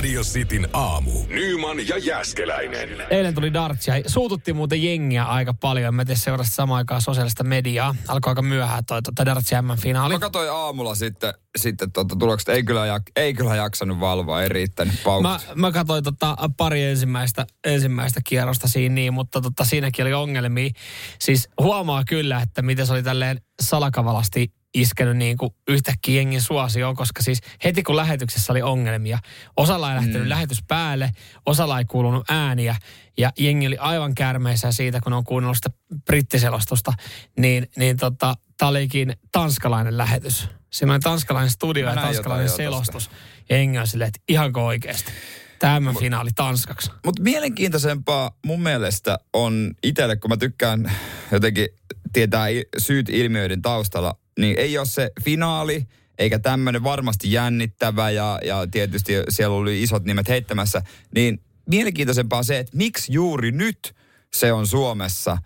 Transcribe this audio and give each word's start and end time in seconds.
Radio 0.00 0.22
Cityn 0.22 0.68
aamu. 0.72 1.10
Nyman 1.28 1.88
ja 1.88 1.98
Jäskeläinen. 1.98 2.88
Eilen 3.10 3.34
tuli 3.34 3.52
dartsia. 3.52 3.94
Suututti 4.06 4.52
muuten 4.52 4.82
jengiä 4.82 5.24
aika 5.24 5.54
paljon. 5.54 5.94
Mä 5.94 6.04
tein 6.04 6.18
seurasta 6.18 6.54
samaan 6.54 6.78
aikaan 6.78 7.02
sosiaalista 7.02 7.44
mediaa. 7.44 7.94
Alkoi 8.08 8.30
aika 8.30 8.42
myöhään 8.42 8.84
toi 8.84 9.02
tota 9.02 9.26
dartsia 9.26 9.62
M-finaali. 9.62 10.14
Mä 10.14 10.18
katsoin 10.18 10.50
aamulla 10.50 10.94
sitten, 10.94 11.34
sitten 11.58 11.92
tota, 11.92 12.16
tulokset. 12.18 12.48
Ei 12.48 12.62
kyllä, 12.64 12.86
jak, 12.86 13.02
ei 13.16 13.34
kyllä 13.34 13.56
jaksanut 13.56 14.00
valvoa, 14.00 14.42
ei 14.42 14.48
riittänyt 14.48 14.94
paukut. 15.04 15.22
Mä, 15.22 15.40
mä 15.54 15.72
katsoin 15.72 16.04
tota 16.04 16.36
pari 16.56 16.84
ensimmäistä, 16.84 17.46
ensimmäistä 17.64 18.20
kierrosta 18.24 18.68
siinä, 18.68 18.94
niin, 18.94 19.14
mutta 19.14 19.40
tota, 19.40 19.64
siinäkin 19.64 20.04
oli 20.04 20.12
ongelmia. 20.12 20.70
Siis 21.18 21.48
huomaa 21.62 22.04
kyllä, 22.04 22.42
että 22.42 22.62
miten 22.62 22.86
se 22.86 22.92
oli 22.92 23.02
tälleen 23.02 23.40
salakavalasti 23.62 24.52
iskenyt 24.74 25.16
niin 25.16 25.36
kuin 25.36 25.54
yhtäkkiä 25.68 26.20
jengin 26.20 26.42
suosioon, 26.42 26.96
koska 26.96 27.22
siis 27.22 27.40
heti 27.64 27.82
kun 27.82 27.96
lähetyksessä 27.96 28.52
oli 28.52 28.62
ongelmia, 28.62 29.18
osalla 29.56 29.90
ei 29.90 29.96
lähtenyt 29.96 30.22
mm. 30.22 30.28
lähetys 30.28 30.58
päälle, 30.68 31.10
osalla 31.46 31.78
ei 31.78 31.84
kuulunut 31.84 32.30
ääniä 32.30 32.76
ja 33.18 33.32
jengi 33.38 33.66
oli 33.66 33.76
aivan 33.78 34.14
kärmeissä 34.14 34.72
siitä, 34.72 35.00
kun 35.00 35.12
on 35.12 35.24
kuunnellut 35.24 35.56
sitä 35.56 35.70
brittiselostusta, 36.04 36.92
niin, 37.38 37.68
niin 37.76 37.96
tota, 37.96 38.34
tämä 38.56 38.68
olikin 38.68 39.16
tanskalainen 39.32 39.98
lähetys. 39.98 40.48
Siinä 40.70 40.92
oli 40.92 41.00
tanskalainen 41.00 41.50
studio 41.50 41.88
ja 41.88 41.94
tanskalainen 41.94 42.48
selostus. 42.48 43.10
Ja 43.48 43.56
jengi 43.56 43.78
on 43.78 43.86
silleen, 43.86 44.08
että 44.08 44.20
ihanko 44.28 44.66
oikeasti. 44.66 45.12
Tämä 45.58 45.92
finaali 46.00 46.30
tanskaksi. 46.34 46.90
Mutta 47.04 47.22
mielenkiintoisempaa 47.22 48.30
mun 48.46 48.62
mielestä 48.62 49.18
on 49.32 49.74
itselle, 49.82 50.16
kun 50.16 50.30
mä 50.30 50.36
tykkään 50.36 50.92
jotenkin 51.32 51.68
tietää 52.12 52.46
syyt 52.78 53.08
ilmiöiden 53.08 53.62
taustalla, 53.62 54.19
niin 54.40 54.58
ei 54.58 54.78
ole 54.78 54.86
se 54.86 55.10
finaali, 55.24 55.86
eikä 56.18 56.38
tämmöinen 56.38 56.84
varmasti 56.84 57.32
jännittävä 57.32 58.10
ja, 58.10 58.38
ja 58.44 58.66
tietysti 58.70 59.12
siellä 59.28 59.56
oli 59.56 59.82
isot 59.82 60.04
nimet 60.04 60.28
heittämässä, 60.28 60.82
niin 61.14 61.42
mielenkiintoisempaa 61.66 62.42
se, 62.42 62.58
että 62.58 62.76
miksi 62.76 63.12
juuri 63.12 63.52
nyt 63.52 63.94
se 64.36 64.52
on 64.52 64.66
Suomessa 64.66 65.38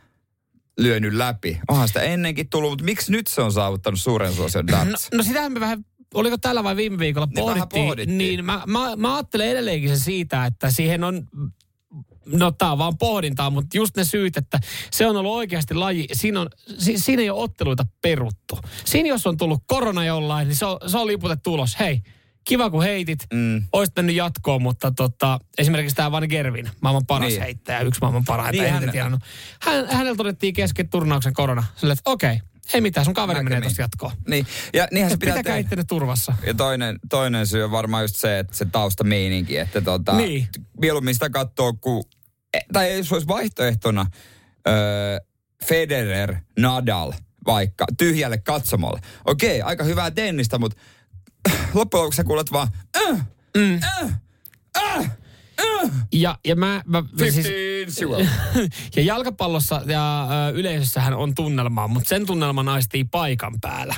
lyönyt 0.78 1.14
läpi. 1.14 1.60
Onhan 1.68 1.88
sitä 1.88 2.02
ennenkin 2.02 2.48
tullut, 2.48 2.70
mutta 2.70 2.84
miksi 2.84 3.12
nyt 3.12 3.26
se 3.26 3.40
on 3.42 3.52
saavuttanut 3.52 4.00
suuren 4.00 4.32
suosion 4.32 4.66
No, 4.66 4.76
darts? 4.78 5.08
no 5.14 5.22
sitähän 5.22 5.52
me 5.52 5.60
vähän, 5.60 5.84
oliko 6.14 6.38
tällä 6.38 6.64
vai 6.64 6.76
viime 6.76 6.98
viikolla 6.98 7.26
Niin 7.26 7.34
pohdittiin. 7.44 7.84
pohdittiin. 7.86 8.18
Niin 8.18 8.44
mä, 8.44 8.62
mä, 8.66 8.96
mä 8.96 9.14
ajattelen 9.16 9.48
edelleenkin 9.48 9.88
sen 9.88 9.98
siitä, 9.98 10.46
että 10.46 10.70
siihen 10.70 11.04
on, 11.04 11.28
no 12.26 12.50
tää 12.50 12.72
on 12.72 12.78
vaan 12.78 12.98
pohdintaa, 12.98 13.50
mutta 13.50 13.76
just 13.76 13.96
ne 13.96 14.04
syyt, 14.04 14.36
että 14.36 14.60
se 14.90 15.06
on 15.06 15.16
ollut 15.16 15.32
oikeasti 15.34 15.74
laji, 15.74 16.06
siinä, 16.12 16.40
on, 16.40 16.48
si, 16.78 16.98
siinä 16.98 17.22
ei 17.22 17.30
ole 17.30 17.42
otteluita 17.42 17.86
peruttu. 18.02 18.58
Siinä 18.84 19.08
jos 19.08 19.26
on 19.26 19.36
tullut 19.36 19.62
korona 19.66 20.04
jollain, 20.04 20.48
niin 20.48 20.56
se 20.56 20.66
on, 20.66 20.78
se 20.86 20.98
on 20.98 21.06
liputettu 21.06 21.54
ulos. 21.54 21.78
Hei, 21.78 22.00
kiva 22.44 22.70
kun 22.70 22.82
heitit, 22.82 23.26
Mm. 23.32 23.62
olisit 23.72 23.96
mennyt 23.96 24.16
jatkoon, 24.16 24.62
mutta 24.62 24.90
tota, 24.96 25.38
esimerkiksi 25.58 25.96
tämä 25.96 26.12
Van 26.12 26.26
Gervin, 26.28 26.70
maailman 26.80 27.06
paras 27.06 27.28
Niin. 27.28 27.40
heittäjä, 27.42 27.80
yksi 27.80 28.00
maailman 28.00 28.24
parhaita, 28.24 28.62
Niin, 28.62 28.72
hän- 28.72 28.82
hän, 28.82 28.92
tiennyt. 28.92 29.20
Hän, 29.60 29.86
hänellä 29.90 30.16
todettiin 30.16 30.54
kesken 30.54 30.88
turnauksen 30.88 31.32
korona. 31.32 31.64
Sille, 31.76 31.92
että 31.92 32.10
okei, 32.10 32.40
ei 32.74 32.80
mitään, 32.80 33.04
sun 33.04 33.14
kaveri 33.14 33.42
menee 33.42 33.60
tuosta 33.60 33.82
jatkoon. 33.82 34.12
Niin, 34.28 34.46
ja 34.74 34.88
niinhän 34.92 35.10
se 35.10 35.16
pitää 35.16 35.36
Pitäkää 35.36 35.62
tehdä. 35.62 35.84
turvassa. 35.84 36.32
Ja 36.46 36.54
toinen, 36.54 36.98
toinen 37.10 37.46
syy 37.46 37.62
on 37.62 37.70
varmaan 37.70 38.04
just 38.04 38.16
se, 38.16 38.38
että 38.38 38.56
se 38.56 38.64
taustameininki, 38.64 39.56
että 39.58 39.80
tota, 39.80 40.16
Niin. 40.16 40.48
mieluummin 40.80 41.14
sitä 41.14 41.30
katsoo, 41.30 41.72
kun, 41.80 42.04
tai 42.72 42.96
jos 42.98 43.12
olisi 43.12 43.28
vaihtoehtona 43.28 44.06
öö, 44.68 44.74
Federer, 45.64 46.36
Nadal 46.58 47.12
vaikka 47.46 47.86
tyhjälle 47.98 48.38
katsomolle. 48.38 49.00
Okei, 49.24 49.62
aika 49.62 49.84
hyvää 49.84 50.10
tennistä, 50.10 50.58
mutta 50.58 50.80
loppujen 51.74 52.02
lopuksi 52.02 52.16
sä 52.16 52.24
kuulet 52.24 52.52
vaan 52.52 52.68
äh, 52.96 53.26
Mm. 53.56 53.80
äh, 53.84 54.00
äh, 54.76 54.98
äh. 54.98 55.10
Ja, 56.12 56.38
ja 56.44 56.56
mä, 56.56 56.82
mä 56.86 57.02
siis, 57.18 57.36
15 57.36 57.94
zero. 58.00 58.18
ja 58.96 59.02
jalkapallossa 59.02 59.82
ja 59.86 60.28
ö, 60.48 60.50
yleisössähän 60.50 61.14
on 61.14 61.34
tunnelmaa, 61.34 61.88
mutta 61.88 62.08
sen 62.08 62.26
tunnelman 62.26 62.68
aistii 62.68 63.04
paikan 63.04 63.52
päällä. 63.60 63.94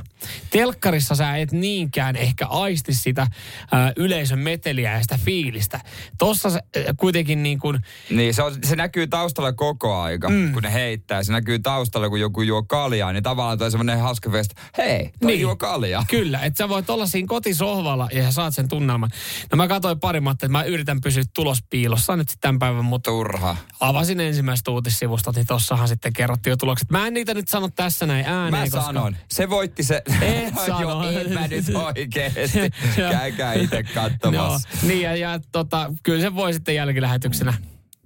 Telkkarissa 0.51 1.15
sä 1.15 1.37
et 1.37 1.53
niinkään 1.53 2.17
ehkä 2.17 2.47
aisti 2.47 2.95
sitä 2.95 3.27
ö, 3.63 3.67
yleisön 3.97 4.39
meteliä 4.39 4.93
ja 4.93 5.03
sitä 5.03 5.19
fiilistä. 5.25 5.81
Tossa 6.19 6.51
se, 6.51 6.61
ö, 6.77 6.95
kuitenkin 6.97 7.43
niin 7.43 7.59
kuin, 7.59 7.79
Niin, 8.11 8.35
se, 8.35 8.43
on, 8.43 8.55
se 8.65 8.77
näkyy 8.77 9.07
taustalla 9.07 9.53
koko 9.53 9.97
aika, 10.01 10.29
mm. 10.29 10.53
kun 10.53 10.63
ne 10.63 10.73
heittää. 10.73 11.23
Se 11.23 11.33
näkyy 11.33 11.59
taustalla, 11.59 12.09
kun 12.09 12.21
joku 12.21 12.43
juo 12.43 12.63
kaljaa, 12.63 13.13
niin 13.13 13.23
tavallaan 13.23 13.59
toi 13.59 13.71
semmoinen 13.71 14.01
hauska 14.01 14.31
fest. 14.31 14.51
Hei, 14.79 15.11
toi 15.21 15.31
Niin. 15.31 15.41
juo 15.41 15.57
kaljaa. 15.57 16.05
Kyllä, 16.11 16.41
että 16.41 16.59
sä 16.59 16.69
voit 16.69 16.91
olla 16.91 17.07
siinä 17.07 17.27
kotisohvalla 17.29 18.09
ja 18.13 18.23
sä 18.23 18.31
saat 18.31 18.55
sen 18.55 18.69
tunnelman. 18.69 19.11
No 19.53 19.57
mä 19.57 19.69
katsoin 19.69 20.01
pari 20.01 20.21
mattia, 20.21 20.47
että 20.47 20.53
mä 20.59 20.63
yritän 20.63 21.01
pysyä 21.01 21.23
tulospiilossa 21.57 22.17
nyt 22.17 22.29
sitten 22.29 22.41
tämän 22.41 22.59
päivän, 22.59 22.85
mutta 22.85 23.11
Turha. 23.11 23.57
avasin 23.81 24.21
ensimmäistä 24.21 24.71
uutissivustot, 24.71 25.37
niin 25.37 25.47
tossahan 25.47 25.89
sitten 25.89 26.13
kerrottiin 26.13 26.53
jo 26.53 26.57
tulokset. 26.57 26.91
Mä 26.91 27.07
en 27.07 27.15
niitä 27.15 27.35
nyt 27.35 27.49
sano 27.49 27.69
tässä 27.69 28.07
näin 28.07 28.27
ääneen, 28.27 28.51
Mä 28.51 28.71
koska... 28.71 28.81
sanon. 28.83 29.17
Se 29.31 29.51
voitti 29.51 29.83
se. 29.83 30.03
Et 30.21 30.55
sano. 30.67 30.81
Joo, 30.81 31.11
en 31.11 31.33
mä 31.33 31.49
nyt 31.49 31.65
oikeesti. 31.75 32.59
Käykää 32.97 33.55
itse 33.55 33.83
katsomassa. 33.83 34.69
Joo, 34.73 34.89
niin 34.89 35.03
ja, 35.03 35.17
ja 35.17 35.41
tota, 35.53 35.93
kyllä 36.03 36.21
se 36.21 36.35
voi 36.35 36.53
sitten 36.53 36.75
jälkilähetyksenä 36.75 37.55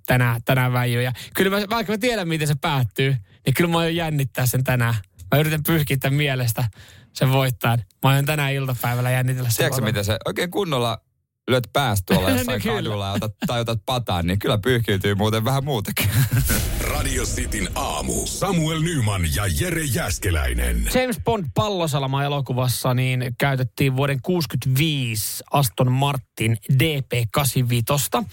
tänään, 0.07 0.41
tänään 0.45 0.73
väijyä. 0.73 1.03
Ja 1.03 1.13
kyllä 1.35 1.61
mä, 1.61 1.67
vaikka 1.71 1.93
mä 1.93 1.99
tiedän, 1.99 2.29
miten 2.29 2.49
se 2.49 2.55
päättyy, 2.61 3.17
niin 3.47 3.55
kyllä 3.55 3.71
mä 3.71 3.79
aion 3.79 3.97
jännittää 3.97 4.47
sen 4.47 4.65
tänään. 4.65 4.95
Mä 5.35 5.41
yritän 5.41 5.63
pyyhkiä 5.67 5.97
tämän 6.01 6.17
mielestä 6.17 6.65
sen 7.13 7.33
voittajan. 7.33 7.79
Mä 8.03 8.11
aion 8.11 8.25
tänään 8.25 8.53
iltapäivällä 8.53 9.11
jännitellä 9.11 9.51
sen. 9.51 9.57
Tiedätkö 9.57 9.83
miten 9.83 10.05
se 10.05 10.17
oikein 10.27 10.51
kunnolla 10.51 11.01
lyöt 11.49 11.69
päästä 11.73 12.15
tuolla 12.15 12.31
jossain 12.39 12.59
No 12.59 12.63
kyllä. 12.63 12.77
kadulla 12.77 13.07
ja 13.07 13.13
otat, 13.13 13.33
tai 13.47 13.61
otat 13.61 13.79
pataan, 13.87 14.27
niin 14.27 14.39
kyllä 14.39 14.59
pyyhkiytyy 14.59 15.15
muuten 15.15 15.45
vähän 15.45 15.65
muutakin. 15.65 16.11
Radio 16.95 17.25
Cityn 17.25 17.69
aamu. 17.75 18.27
Samuel 18.27 18.81
Nyman 18.81 19.23
ja 19.35 19.43
Jere 19.61 19.85
Jäskeläinen. 19.85 20.85
James 20.95 21.21
Bond 21.25 21.45
pallosalama 21.55 22.25
elokuvassa 22.25 22.95
niin 22.95 23.35
käytettiin 23.39 23.97
vuoden 23.97 24.19
65 24.23 25.45
Aston 25.53 25.93
Martin 25.93 26.57
DP85. 26.73 28.25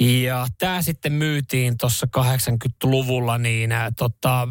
Ja 0.00 0.46
tämä 0.58 0.82
sitten 0.82 1.12
myytiin 1.12 1.78
tuossa 1.78 2.06
80-luvulla 2.18 3.38
niin 3.38 3.70
tota, 3.96 4.48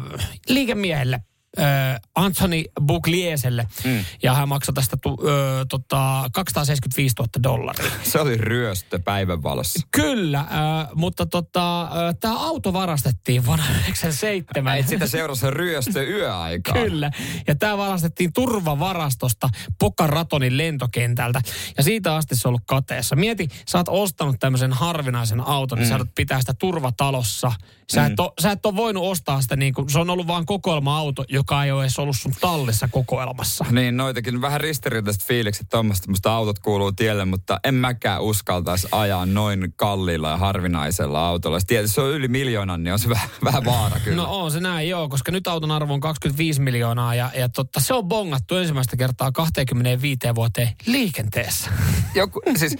liikemiehelle. 0.48 1.20
Äh, 1.58 2.00
Anthony 2.14 2.64
Buglieselle. 2.82 3.66
Mm. 3.84 4.04
Ja 4.22 4.34
hän 4.34 4.48
maksoi 4.48 4.74
tästä 4.74 4.96
tu, 4.96 5.18
ö, 5.28 5.66
tota, 5.68 6.30
275 6.32 7.14
000 7.18 7.28
dollaria. 7.42 7.90
Se 8.12 8.20
oli 8.20 8.36
ryöstö 8.36 8.98
päivänvalossa. 8.98 9.86
Kyllä, 9.90 10.38
äh, 10.38 10.46
mutta 10.94 11.26
tota, 11.26 11.82
äh, 11.82 11.88
tämä 12.20 12.38
auto 12.38 12.72
varastettiin 12.72 13.46
vuonna 13.46 13.64
1997. 13.86 14.78
Et 14.78 14.88
sitä 14.88 15.06
seurasi 15.06 15.50
ryöstö 15.50 16.02
yöaikaan. 16.02 16.80
Kyllä. 16.80 17.10
Ja 17.46 17.54
tämä 17.54 17.78
varastettiin 17.78 18.32
turvavarastosta 18.32 19.48
Pokaratonin 19.78 20.56
lentokentältä. 20.56 21.40
Ja 21.76 21.82
siitä 21.82 22.14
asti 22.14 22.36
se 22.36 22.48
on 22.48 22.50
ollut 22.50 22.62
kateessa. 22.66 23.16
Mieti, 23.16 23.48
sä 23.68 23.78
oot 23.78 23.88
ostanut 23.88 24.36
tämmöisen 24.40 24.72
harvinaisen 24.72 25.40
auton, 25.40 25.78
niin 25.78 25.88
sä 25.88 25.96
oot 25.96 26.14
pitää 26.14 26.40
sitä 26.40 26.54
turvatalossa. 26.58 27.52
Sä, 27.92 28.06
et, 28.06 28.20
o, 28.20 28.34
sä 28.40 28.50
et 28.50 28.66
ole 28.66 28.76
voinut 28.76 29.04
ostaa 29.04 29.42
sitä 29.42 29.56
niin 29.56 29.74
kuin, 29.74 29.90
se 29.90 29.98
on 29.98 30.10
ollut 30.10 30.26
vaan 30.26 30.46
kokoelma-auto, 30.46 31.24
joka 31.28 31.45
ei 31.64 31.72
ole 31.72 31.82
edes 31.82 31.98
ollut 31.98 32.16
sun 32.16 32.32
tallissa 32.40 32.88
kokoelmassa. 32.88 33.64
Niin, 33.70 33.96
noitakin 33.96 34.40
vähän 34.40 34.60
ristiriitaiset 34.60 35.24
fiilikset 35.24 35.66
tuommoista, 35.70 36.10
musta 36.10 36.32
autot 36.32 36.58
kuuluu 36.58 36.92
tielle, 36.92 37.24
mutta 37.24 37.60
en 37.64 37.74
mäkään 37.74 38.22
uskaltaisi 38.22 38.88
ajaa 38.92 39.26
noin 39.26 39.72
kalliilla 39.76 40.30
ja 40.30 40.36
harvinaisella 40.36 41.28
autolla. 41.28 41.58
Tietysti 41.66 41.94
se 41.94 42.00
on 42.00 42.10
yli 42.10 42.28
miljoonan, 42.28 42.84
niin 42.84 42.92
on 42.92 42.98
se 42.98 43.08
vähän, 43.08 43.28
vähän 43.44 43.64
vaara 43.64 44.00
kyllä. 44.00 44.16
No 44.16 44.36
on 44.40 44.50
se 44.50 44.60
näin, 44.60 44.88
joo, 44.88 45.08
koska 45.08 45.32
nyt 45.32 45.46
auton 45.46 45.70
arvo 45.70 45.94
on 45.94 46.00
25 46.00 46.60
miljoonaa 46.60 47.14
ja, 47.14 47.30
ja 47.36 47.48
totta, 47.48 47.80
se 47.80 47.94
on 47.94 48.04
bongattu 48.04 48.56
ensimmäistä 48.56 48.96
kertaa 48.96 49.32
25 49.32 50.18
vuoteen 50.34 50.68
liikenteessä. 50.86 51.70
joku, 52.14 52.40
siis, 52.56 52.76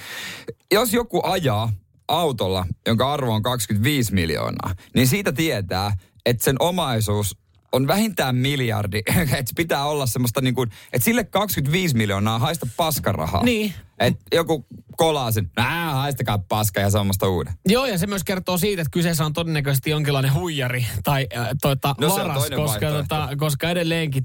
jos 0.73 0.93
joku 0.93 1.21
ajaa 1.25 1.73
autolla, 2.09 2.67
jonka 2.87 3.13
arvo 3.13 3.35
on 3.35 3.43
25 3.43 4.15
miljoonaa, 4.15 4.75
niin 4.95 5.07
siitä 5.07 5.33
tietää, 5.33 5.93
että 6.27 6.45
sen 6.45 6.57
omaisuus 6.59 7.39
on 7.73 7.87
vähintään 7.87 8.37
miljardi. 8.37 9.03
että 9.21 9.53
pitää 9.57 9.85
olla 9.85 10.07
semmoista 10.07 10.41
niin 10.41 10.55
kuin, 10.55 10.71
että 10.93 11.05
sille 11.05 11.25
25 11.25 11.97
miljoonaa 11.97 12.39
haista 12.39 12.67
paskarahaa. 12.77 13.45
Niin. 13.45 13.75
Että 13.99 14.25
joku 14.33 14.67
kolaa 14.97 15.33
sen, 15.33 15.51
nää 15.57 15.95
haistakaa 15.95 16.39
paska 16.39 16.81
ja 16.81 16.91
semmoista 16.91 17.29
uuden. 17.29 17.55
Joo, 17.69 17.87
ja 17.87 17.99
se 17.99 18.07
myös 18.07 18.25
kertoo 18.25 18.59
siitä, 18.59 18.83
että 18.83 18.91
kyseessä 18.91 19.25
on 19.25 19.33
todennäköisesti 19.33 19.91
jonkinlainen 19.91 20.35
huijari 20.35 20.87
tai 21.05 21.27
äh, 21.37 21.49
toita, 21.63 21.95
No 22.01 22.09
varas, 22.09 22.51
koska, 22.57 22.91
tota, 22.91 23.29
koska 23.39 23.71
edelleenkin 23.71 24.23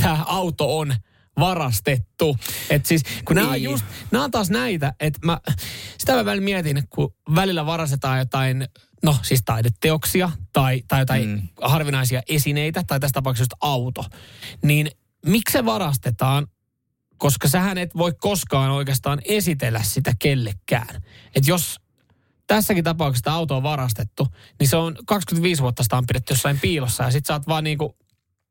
tämä 0.00 0.24
auto 0.26 0.78
on 0.78 0.94
varastettu. 1.38 2.36
Et 2.70 2.86
siis, 2.86 3.02
kun 3.24 3.36
nämä 3.36 3.48
on 3.48 3.52
Niin. 3.52 3.64
just, 3.64 3.84
nämä 4.10 4.24
on 4.24 4.30
taas 4.30 4.50
näitä, 4.50 4.94
että 5.00 5.18
mä, 5.24 5.40
sitä 5.98 6.14
mä 6.14 6.24
välillä 6.24 6.44
mietin, 6.44 6.82
kun 6.90 7.14
välillä 7.34 7.66
varastetaan 7.66 8.18
jotain, 8.18 8.68
no 9.02 9.16
siis 9.22 9.42
taideteoksia 9.44 10.30
tai, 10.52 10.82
tai 10.88 11.00
jotain 11.00 11.28
mm. 11.28 11.48
harvinaisia 11.62 12.22
esineitä, 12.28 12.82
tai 12.86 13.00
tässä 13.00 13.14
tapauksessa 13.14 13.56
auto, 13.60 14.04
niin 14.62 14.90
miksi 15.26 15.52
se 15.52 15.64
varastetaan, 15.64 16.46
koska 17.16 17.48
sähän 17.48 17.78
et 17.78 17.96
voi 17.96 18.12
koskaan 18.20 18.70
oikeastaan 18.70 19.18
esitellä 19.24 19.82
sitä 19.82 20.12
kellekään. 20.18 21.02
Että 21.34 21.50
jos 21.50 21.80
tässäkin 22.46 22.84
tapauksessa 22.84 23.32
auto 23.32 23.56
on 23.56 23.62
varastettu, 23.62 24.28
niin 24.60 24.68
se 24.68 24.76
on 24.76 24.96
25 25.06 25.62
vuotta 25.62 25.82
sitä 25.82 25.96
on 25.96 26.06
pidetty 26.06 26.32
jossain 26.32 26.60
piilossa 26.60 27.04
ja 27.04 27.10
sit 27.10 27.26
sä 27.26 27.32
oot 27.32 27.46
vaan 27.48 27.64
niinku 27.64 27.96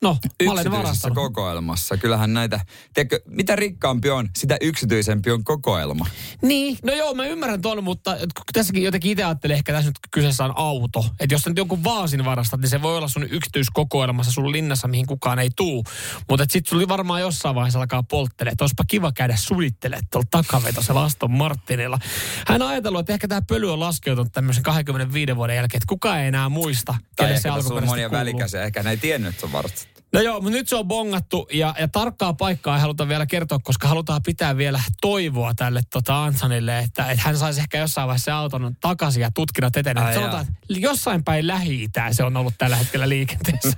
No, 0.01 0.17
mä 0.45 0.51
olen 0.51 0.67
Yksityisessä 0.67 1.09
kokoelmassa. 1.15 1.97
Kyllähän 1.97 2.33
näitä, 2.33 2.59
tiedätkö, 2.93 3.19
mitä 3.25 3.55
rikkaampi 3.55 4.09
on, 4.09 4.29
sitä 4.37 4.57
yksityisempi 4.61 5.31
on 5.31 5.43
kokoelma. 5.43 6.05
Niin, 6.41 6.77
no 6.83 6.93
joo, 6.93 7.13
mä 7.13 7.25
ymmärrän 7.25 7.61
tuon, 7.61 7.83
mutta 7.83 8.17
tässäkin 8.53 8.83
jotenkin 8.83 9.11
itse 9.11 9.23
ajattelin, 9.23 9.55
ehkä 9.55 9.73
tässä 9.73 9.89
nyt 9.89 9.99
kyseessä 10.11 10.45
on 10.45 10.53
auto. 10.55 11.05
Että 11.19 11.33
jos 11.33 11.41
sä 11.41 11.49
nyt 11.49 11.57
jonkun 11.57 11.83
vaasin 11.83 12.25
varastat, 12.25 12.59
niin 12.59 12.69
se 12.69 12.81
voi 12.81 12.97
olla 12.97 13.07
sun 13.07 13.23
yksityiskokoelmassa 13.23 14.31
sun 14.31 14.51
linnassa, 14.51 14.87
mihin 14.87 15.05
kukaan 15.05 15.39
ei 15.39 15.49
tuu. 15.55 15.83
Mutta 16.29 16.45
sit 16.49 16.67
sulla 16.67 16.87
varmaan 16.87 17.21
jossain 17.21 17.55
vaiheessa 17.55 17.79
alkaa 17.79 18.03
polttelemaan, 18.03 18.53
että 18.53 18.63
olisipa 18.63 18.83
kiva 18.87 19.11
käydä 19.11 19.35
suunnittelemaan 19.35 20.07
tuolla 20.11 20.27
takavetosella 20.31 21.03
Aston 21.03 21.31
Martinilla. 21.31 21.99
Hän 22.47 22.61
ajatellut, 22.61 22.99
että 22.99 23.13
ehkä 23.13 23.27
tämä 23.27 23.41
pöly 23.41 23.73
on 23.73 23.79
laskeutunut 23.79 24.31
tämmöisen 24.31 24.63
25 24.63 25.35
vuoden 25.35 25.55
jälkeen, 25.55 25.77
että 25.77 25.89
kukaan 25.89 26.19
ei 26.19 26.27
enää 26.27 26.49
muista, 26.49 26.95
tai 27.15 27.39
se 27.39 27.49
alkuperäisesti 27.49 27.87
monia 27.87 28.11
välikäsiä, 28.11 28.63
ehkä 28.63 28.83
ne 28.83 28.89
ei 28.89 28.97
tiennyt, 28.97 29.43
on 29.43 29.51
varastettu. 29.51 29.90
No 30.13 30.21
joo, 30.21 30.41
mutta 30.41 30.57
nyt 30.57 30.69
se 30.69 30.75
on 30.75 30.87
bongattu 30.87 31.47
ja, 31.53 31.75
ja 31.79 31.87
tarkkaa 31.87 32.33
paikkaa 32.33 32.75
ei 32.75 32.81
haluta 32.81 33.07
vielä 33.07 33.25
kertoa, 33.25 33.59
koska 33.63 33.87
halutaan 33.87 34.23
pitää 34.23 34.57
vielä 34.57 34.81
toivoa 35.01 35.53
tälle 35.53 35.81
tota 35.89 36.23
Ansanille, 36.23 36.79
että, 36.79 37.11
että 37.11 37.23
hän 37.23 37.37
saisi 37.37 37.59
ehkä 37.59 37.77
jossain 37.77 38.07
vaiheessa 38.07 38.35
auton 38.35 38.75
takaisin 38.81 39.21
ja 39.21 39.31
tutkinat 39.31 39.77
etenee. 39.77 40.13
Sanotaan, 40.13 40.41
että 40.41 40.53
jossain 40.67 41.23
päin 41.23 41.47
lähi 41.47 41.89
se 42.11 42.23
on 42.23 42.37
ollut 42.37 42.53
tällä 42.57 42.75
hetkellä 42.75 43.09
liikenteessä. 43.09 43.77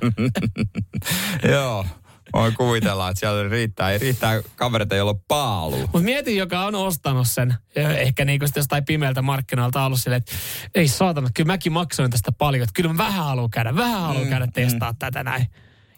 joo. 1.54 1.86
Voin 2.34 2.54
kuvitella, 2.54 3.10
että 3.10 3.20
siellä 3.20 3.50
riittää, 3.50 3.92
ei 3.92 3.98
riittää 3.98 4.42
kavereita, 4.56 4.96
joilla 4.96 5.12
on 5.12 5.22
paalu. 5.28 5.78
Mutta 5.78 6.00
mieti, 6.00 6.38
joka 6.38 6.66
on 6.66 6.76
ostanut 6.76 7.28
sen, 7.28 7.56
ehkä 7.76 8.26
niin 8.26 8.40
kuin 8.40 8.50
jostain 8.56 8.86
pimeältä 8.86 9.22
markkinoilta 9.22 9.86
ollut 9.86 10.00
silleen, 10.00 10.18
että 10.18 10.36
ei 10.76 10.88
saatana, 10.88 11.30
kyllä 11.34 11.48
mäkin 11.48 11.72
maksoin 11.72 12.12
tästä 12.12 12.32
paljon, 12.32 12.64
että 12.64 12.74
kyllä 12.74 12.94
mä 12.94 12.98
vähän 12.98 13.26
haluan 13.26 13.50
käydä, 13.50 13.76
vähän 13.76 14.02
haluan 14.02 14.24
mm, 14.24 14.30
käydä 14.30 14.48
testaa 14.54 14.92
mm. 14.92 14.98
tätä 14.98 15.24
näin. 15.24 15.48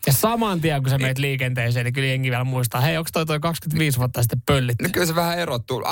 Ja 0.06 0.13
saman 0.13 0.62
tien, 0.62 0.84
kun 0.84 0.90
sä 0.90 0.98
meet 0.98 1.18
liikenteeseen, 1.18 1.84
niin 1.84 1.94
kyllä 1.94 2.07
jengi 2.07 2.30
vielä 2.30 2.44
muistaa, 2.44 2.81
hei, 2.81 2.98
onko 2.98 3.10
toi 3.13 3.25
toi 3.25 3.40
25 3.40 3.98
vuotta 3.98 4.22
sitten 4.22 4.42
pöllitty? 4.46 4.84
No 4.84 4.90
kyllä 4.94 5.06
se 5.06 5.16
vähän 5.16 5.40
erottuu. 5.40 5.84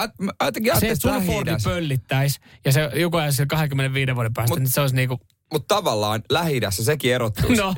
Jotenkin 0.44 0.80
se, 0.80 0.90
että 0.90 1.02
sun 1.02 1.24
Fordi 1.24 1.52
pöllittäisi, 1.64 2.40
ja 2.66 2.72
se 2.72 2.90
joku 2.96 3.18
ajan 3.18 3.34
25 3.48 4.16
vuoden 4.16 4.34
päästä, 4.34 4.54
Mut, 4.54 4.60
niin 4.60 4.70
se 4.70 4.82
olisi 4.82 4.96
niinku 4.96 5.20
mutta 5.54 5.76
tavallaan 5.76 6.24
lähi 6.30 6.62
sekin 6.70 7.14
erottuu. 7.14 7.50
No. 7.50 7.76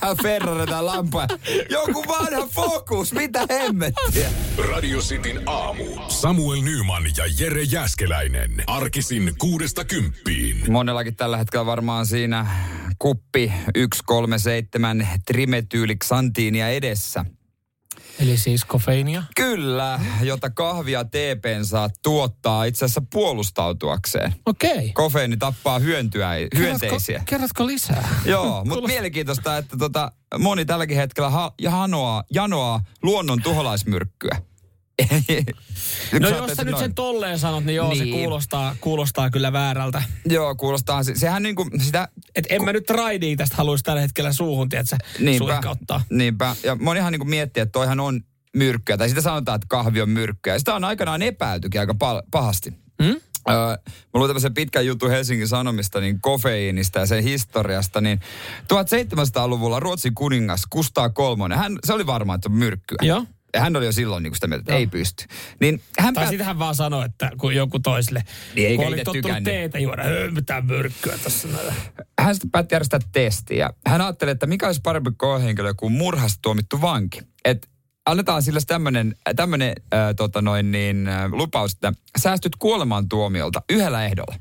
Tämä 0.00 0.14
Ferrari, 0.22 0.66
tämä 0.66 0.86
lampa. 0.86 1.28
Joku 1.70 2.04
vanha 2.08 2.46
fokus, 2.46 3.12
mitä 3.12 3.46
hemmettiä? 3.50 4.28
Radio 4.72 4.98
Cityn 4.98 5.42
aamu. 5.46 5.84
Samuel 6.08 6.62
Nyman 6.62 7.04
ja 7.16 7.24
Jere 7.38 7.62
Jäskeläinen. 7.62 8.64
Arkisin 8.66 9.34
kuudesta 9.38 9.84
kymppiin. 9.84 10.72
Monellakin 10.72 11.16
tällä 11.16 11.36
hetkellä 11.36 11.66
varmaan 11.66 12.06
siinä 12.06 12.46
kuppi 12.98 13.52
137 13.74 15.08
trimetyyliksantiinia 15.26 16.68
edessä. 16.68 17.24
Eli 18.20 18.36
siis 18.36 18.64
kofeiinia? 18.64 19.22
Kyllä, 19.36 20.00
jota 20.22 20.50
kahvia 20.50 21.04
TPn 21.04 21.64
saa 21.64 21.88
tuottaa 22.02 22.64
itse 22.64 22.84
asiassa 22.84 23.02
puolustautuakseen. 23.12 24.34
Okei. 24.46 24.70
Okay. 24.70 24.90
Kofeiini 24.92 25.36
tappaa 25.36 25.78
hyöntyä, 25.78 26.30
hyönteisiä. 26.56 26.90
Kerrotko, 27.06 27.30
kerrotko 27.30 27.66
lisää? 27.66 28.08
Joo, 28.24 28.64
mutta 28.64 28.86
mielenkiintoista, 28.86 29.56
että 29.56 29.76
tota, 29.76 30.12
moni 30.38 30.64
tälläkin 30.64 30.96
hetkellä 30.96 31.30
ha- 31.30 31.54
hanoaa, 31.68 32.24
janoaa 32.30 32.80
luonnon 33.02 33.42
tuholaismyrkkyä. 33.42 34.38
No 36.20 36.28
jos 36.28 36.56
sä 36.56 36.64
nyt 36.64 36.72
noin. 36.72 36.84
sen 36.84 36.94
tolleen 36.94 37.38
sanot, 37.38 37.64
niin 37.64 37.76
joo, 37.76 37.88
niin. 37.88 37.98
se 37.98 38.10
kuulostaa, 38.10 38.76
kuulostaa 38.80 39.30
kyllä 39.30 39.52
väärältä. 39.52 40.02
Joo, 40.26 40.54
kuulostaa. 40.54 41.02
Sehän 41.02 41.42
niinku 41.42 41.66
sitä... 41.82 42.08
Et 42.34 42.46
en 42.48 42.58
ku... 42.58 42.64
mä 42.64 42.72
nyt 42.72 42.90
raidiin 42.90 43.38
tästä 43.38 43.56
haluaisi 43.56 43.84
tällä 43.84 44.00
hetkellä 44.00 44.32
suuhun, 44.32 44.68
tiedätkö, 44.68 44.96
niinpä, 45.18 45.60
ottaa. 45.66 46.02
Niinpä. 46.10 46.56
Ja 46.62 46.74
monihan 46.76 47.12
niinku 47.12 47.26
miettii, 47.26 47.60
että 47.60 47.72
toihan 47.72 48.00
on 48.00 48.20
myrkkyä. 48.56 48.96
Tai 48.96 49.08
sitä 49.08 49.20
sanotaan, 49.20 49.56
että 49.56 49.66
kahvi 49.68 50.00
on 50.00 50.10
myrkkyä. 50.10 50.58
Sitä 50.58 50.74
on 50.74 50.84
aikanaan 50.84 51.22
epäiltykin 51.22 51.80
aika 51.80 51.94
pal- 51.94 52.22
pahasti. 52.30 52.72
Hmm? 53.02 53.20
Öö, 53.50 53.54
mä 53.54 53.78
luin 54.14 54.28
tämmöisen 54.28 54.54
pitkän 54.54 54.86
jutun 54.86 55.10
Helsingin 55.10 55.48
Sanomista, 55.48 56.00
niin 56.00 56.20
kofeiinista 56.20 56.98
ja 56.98 57.06
sen 57.06 57.22
historiasta, 57.22 58.00
niin 58.00 58.20
1700-luvulla 58.62 59.80
Ruotsin 59.80 60.14
kuningas 60.14 60.62
Kustaa 60.70 61.10
kolmonen, 61.10 61.58
hän, 61.58 61.78
se 61.84 61.92
oli 61.92 62.06
varmaan, 62.06 62.34
että 62.36 62.48
myrkkyä. 62.48 62.98
Joo 63.02 63.26
hän 63.54 63.76
oli 63.76 63.84
jo 63.84 63.92
silloin 63.92 64.22
niin 64.22 64.34
sitä 64.34 64.46
mieltä, 64.46 64.60
että 64.60 64.72
no. 64.72 64.78
ei 64.78 64.86
pysty. 64.86 65.24
Niin 65.60 65.80
hän 65.98 66.14
tai 66.14 66.22
päät... 66.22 66.30
sitten 66.30 66.46
hän 66.46 66.58
vaan 66.58 66.74
sanoi, 66.74 67.04
että 67.04 67.30
kun 67.38 67.54
joku 67.54 67.78
toiselle, 67.78 68.22
niin 68.54 68.68
eikä 68.68 68.82
kun 68.82 68.88
oli 68.88 68.96
tottunut 68.96 69.22
tykännyt. 69.22 69.44
teetä 69.44 69.78
juoda, 69.78 70.02
mitä 70.30 70.60
myrkkyä 70.60 71.18
tässä. 71.24 71.48
Hän 72.20 72.34
sitten 72.34 72.50
päätti 72.50 72.74
järjestää 72.74 73.00
testiä. 73.12 73.70
Hän 73.86 74.00
ajatteli, 74.00 74.30
että 74.30 74.46
mikä 74.46 74.66
olisi 74.66 74.80
parempi 74.80 75.10
koehenkilö 75.16 75.74
kuin 75.76 75.92
murhasta 75.92 76.38
tuomittu 76.42 76.80
vanki. 76.80 77.20
Että 77.44 77.68
annetaan 78.06 78.42
sille 78.42 78.60
tämmöinen 78.66 79.14
tämmönen, 79.36 79.72
äh, 79.94 80.14
tota 80.16 80.42
noin 80.42 80.72
niin, 80.72 81.08
äh, 81.08 81.32
lupaus, 81.32 81.72
että 81.72 81.92
säästyt 82.18 82.56
kuolemaan 82.56 83.08
tuomiolta 83.08 83.62
yhdellä 83.70 84.04
ehdolla. 84.04 84.36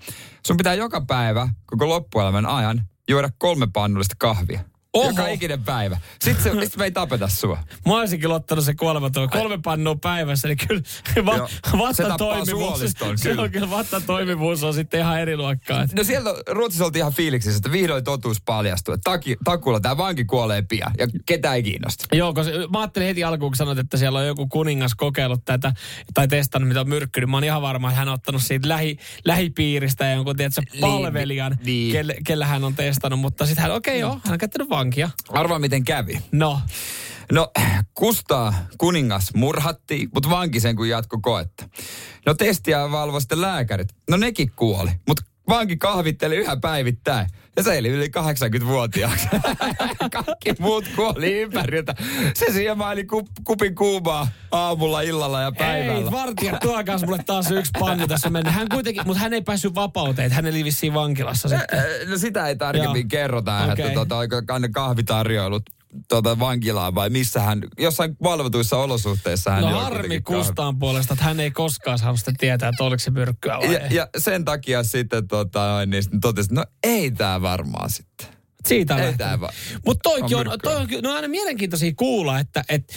Sun 0.48 0.58
pitää 0.58 0.74
joka 0.74 1.02
päivä, 1.02 1.50
koko 1.66 1.90
loppuelämän 1.90 2.46
ajan, 2.46 2.82
juoda 3.10 3.30
kolme 3.38 3.68
pannullista 3.74 4.16
kahvia. 4.20 4.73
Oho. 4.94 5.10
Joka 5.10 5.28
ikinen 5.28 5.64
päivä. 5.64 5.98
Sitten, 6.22 6.44
se, 6.44 6.66
sit 6.66 6.78
me 6.78 6.84
ei 6.84 6.92
tapeta 6.92 7.28
sua. 7.28 7.60
Mä 7.86 7.94
olisinkin 7.94 8.32
ottanut 8.32 8.66
se 8.66 8.74
kuolematon. 8.74 9.30
Kolme 9.30 9.60
pannua 9.64 9.96
päivässä, 9.96 10.48
niin 10.48 10.58
kyllä 10.68 10.82
va, 11.26 11.36
Joo, 11.36 11.50
vattan 11.78 12.18
toimivuus. 12.18 12.80
Se 12.80 13.30
kyllä. 13.30 13.42
on 13.42 13.52
kyllä 13.52 13.70
vattan 13.70 14.04
toimivuus 14.04 14.64
on 14.64 14.74
sitten 14.74 15.00
ihan 15.00 15.20
eri 15.20 15.38
luokkaa. 15.38 15.88
No 15.96 16.04
siellä 16.04 16.30
Ruotsissa 16.48 16.86
oltiin 16.86 17.02
ihan 17.02 17.14
fiiliksissä, 17.14 17.58
että 17.58 17.72
vihdoin 17.72 18.04
totuus 18.04 18.42
paljastui. 18.42 18.98
Taki, 19.04 19.38
takulla 19.44 19.80
tämä 19.80 19.98
vanki 19.98 20.26
kuolee 20.26 20.62
pian 20.62 20.92
ja 20.98 21.08
ketä 21.26 21.54
ei 21.54 21.64
kiinnosta. 21.64 22.16
Joo, 22.16 22.34
koska 22.34 22.54
mä 22.72 22.80
ajattelin 22.80 23.08
heti 23.08 23.24
alkuun, 23.24 23.52
kun 23.52 23.58
sanoit, 23.58 23.80
että 23.80 23.98
siellä 23.98 24.20
on 24.20 24.28
joku 24.28 24.48
kuningas 24.48 24.96
kokeillut 24.96 25.46
tätä 25.46 25.74
tai 26.14 26.28
testannut, 26.28 26.68
mitä 26.68 26.82
on 26.82 26.90
myrkky, 26.90 27.20
niin 27.20 27.30
mä 27.30 27.38
oon 27.38 27.44
ihan 27.44 27.62
varma, 27.62 27.90
että 27.90 28.00
hän 28.00 28.08
on 28.08 28.14
ottanut 28.14 28.44
siitä 28.44 28.70
lähi, 28.70 28.98
lähipiiristä 29.26 30.10
jonkun, 30.10 30.36
tiedätkö, 30.36 30.62
niin, 30.72 30.82
palvelijan, 30.82 31.58
niin. 31.66 31.92
Kelle, 31.92 32.16
kelle 32.26 32.46
hän 32.46 32.64
on 32.64 32.76
testannut. 32.76 33.20
Mutta 33.20 33.46
sitten 33.46 33.62
hän, 33.62 33.72
okei 33.72 34.04
okay, 34.04 34.10
joo, 34.10 34.20
hän 34.24 34.34
on 34.34 34.38
käyttänyt 34.38 34.70
vankia. 34.70 34.83
Arvaa 35.30 35.60
miten 35.60 35.84
kävi. 35.84 36.20
No. 36.32 36.62
No, 37.32 37.52
Kustaa 37.94 38.54
kuningas 38.78 39.34
murhattiin, 39.34 40.10
mutta 40.14 40.30
vanki 40.30 40.60
sen 40.60 40.76
kun 40.76 40.90
jatko 40.90 41.20
koetta. 41.22 41.70
No 42.26 42.34
testiä 42.34 42.92
valvo 42.92 43.20
sitten 43.20 43.42
lääkärit. 43.42 43.88
No 44.10 44.18
nekin 44.18 44.52
kuoli, 44.56 44.92
mutta 45.08 45.24
vanki 45.50 45.78
kahvitteli 45.78 46.36
yhä 46.36 46.58
päivittäin. 46.58 47.28
Ja 47.58 47.64
se 47.64 47.78
eli 47.78 47.88
yli 47.88 48.08
80-vuotiaaksi. 48.08 49.28
Kaikki 50.26 50.54
muut 50.60 50.86
kuoli 50.96 51.42
ympäriltä. 51.42 51.96
Se 52.34 52.46
siemaili 52.52 53.06
ku, 53.06 53.28
kupin 53.44 53.76
kuumaa 53.76 54.28
aamulla, 54.52 55.02
illalla 55.02 55.42
ja 55.42 55.52
päivällä. 55.52 56.06
Ei, 56.06 56.12
vartija, 56.12 56.58
tuokaa 56.62 56.98
mulle 56.98 57.24
taas 57.26 57.52
yksi 57.52 57.72
pannu 57.80 58.08
tässä 58.08 58.30
mennä. 58.30 58.52
Hän 58.52 58.70
kuitenkin, 58.70 59.04
mutta 59.06 59.20
hän 59.20 59.34
ei 59.34 59.42
päässyt 59.42 59.76
vapauteen. 59.76 60.32
Hän 60.32 60.46
eli 60.46 60.64
vissiin 60.64 60.94
vankilassa 60.94 61.50
sitten. 61.50 61.84
No 62.10 62.18
sitä 62.18 62.48
ei 62.48 62.56
tarkemmin 62.56 63.02
Joo. 63.02 63.10
kerrota, 63.10 63.58
okay. 63.58 63.86
että 63.86 63.94
tota, 63.94 64.18
oiko 64.18 64.36
kahvitarjoilut 64.74 65.64
tuota 66.10 66.40
vankilaan 66.40 66.96
vai 66.96 67.10
missä 67.10 67.40
hän, 67.40 67.62
jossain 67.80 68.18
valvotuissa 68.24 68.78
olosuhteissa 68.78 69.52
hän 69.52 69.62
No 69.62 69.82
harmi 69.82 70.22
Kustaan 70.22 70.80
puolesta, 70.80 71.14
että 71.14 71.26
hän 71.26 71.40
ei 71.40 71.52
koskaan 71.52 72.00
saanut 72.00 72.20
sitä 72.20 72.32
tietää, 72.38 72.70
että 72.70 72.84
oliko 72.84 73.00
se 73.00 73.12
myrkkyä 73.12 73.58
vai 73.58 73.74
ja, 73.74 73.80
ja 73.92 74.08
sen 74.18 74.46
takia 74.46 74.84
sitten 74.84 75.28
tota, 75.28 75.86
niin 75.86 76.04
sitten 76.04 76.20
totesi, 76.20 76.54
no 76.54 76.66
ei 76.84 77.12
tämä 77.12 77.42
varmaan 77.42 77.90
sitten. 77.90 78.28
Siitä 78.68 78.98
ei 78.98 79.18
tämä 79.18 79.42
va- 79.42 79.54
Mutta 79.86 80.10
toikin 80.10 80.38
on, 80.38 80.48
on, 80.48 80.60
toi 80.64 80.76
on, 80.76 80.88
no 81.04 81.14
aina 81.14 81.28
mielenkiintoisia 81.28 81.92
kuulla, 81.96 82.40
että 82.40 82.64
et, 82.70 82.94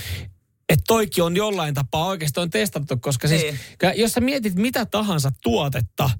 että 0.69 0.85
toikin 0.87 1.25
on 1.25 1.37
jollain 1.37 1.75
tapaa 1.75 2.07
oikeasti 2.07 2.41
on 2.41 2.51
testattu, 2.51 2.97
koska 2.97 3.29
siis, 3.29 3.43
ei. 3.43 3.57
jos 3.97 4.13
sä 4.13 4.21
mietit 4.21 4.55
mitä 4.55 4.87
tahansa 4.87 5.31
tuotetta, 5.43 6.11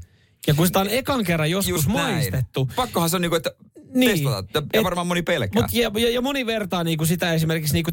ja 0.47 0.55
kun 0.55 0.67
sitä 0.67 0.81
on 0.81 0.89
ekan 0.91 1.25
kerran 1.25 1.51
joskus 1.51 1.71
Just 1.71 1.89
maistettu. 1.89 2.71
Pakkohan 2.77 3.11
se 3.11 3.17
on 3.17 3.23
niinku, 3.23 3.37
että 3.37 3.51
niin. 3.95 4.11
testata. 4.11 4.49
Ja 4.55 4.63
et, 4.73 4.85
varmaan 4.85 5.07
moni 5.07 5.23
pelkää. 5.23 5.63
Mut 5.63 5.73
ja, 5.73 5.91
ja, 5.95 6.11
ja 6.11 6.21
moni 6.21 6.47
vertaa 6.47 6.85
niinku 6.85 7.07
sitä 7.07 7.33
esimerkiksi 7.33 7.73
niinku 7.73 7.91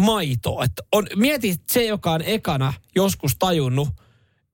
maitoa. 0.00 0.64
Et 0.64 0.72
on, 0.92 1.06
mieti 1.16 1.54
se, 1.72 1.84
joka 1.84 2.12
on 2.12 2.22
ekana 2.22 2.72
joskus 2.94 3.36
tajunnut, 3.38 3.88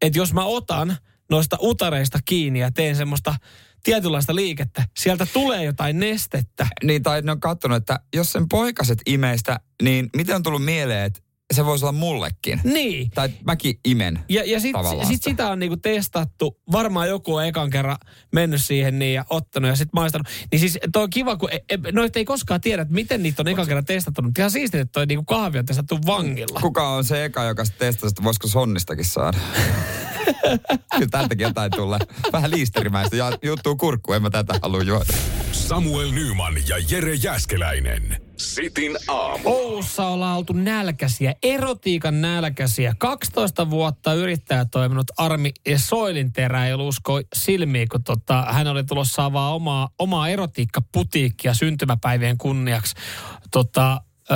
että 0.03 0.19
jos 0.19 0.33
mä 0.33 0.45
otan 0.45 0.97
noista 1.31 1.57
utareista 1.61 2.19
kiinni 2.25 2.59
ja 2.59 2.71
teen 2.71 2.97
semmoista 2.97 3.35
tietynlaista 3.83 4.35
liikettä, 4.35 4.85
sieltä 4.99 5.27
tulee 5.33 5.65
jotain 5.65 6.01
nestettä. 6.01 6.67
Niin, 6.85 7.03
tai 7.03 7.23
ne 7.23 7.33
on 7.33 7.41
katsonut, 7.41 7.77
että 7.77 8.01
jos 8.15 8.33
sen 8.33 8.49
poikaset 8.49 8.99
imeistä, 9.07 9.61
niin 9.83 10.11
miten 10.17 10.37
on 10.37 10.43
tullut 10.43 10.65
mieleen, 10.65 11.07
että 11.07 11.21
se 11.55 11.65
voisi 11.65 11.85
olla 11.85 11.93
mullekin. 11.93 12.61
Niin. 12.65 13.11
Tai 13.11 13.29
mäkin 13.47 13.81
imen 13.85 14.19
Ja, 14.29 14.43
ja 14.47 14.61
sitten 14.61 15.07
sit 15.07 15.23
sitä. 15.23 15.51
on 15.51 15.59
niinku 15.59 15.77
testattu. 15.77 16.61
Varmaan 16.73 17.09
joku 17.09 17.35
on 17.35 17.47
ekan 17.47 17.71
kerran 17.71 17.97
mennyt 18.33 18.63
siihen 18.63 18.99
niin 18.99 19.15
ja 19.15 19.25
ottanut 19.31 19.69
ja 19.69 19.77
sitten 19.77 20.01
maistanut. 20.01 20.27
Niin 20.53 20.61
siis 20.61 20.79
toi 20.93 21.03
on 21.03 21.11
kiva, 21.11 21.37
kun 21.37 21.53
e, 21.53 21.59
e, 21.69 21.79
noita 21.93 22.19
ei 22.19 22.25
koskaan 22.25 22.61
tiedä, 22.61 22.83
että 22.83 22.95
miten 22.95 23.23
niitä 23.23 23.43
on 23.43 23.49
ekan 23.49 23.67
kerran 23.67 23.85
testattu. 23.85 24.23
Mutta 24.23 24.41
ihan 24.41 24.51
siistiä, 24.51 24.81
että 24.81 24.93
toi 24.93 25.07
niinku 25.07 25.25
kahvi 25.25 25.59
on 25.59 25.67
testattu 25.67 25.99
vangilla. 26.07 26.61
Kuka 26.61 26.89
on 26.89 27.05
se 27.05 27.25
eka, 27.25 27.45
joka 27.45 27.65
sitten 27.65 27.89
testasi, 27.89 28.13
että 28.13 28.23
voisiko 28.23 28.49
sonnistakin 28.49 29.05
saada? 29.05 29.39
Kyllä 30.95 31.09
täältäkin 31.11 31.45
jotain 31.45 31.71
tulee. 31.71 31.99
Vähän 32.33 32.51
liisterimäistä 32.51 33.17
ja 33.17 33.33
juttuu 33.43 33.77
kurkku, 33.77 34.13
en 34.13 34.23
mä 34.23 34.31
tätä 34.31 34.55
halua 34.63 34.83
juoda. 34.83 35.13
Samuel 35.53 36.11
Nyman 36.11 36.55
ja 36.69 36.77
Jere 36.91 37.15
Jäskeläinen. 37.15 38.30
Sitin 38.41 38.97
aamu. 39.09 39.43
Oulussa 39.45 40.07
ollaan 40.07 40.39
oltu 40.39 40.53
nälkäisiä, 40.53 41.35
erotiikan 41.43 42.21
nälkäisiä. 42.21 42.95
12 42.99 43.71
vuotta 43.71 44.15
yrittäjä 44.15 44.65
toiminut 44.65 45.07
Armi 45.17 45.53
Soilinterä 45.77 46.67
ei 46.67 46.73
ollut 46.73 46.89
usko 46.89 47.21
silmiin, 47.35 47.89
kun 47.89 48.05
tota, 48.05 48.47
hän 48.51 48.67
oli 48.67 48.85
tulossa 48.85 49.25
avaa 49.25 49.55
omaa, 49.55 49.89
omaa 49.99 50.29
erotiikkaputiikkia 50.29 51.55
syntymäpäivien 51.55 52.39
kunniaksi 52.39 52.95
tota, 53.51 54.01
ö, 54.31 54.35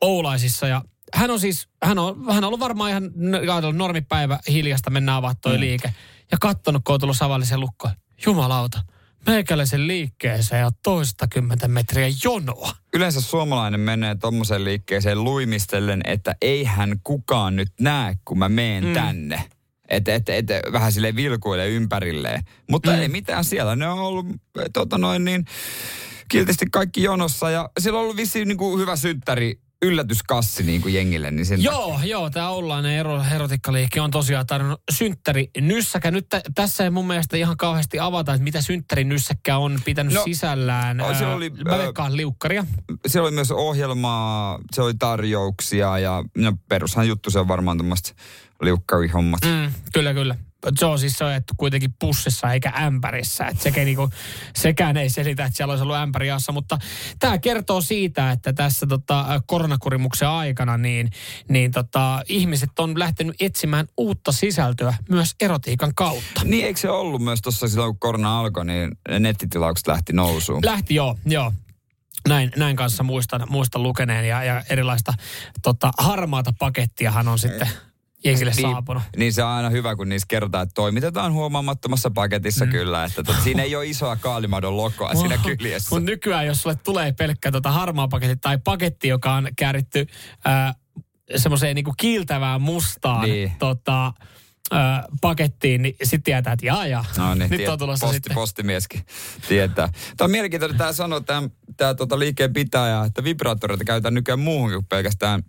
Oulaisissa. 0.00 0.66
Ja 0.66 0.82
hän 1.14 1.30
on 1.30 1.40
siis, 1.40 1.68
hän 1.84 1.98
on, 1.98 2.24
hän 2.28 2.44
on 2.44 2.44
ollut 2.44 2.60
varmaan 2.60 2.90
ihan 2.90 3.10
ajatellut 3.52 3.76
normipäivä 3.76 4.38
hiljasta, 4.48 4.90
mennään 4.90 5.18
avaa 5.18 5.34
toi 5.34 5.60
liike. 5.60 5.94
Ja 6.32 6.38
kattonut, 6.40 6.82
kun 6.84 6.94
on 6.94 7.00
tullut 7.00 7.16
savallisen 7.16 7.60
lukkoon. 7.60 7.94
Jumalauta, 8.26 8.82
meikäläisen 9.26 9.86
liikkeeseen 9.86 10.60
ja 10.60 10.70
toista 10.82 11.28
kymmentä 11.28 11.68
metriä 11.68 12.06
jonoa. 12.24 12.70
Yleensä 12.94 13.20
suomalainen 13.20 13.80
menee 13.80 14.14
tommoseen 14.14 14.64
liikkeeseen 14.64 15.24
luimistellen, 15.24 16.00
että 16.04 16.36
eihän 16.42 17.00
kukaan 17.04 17.56
nyt 17.56 17.72
näe, 17.80 18.18
kun 18.24 18.38
mä 18.38 18.48
meen 18.48 18.84
mm. 18.84 18.92
tänne. 18.92 19.44
Että 19.88 20.14
et, 20.14 20.28
et, 20.28 20.46
vähän 20.72 20.92
sille 20.92 21.16
vilkuilee 21.16 21.68
ympärilleen. 21.68 22.42
Mutta 22.70 22.90
mm. 22.90 22.98
ei 22.98 23.08
mitään 23.08 23.44
siellä. 23.44 23.76
Ne 23.76 23.88
on 23.88 23.98
ollut 23.98 24.26
tota 24.72 24.98
noin 24.98 25.24
niin, 25.24 25.44
kiltisti 26.28 26.66
kaikki 26.72 27.02
jonossa. 27.02 27.50
Ja 27.50 27.70
siellä 27.78 27.98
on 27.98 28.02
ollut 28.02 28.16
vissiin 28.16 28.48
niin 28.48 28.58
kuin 28.58 28.80
hyvä 28.80 28.96
synttäri 28.96 29.63
yllätyskassi 29.82 30.62
niin 30.62 30.82
kuin 30.82 30.94
jengille. 30.94 31.30
Niin 31.30 31.46
sen 31.46 31.62
Joo, 31.62 32.00
joo, 32.04 32.30
tämä 32.30 32.48
Oulainen 32.48 32.92
ero, 32.92 33.22
erotikkaliikki 33.34 34.00
on 34.00 34.10
tosiaan 34.10 34.46
tarjonnut 34.46 34.80
synttäri 34.92 35.50
nyssäkä. 35.60 36.10
Nyt 36.10 36.26
tä, 36.28 36.40
tässä 36.54 36.84
ei 36.84 36.90
mun 36.90 37.06
mielestä 37.06 37.36
ihan 37.36 37.56
kauheasti 37.56 37.98
avata, 37.98 38.32
että 38.34 38.44
mitä 38.44 38.60
synttäri 38.60 39.04
nyssäkkä 39.04 39.56
on 39.56 39.78
pitänyt 39.84 40.12
no, 40.14 40.20
No, 40.20 40.24
sisällään. 40.24 40.96
siellä 40.96 41.26
Ää, 41.26 41.34
oli, 41.34 41.50
Mä 41.50 41.78
veikkaan 41.78 42.16
liukkaria. 42.16 42.66
siellä 43.06 43.26
oli 43.26 43.34
myös 43.34 43.50
ohjelmaa, 43.50 44.58
se 44.72 44.82
oli 44.82 44.94
tarjouksia 44.98 45.98
ja 45.98 46.24
no, 46.36 46.52
perushan 46.68 47.08
juttu 47.08 47.30
se 47.30 47.38
on 47.38 47.48
varmaan 47.48 47.78
tämmöistä 47.78 48.12
liukkarihommat. 48.62 49.40
Mm. 49.44 49.50
Mm, 49.50 49.72
kyllä, 49.92 50.14
kyllä. 50.14 50.36
Se 50.78 50.86
on 50.86 50.98
siis 50.98 51.18
se, 51.18 51.34
että 51.34 51.54
kuitenkin 51.56 51.94
pussissa 52.00 52.52
eikä 52.52 52.72
ämpärissä. 52.82 53.46
Että 53.46 53.62
sekä 53.62 53.84
niinku, 53.84 54.10
sekään 54.56 54.96
ei 54.96 55.10
selitä, 55.10 55.44
että 55.44 55.56
siellä 55.56 55.72
olisi 55.72 55.82
ollut 55.82 55.96
ämpäri 55.96 56.28
jassa. 56.28 56.52
Mutta 56.52 56.78
tämä 57.18 57.38
kertoo 57.38 57.80
siitä, 57.80 58.30
että 58.30 58.52
tässä 58.52 58.86
tota, 58.86 59.42
koronakurimuksen 59.46 60.28
aikana 60.28 60.78
niin, 60.78 61.10
niin 61.48 61.70
tota, 61.70 62.22
ihmiset 62.28 62.78
on 62.78 62.98
lähtenyt 62.98 63.36
etsimään 63.40 63.86
uutta 63.96 64.32
sisältöä 64.32 64.94
myös 65.08 65.34
erotiikan 65.40 65.94
kautta. 65.94 66.40
Niin 66.44 66.66
eikö 66.66 66.80
se 66.80 66.90
ollut 66.90 67.22
myös 67.22 67.42
tuossa 67.42 67.68
silloin, 67.68 67.92
kun 67.92 68.00
korona 68.00 68.38
alkoi, 68.40 68.64
niin 68.64 68.90
ne 69.08 69.18
nettitilaukset 69.18 69.86
lähti 69.86 70.12
nousuun? 70.12 70.64
Lähti 70.64 70.94
joo, 70.94 71.18
joo. 71.26 71.52
Näin, 72.28 72.52
näin 72.56 72.76
kanssa 72.76 73.02
muistan, 73.02 73.46
muistan 73.48 73.82
lukeneen 73.82 74.28
ja, 74.28 74.44
ja 74.44 74.62
erilaista 74.70 75.12
tota, 75.62 75.90
harmaata 75.98 76.52
pakettiahan 76.58 77.28
on 77.28 77.38
sitten 77.38 77.68
jengille 78.24 78.52
niin, 78.56 78.70
saapunut. 78.70 79.02
niin 79.16 79.32
se 79.32 79.42
on 79.42 79.50
aina 79.50 79.70
hyvä, 79.70 79.96
kun 79.96 80.08
niissä 80.08 80.26
kerrotaan, 80.28 80.62
että 80.62 80.74
toimitetaan 80.74 81.32
huomaamattomassa 81.32 82.10
paketissa 82.10 82.64
mm. 82.64 82.70
kyllä. 82.70 83.04
Että 83.04 83.22
tot, 83.22 83.36
siinä 83.44 83.62
ei 83.62 83.76
ole 83.76 83.86
isoa 83.86 84.16
kaalimadon 84.16 84.76
lokoa 84.76 85.14
siinä 85.14 85.38
kyljessä. 85.38 85.88
Mutta 85.90 86.10
nykyään, 86.10 86.46
jos 86.46 86.62
sulle 86.62 86.76
tulee 86.76 87.12
pelkkä 87.12 87.52
tota 87.52 87.70
harmaa 87.70 88.08
paketti 88.08 88.36
tai 88.36 88.58
paketti, 88.64 89.08
joka 89.08 89.34
on 89.34 89.48
kääritty 89.56 90.06
äh, 90.46 90.74
semmoiseen 91.36 91.74
niinku 91.74 91.94
kiiltävään 91.96 92.62
mustaan 92.62 93.28
Niin. 93.28 93.52
tota, 93.58 94.06
äh, 94.06 95.04
pakettiin, 95.20 95.82
niin 95.82 95.96
sitten 96.02 96.22
tietää, 96.22 96.52
että 96.52 96.66
jaa, 96.66 96.86
jaa. 96.86 97.04
No 97.18 97.34
niin, 97.34 97.50
Nyt 97.50 97.60
tiet- 97.60 97.68
on 97.70 97.78
tulossa 97.78 98.06
posti, 98.06 98.16
sitten. 98.16 98.34
postimieskin 98.34 99.06
tietää. 99.48 99.88
Tämä 100.16 100.26
on 100.26 100.30
mielenkiintoinen, 100.30 100.78
tämä 100.78 100.92
sanoo 100.92 101.20
tämä, 101.20 101.48
tämä 101.76 101.94
tota 101.94 102.18
liikkeen 102.18 102.52
pitäjä, 102.52 103.04
että 103.04 103.24
vibraattoreita 103.24 103.84
käytetään 103.84 104.14
nykyään 104.14 104.38
muuhunkin 104.38 104.76
kuin 104.76 104.86
pelkästään 104.86 105.42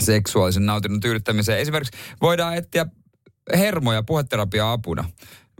seksuaalisen 0.00 0.66
nautinnon 0.66 1.00
tyydyttämiseen. 1.00 1.58
Esimerkiksi 1.58 1.98
voidaan 2.22 2.56
etsiä 2.56 2.86
hermoja 3.56 4.02
puheterapiaa 4.02 4.72
apuna. 4.72 5.04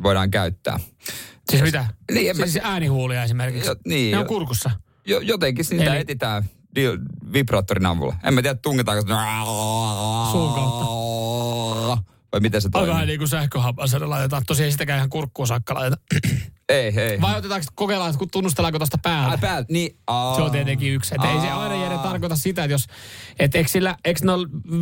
Voidaan 0.02 0.31
käyttää. 0.31 0.81
Siis 1.50 1.62
mitä? 1.62 1.87
Niin, 2.12 2.31
en 2.31 2.37
mä- 2.37 2.47
siis 2.47 2.64
äänihuulia 2.64 3.23
esimerkiksi. 3.25 3.69
Jo, 3.71 3.76
niin, 3.87 4.12
ne 4.12 4.19
on 4.19 4.26
kurkussa. 4.26 4.71
jo, 5.07 5.21
jotenkin 5.21 5.64
sitä 5.64 5.85
Eli- 5.85 6.00
etitään 6.00 6.45
vibraattorin 7.33 7.87
avulla. 7.87 8.16
En 8.25 8.35
mä 8.35 8.43
tiedä, 8.43 8.59
tungetaanko 8.62 9.00
se... 9.09 9.14
Suun 10.33 10.55
kautta. 10.55 12.15
Vai 12.33 12.40
miten 12.40 12.62
se 12.62 12.66
On 12.68 12.73
toimii? 12.73 12.92
vähän 12.95 13.06
niin 13.06 13.18
kuin 13.18 13.28
sähköhapaselle 13.28 14.06
laitetaan. 14.06 14.42
Tosiaan 14.47 14.73
sitäkään 14.73 14.97
ihan 14.97 15.11
kurkkuun 15.11 15.49
saakka 15.49 15.75
laiteta. 15.75 16.02
Ei, 16.68 17.00
ei. 17.00 17.21
Vai 17.21 17.38
otetaanko, 17.38 17.66
kokeillaan, 17.75 18.11
että 18.11 18.18
kun 18.18 18.30
tunnustellaanko 18.30 18.78
tuosta 18.78 18.99
päältä? 18.99 19.30
Ai 19.30 19.38
päältä, 19.38 19.73
niin. 19.73 19.99
Se 20.37 20.42
on 20.42 20.50
tietenkin 20.50 20.92
yksi. 20.92 21.14
Et 21.14 21.25
ei 21.25 21.40
se 21.40 21.50
aina 21.50 21.75
jäädä 21.83 21.99
tarkoita 21.99 22.37
sitä, 22.37 22.64
että 22.64 22.75
jos, 22.75 22.87
et 23.38 23.54
eikö, 23.54 23.71
sillä, 23.71 23.97
eikö 24.04 24.21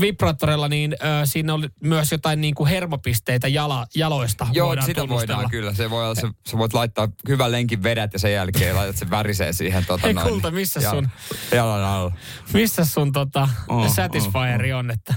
vibraattoreilla, 0.00 0.68
niin 0.68 0.92
ö, 0.92 1.26
siinä 1.26 1.54
oli 1.54 1.68
myös 1.80 2.12
jotain 2.12 2.40
niin 2.40 2.54
kuin 2.54 2.70
hermopisteitä 2.70 3.48
jala, 3.48 3.86
jaloista 3.94 4.46
Joo, 4.52 4.66
voidaan 4.68 4.86
sitä 4.86 5.08
voidaan 5.08 5.50
kyllä. 5.50 5.74
Se 5.74 5.90
voi 5.90 6.04
olla, 6.04 6.14
se, 6.14 6.28
sä 6.50 6.58
voit 6.58 6.74
laittaa 6.74 7.08
hyvän 7.28 7.52
lenkin 7.52 7.82
vedät 7.82 8.12
ja 8.12 8.18
sen 8.18 8.32
jälkeen 8.32 8.76
laitat 8.76 8.96
sen 8.96 9.10
värisee 9.10 9.52
siihen. 9.52 9.86
Tota, 9.86 10.02
Hei, 10.06 10.14
noin, 10.14 10.28
kulta, 10.28 10.50
missä 10.50 10.80
jal- 10.80 10.90
sun- 10.94 11.08
Jalan 11.52 11.84
alla. 11.84 12.12
Missä 12.52 12.84
sun 12.84 13.12
tota, 13.12 13.48
Oh, 13.68 13.94
Satisfieri 13.94 14.72
on, 14.72 14.90
että 14.90 15.14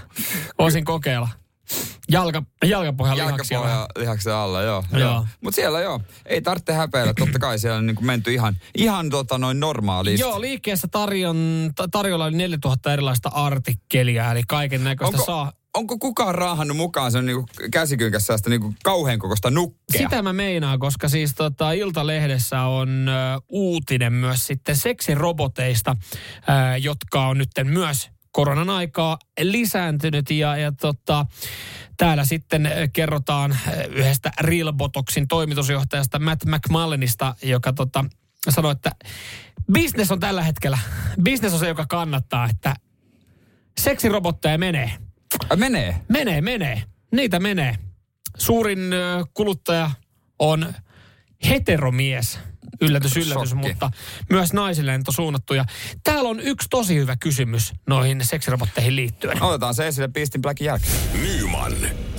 voisin 0.59 0.85
kokeilla. 0.85 1.29
Jalka, 2.11 2.43
jalkapohjan. 2.65 3.17
Jalkapohja 3.17 3.87
lihaksen 3.97 4.33
alla, 4.33 4.61
joo. 4.61 4.83
Joo. 4.91 4.99
joo. 5.01 5.25
Mutta 5.41 5.55
siellä 5.55 5.79
joo, 5.81 6.01
ei 6.25 6.41
tarvitse 6.41 6.73
häpeillä. 6.73 7.13
Totta 7.13 7.39
kai 7.39 7.59
siellä 7.59 7.77
on 7.77 7.85
niin 7.85 8.05
menty 8.05 8.33
ihan, 8.33 8.55
ihan 8.77 9.09
tota 9.09 9.37
noin 9.37 9.59
normaalisti. 9.59 10.21
Joo, 10.21 10.41
liikkeessä 10.41 10.87
tarjon, 10.91 11.69
ta- 11.75 11.87
tarjolla 11.91 12.25
oli 12.25 12.35
4000 12.37 12.93
erilaista 12.93 13.29
artikkelia, 13.29 14.31
eli 14.31 14.41
kaiken 14.47 14.83
näköistä 14.83 15.17
saa. 15.25 15.51
onko 15.73 15.97
kukaan 15.97 16.35
raahannut 16.35 16.77
mukaan 16.77 17.11
sen 17.11 17.25
niinku 17.25 17.45
käsikynkässä 17.71 18.37
sitä 18.37 18.49
niinku 18.49 18.73
kauhean 18.83 19.19
kokoista 19.19 19.49
nukkea? 19.51 20.01
Sitä 20.01 20.21
mä 20.21 20.33
meinaan, 20.33 20.79
koska 20.79 21.09
siis 21.09 21.33
tota, 21.35 21.71
Iltalehdessä 21.71 22.61
on 22.61 23.07
ö, 23.09 23.11
uutinen 23.49 24.13
myös 24.13 24.47
sitten 24.47 24.75
seksiroboteista, 24.75 25.95
ö, 26.37 26.77
jotka 26.77 27.27
on 27.27 27.37
nyt 27.37 27.49
myös 27.63 28.09
koronan 28.37 28.69
aikaa 28.69 29.17
lisääntynyt 29.39 30.29
ja, 30.29 30.57
ja 30.57 30.71
tota, 30.71 31.25
täällä 31.97 32.25
sitten 32.25 32.69
kerrotaan 32.93 33.57
yhdestä 33.89 34.31
Realbotoksin 34.41 35.27
toimitusjohtajasta 35.27 36.19
Matt 36.19 36.45
McMullenista, 36.45 37.35
joka 37.43 37.73
tota, 37.73 38.05
sanoi, 38.49 38.71
että 38.71 38.91
business 39.73 40.11
on 40.11 40.19
tällä 40.19 40.43
hetkellä, 40.43 40.77
business 41.23 41.53
on 41.53 41.59
se, 41.59 41.67
joka 41.67 41.85
kannattaa, 41.89 42.49
että 42.49 42.75
seksirobotteja 43.79 44.57
menee. 44.57 44.91
Menee. 45.55 46.01
Menee, 46.09 46.41
menee. 46.41 46.83
Niitä 47.11 47.39
menee. 47.39 47.75
Suurin 48.37 48.79
kuluttaja 49.33 49.91
on 50.39 50.73
heteromies. 51.49 52.39
Yllätys, 52.81 53.17
yllätys, 53.17 53.49
Shokki. 53.49 53.67
mutta 53.67 53.91
myös 54.29 54.53
naisille 54.53 54.93
on 54.93 55.13
suunnattu. 55.13 55.53
Ja 55.53 55.65
täällä 56.03 56.29
on 56.29 56.39
yksi 56.39 56.67
tosi 56.69 56.95
hyvä 56.95 57.15
kysymys 57.19 57.73
noihin 57.87 58.25
seksirobotteihin 58.25 58.95
liittyen. 58.95 59.43
Otetaan 59.43 59.75
se 59.75 59.87
esille 59.87 60.07
Pistin 60.07 60.41
Black 60.41 60.61
jälkeen. 60.61 60.91
Nyman, 61.13 61.73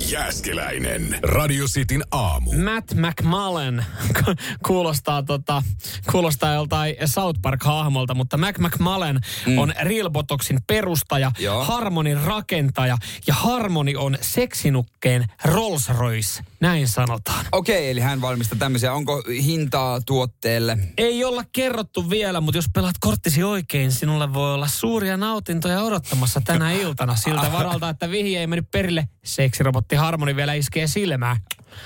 Jääskeläinen. 0.07 1.19
Radio 1.23 1.65
Cityn 1.65 2.03
aamu. 2.11 2.51
Matt 2.51 2.93
McMullen 2.93 3.85
kuulostaa, 4.67 5.23
tota, 5.23 5.63
kuulostaa 6.11 6.53
joltain 6.53 6.95
South 7.05 7.41
Park-hahmolta, 7.41 8.15
mutta 8.15 8.37
Mac 8.37 8.57
McMullen 8.59 9.19
mm. 9.45 9.57
on 9.57 9.73
Realbotoksin 9.81 10.59
perustaja, 10.67 11.31
Joo. 11.39 11.63
Harmonin 11.63 12.21
rakentaja 12.21 12.97
ja 13.27 13.33
Harmoni 13.33 13.95
on 13.95 14.17
seksinukkeen 14.21 15.25
Rolls 15.45 15.89
Royce. 15.89 16.43
Näin 16.59 16.87
sanotaan. 16.87 17.45
Okei, 17.51 17.91
eli 17.91 17.99
hän 17.99 18.21
valmistaa 18.21 18.57
tämmöisiä. 18.59 18.93
Onko 18.93 19.23
hintaa 19.43 20.01
tuotteelle? 20.01 20.77
Ei 20.97 21.23
olla 21.23 21.43
kerrottu 21.51 22.09
vielä, 22.09 22.41
mutta 22.41 22.57
jos 22.57 22.69
pelaat 22.73 22.95
korttisi 22.99 23.43
oikein, 23.43 23.91
sinulle 23.91 24.33
voi 24.33 24.53
olla 24.53 24.67
suuria 24.67 25.17
nautintoja 25.17 25.81
odottamassa 25.83 26.41
tänä 26.45 26.71
iltana. 26.81 27.15
Siltä 27.15 27.51
varalta, 27.51 27.89
että 27.89 28.11
vihje 28.11 28.39
ei 28.39 28.47
mennyt 28.47 28.71
perille, 28.71 29.07
seksirobotti 29.23 29.95
Harmoni 29.95 30.35
vielä 30.35 30.53
iskee 30.53 30.87
silmään. 30.87 31.37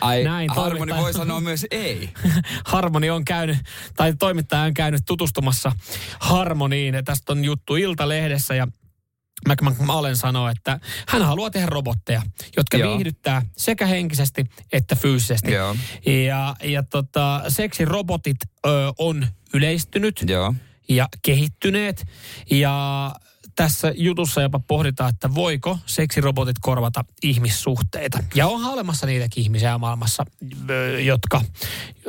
Ai, 0.02 0.24
Näin, 0.24 0.50
Harmoni 0.50 0.70
toimittaja- 0.80 1.02
voi 1.02 1.14
sanoa 1.14 1.42
myös 1.42 1.66
ei. 1.72 2.10
Harmoni 2.66 3.10
on 3.10 3.26
käynyt, 3.26 3.58
tai 3.96 4.14
toimittaja 4.20 4.62
on 4.62 4.74
käynyt 4.74 5.02
tutustumassa 5.08 5.72
Harmoniin. 6.20 6.96
Tästä 7.06 7.32
on 7.32 7.46
juttu 7.46 7.76
Iltalehdessä 7.76 8.56
ja 8.56 8.68
McMahon 9.48 10.16
sanoo, 10.16 10.50
että 10.50 10.80
hän 11.08 11.22
haluaa 11.22 11.50
tehdä 11.50 11.68
robotteja, 11.68 12.22
jotka 12.58 12.78
Joo. 12.78 12.92
viihdyttää 12.92 13.42
sekä 13.58 13.86
henkisesti 13.86 14.46
että 14.72 14.96
fyysisesti. 14.96 15.52
Joo. 15.52 15.76
Ja, 16.28 16.56
ja 16.64 16.84
tota, 16.84 17.42
seksirobotit 17.48 18.38
ö, 18.66 18.70
on 18.98 19.28
yleistynyt 19.54 20.24
Joo. 20.28 20.54
ja 20.90 21.08
kehittyneet. 21.22 22.06
Ja 22.52 23.16
tässä 23.56 23.94
jutussa 23.96 24.42
jopa 24.42 24.60
pohditaan, 24.60 25.10
että 25.10 25.36
voiko 25.36 25.78
seksirobotit 25.86 26.56
korvata 26.62 27.06
ihmissuhteita. 27.24 28.24
Ja 28.36 28.48
onhan 28.48 28.74
olemassa 28.74 29.06
niitäkin 29.06 29.44
ihmisiä 29.44 29.78
maailmassa, 29.78 30.26
jotka 31.04 31.42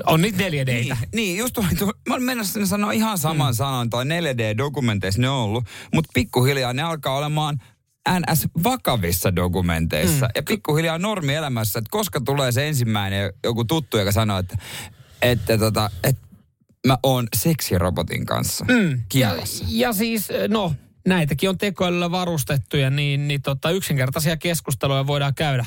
on 0.07 0.23
niitä 0.23 0.39
4 0.39 0.67
d 0.67 0.69
Niin, 0.69 0.97
niin, 1.15 1.39
just 1.39 1.55
tuli, 1.55 1.67
tuli, 1.79 1.93
mä 2.09 2.15
olen 2.15 2.27
mennessä 2.27 2.67
sanoa 2.67 2.93
ihan 2.93 3.19
saman 3.19 3.53
mm. 3.53 3.57
sanan, 3.57 3.91
toi 3.91 4.05
4D-dokumenteissa 4.05 5.21
ne 5.21 5.29
on 5.29 5.37
ollut, 5.37 5.65
mutta 5.95 6.11
pikkuhiljaa 6.15 6.73
ne 6.73 6.83
alkaa 6.83 7.17
olemaan 7.17 7.61
NS 8.09 8.49
vakavissa 8.65 9.37
dokumenteissa. 9.37 10.27
Mm. 10.27 10.33
Ja 10.35 10.43
pikkuhiljaa 10.43 10.99
normielämässä, 10.99 11.79
että 11.79 11.91
koska 11.91 12.21
tulee 12.21 12.53
se 12.53 12.69
ensimmäinen 12.69 13.33
joku 13.45 13.65
tuttu, 13.65 13.99
joka 13.99 14.13
sanoo, 14.13 14.39
että, 14.39 14.59
että, 15.23 15.59
tota, 15.59 15.91
että 16.05 16.23
mä 16.87 16.99
oon 17.03 17.27
seksirobotin 17.37 18.27
kanssa 18.27 18.65
mm. 18.65 19.03
ja, 19.15 19.37
ja 19.69 19.93
siis, 19.93 20.29
no, 20.49 20.75
näitäkin 21.07 21.49
on 21.49 21.59
tekoälyllä 21.59 22.11
varustettuja, 22.11 22.91
niin, 22.91 23.29
niin 23.29 23.43
tota, 23.43 23.71
yksinkertaisia 23.71 24.37
keskusteluja 24.37 25.07
voidaan 25.07 25.35
käydä. 25.35 25.67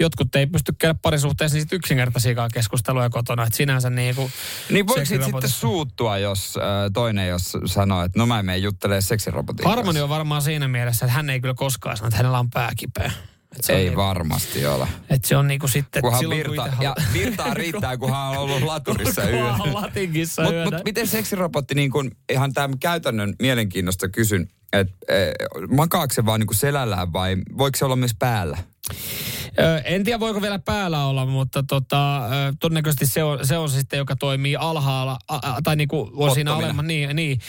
Jotkut 0.00 0.36
ei 0.36 0.46
pysty 0.46 0.72
käydä 0.78 0.98
parisuhteessa 1.02 1.54
niin 1.54 1.62
sit 1.62 1.72
yksinkertaisiakaan 1.72 2.50
keskusteluja 2.54 3.10
kotona. 3.10 3.42
Että 3.42 3.56
sinänsä 3.56 3.90
niin 3.90 4.14
kuin 4.14 4.32
Niin 4.70 4.86
voiko 4.86 5.04
sitten 5.04 5.50
suuttua, 5.50 6.18
jos 6.18 6.56
äh, 6.56 6.62
toinen 6.92 7.28
jos 7.28 7.56
sanoo, 7.64 8.02
että 8.02 8.18
no 8.18 8.26
mä 8.26 8.38
en 8.38 8.46
mene 8.46 8.58
juttelemaan 8.58 9.02
seksirobotin 9.02 9.66
Harmoni 9.66 10.00
on 10.00 10.08
varmaan 10.08 10.42
siinä 10.42 10.68
mielessä, 10.68 11.06
että 11.06 11.16
hän 11.16 11.30
ei 11.30 11.40
kyllä 11.40 11.54
koskaan 11.54 11.96
sano, 11.96 12.08
että 12.08 12.16
hänellä 12.16 12.38
on 12.38 12.50
pää 12.50 12.70
kipeä. 12.76 13.12
Et 13.56 13.70
Ei 13.70 13.84
niinku- 13.84 14.00
varmasti 14.00 14.66
ole. 14.66 14.88
Että 15.10 15.28
se 15.28 15.36
on 15.36 15.48
niinku 15.48 15.68
sitten... 15.68 16.02
Kunhan 16.02 16.18
silloin, 16.18 16.44
kun 16.44 16.50
virta, 16.50 16.66
itse 16.66 16.84
ja 16.84 16.94
virtaa 17.12 17.54
riittää, 17.60 17.96
kunhan 17.96 18.30
on 18.30 18.38
ollut 18.38 18.62
laturissa 18.62 19.22
latinkissa 19.72 20.42
Mutta 20.42 20.64
mut 20.64 20.84
miten 20.84 21.06
seksirobotti, 21.06 21.74
niin 21.74 21.90
kun, 21.90 22.10
ihan 22.32 22.52
tämän 22.52 22.78
käytännön 22.78 23.34
mielenkiinnosta 23.38 24.08
kysyn, 24.08 24.50
että 24.72 24.94
e, 25.08 25.32
makaako 25.68 26.14
se 26.14 26.26
vaan 26.26 26.40
niin 26.40 26.54
selällään 26.54 27.12
vai 27.12 27.36
voiko 27.58 27.76
se 27.78 27.84
olla 27.84 27.96
myös 27.96 28.14
päällä? 28.18 28.58
En 29.84 30.04
tiedä, 30.04 30.20
voiko 30.20 30.42
vielä 30.42 30.58
päällä 30.58 31.04
olla, 31.04 31.26
mutta 31.26 31.62
tota, 31.62 32.22
todennäköisesti 32.60 33.06
se 33.06 33.22
on, 33.22 33.46
se 33.46 33.58
on 33.58 33.70
se 33.70 33.78
sitten, 33.78 33.98
joka 33.98 34.16
toimii 34.16 34.56
alhaalla, 34.56 35.18
a, 35.28 35.36
a, 35.36 35.62
tai 35.62 35.76
niinku 35.76 36.10
on 36.14 36.34
siinä 36.34 36.54
alemman, 36.54 36.86
niin, 36.86 37.16
niin. 37.16 37.40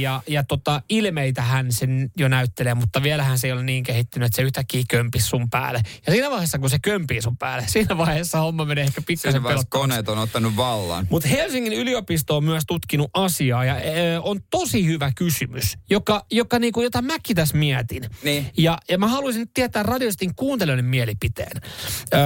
Ja, 0.00 0.22
ja 0.26 0.44
tota, 0.44 0.82
ilmeitähän 0.88 1.72
sen 1.72 2.10
jo 2.16 2.28
näyttelee, 2.28 2.74
mutta 2.74 3.02
vielähän 3.02 3.38
se 3.38 3.46
ei 3.46 3.52
ole 3.52 3.62
niin 3.62 3.82
kehittynyt, 3.82 4.26
että 4.26 4.36
se 4.36 4.42
yhtäkkiä 4.42 4.82
kömpisi 4.90 5.26
sun 5.26 5.50
päälle. 5.50 5.80
Ja 6.06 6.12
siinä 6.12 6.30
vaiheessa, 6.30 6.58
kun 6.58 6.70
se 6.70 6.78
kömpii 6.78 7.22
sun 7.22 7.36
päälle, 7.36 7.64
siinä 7.68 7.98
vaiheessa 7.98 8.38
homma 8.38 8.64
menee 8.64 8.84
ehkä 8.84 9.02
pikkasen 9.06 9.32
Siinä 9.32 9.42
vaiheessa 9.42 9.68
koneet 9.70 10.08
on 10.08 10.18
ottanut 10.18 10.56
vallan. 10.56 11.06
Mutta 11.10 11.28
Helsingin 11.28 11.72
yliopisto 11.72 12.36
on 12.36 12.44
myös 12.44 12.64
tutkinut 12.66 13.10
asiaa 13.14 13.64
ja 13.64 13.74
ö, 13.74 14.20
on 14.22 14.40
tosi 14.50 14.86
hyvä 14.86 15.12
kysymys, 15.16 15.78
joka, 15.90 16.26
joka 16.30 16.58
niinku, 16.58 16.82
jota 16.82 17.02
mäkin 17.02 17.36
tässä 17.36 17.56
mietin. 17.56 18.02
Niin. 18.22 18.46
Ja, 18.56 18.78
ja 18.90 18.98
mä 18.98 19.08
haluaisin 19.08 19.48
tietää 19.54 19.82
radiostin 19.82 20.34
kuuntelijoiden 20.34 20.84
mielipiteen. 20.84 21.33
Ö, 21.42 22.16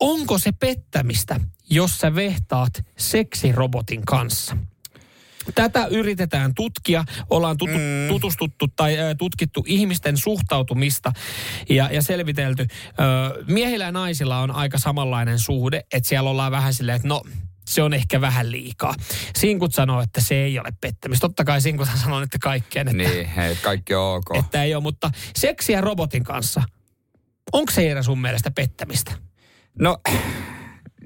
onko 0.00 0.38
se 0.38 0.52
pettämistä, 0.52 1.40
jos 1.70 1.98
sä 1.98 2.14
vehtaat 2.14 2.72
seksirobotin 2.98 4.02
kanssa? 4.06 4.56
Tätä 5.54 5.86
yritetään 5.86 6.54
tutkia. 6.54 7.04
Ollaan 7.30 7.58
tutu, 7.58 7.72
mm. 7.72 8.08
tutustuttu 8.08 8.68
tai 8.68 8.98
ö, 8.98 9.14
tutkittu 9.14 9.64
ihmisten 9.66 10.16
suhtautumista 10.16 11.12
ja, 11.68 11.88
ja 11.92 12.02
selvitelty. 12.02 12.66
Ö, 12.86 13.44
miehillä 13.48 13.84
ja 13.84 13.92
naisilla 13.92 14.38
on 14.38 14.50
aika 14.50 14.78
samanlainen 14.78 15.38
suhde, 15.38 15.84
että 15.92 16.08
siellä 16.08 16.30
ollaan 16.30 16.52
vähän 16.52 16.74
silleen, 16.74 16.96
että 16.96 17.08
no, 17.08 17.22
se 17.68 17.82
on 17.82 17.94
ehkä 17.94 18.20
vähän 18.20 18.50
liikaa. 18.50 18.94
Sinkut 19.36 19.74
sanoo, 19.74 20.00
että 20.00 20.20
se 20.20 20.34
ei 20.34 20.58
ole 20.58 20.72
pettämistä. 20.80 21.20
Totta 21.20 21.44
kai 21.44 21.60
Sinkut 21.60 21.88
sanoo, 22.02 22.22
että 22.22 22.38
kaikkeen, 22.38 22.88
että, 22.88 23.10
Niin, 23.10 23.26
hei, 23.26 23.56
kaikki 23.56 23.94
on 23.94 24.16
ok. 24.16 24.36
että 24.36 24.62
ei 24.62 24.74
ole, 24.74 24.82
mutta 24.82 25.10
seksiä 25.36 25.80
robotin 25.80 26.24
kanssa, 26.24 26.62
onko 27.52 27.72
se 27.72 27.82
Eera 27.82 28.02
sun 28.02 28.20
mielestä 28.20 28.50
pettämistä? 28.50 29.12
No, 29.78 29.98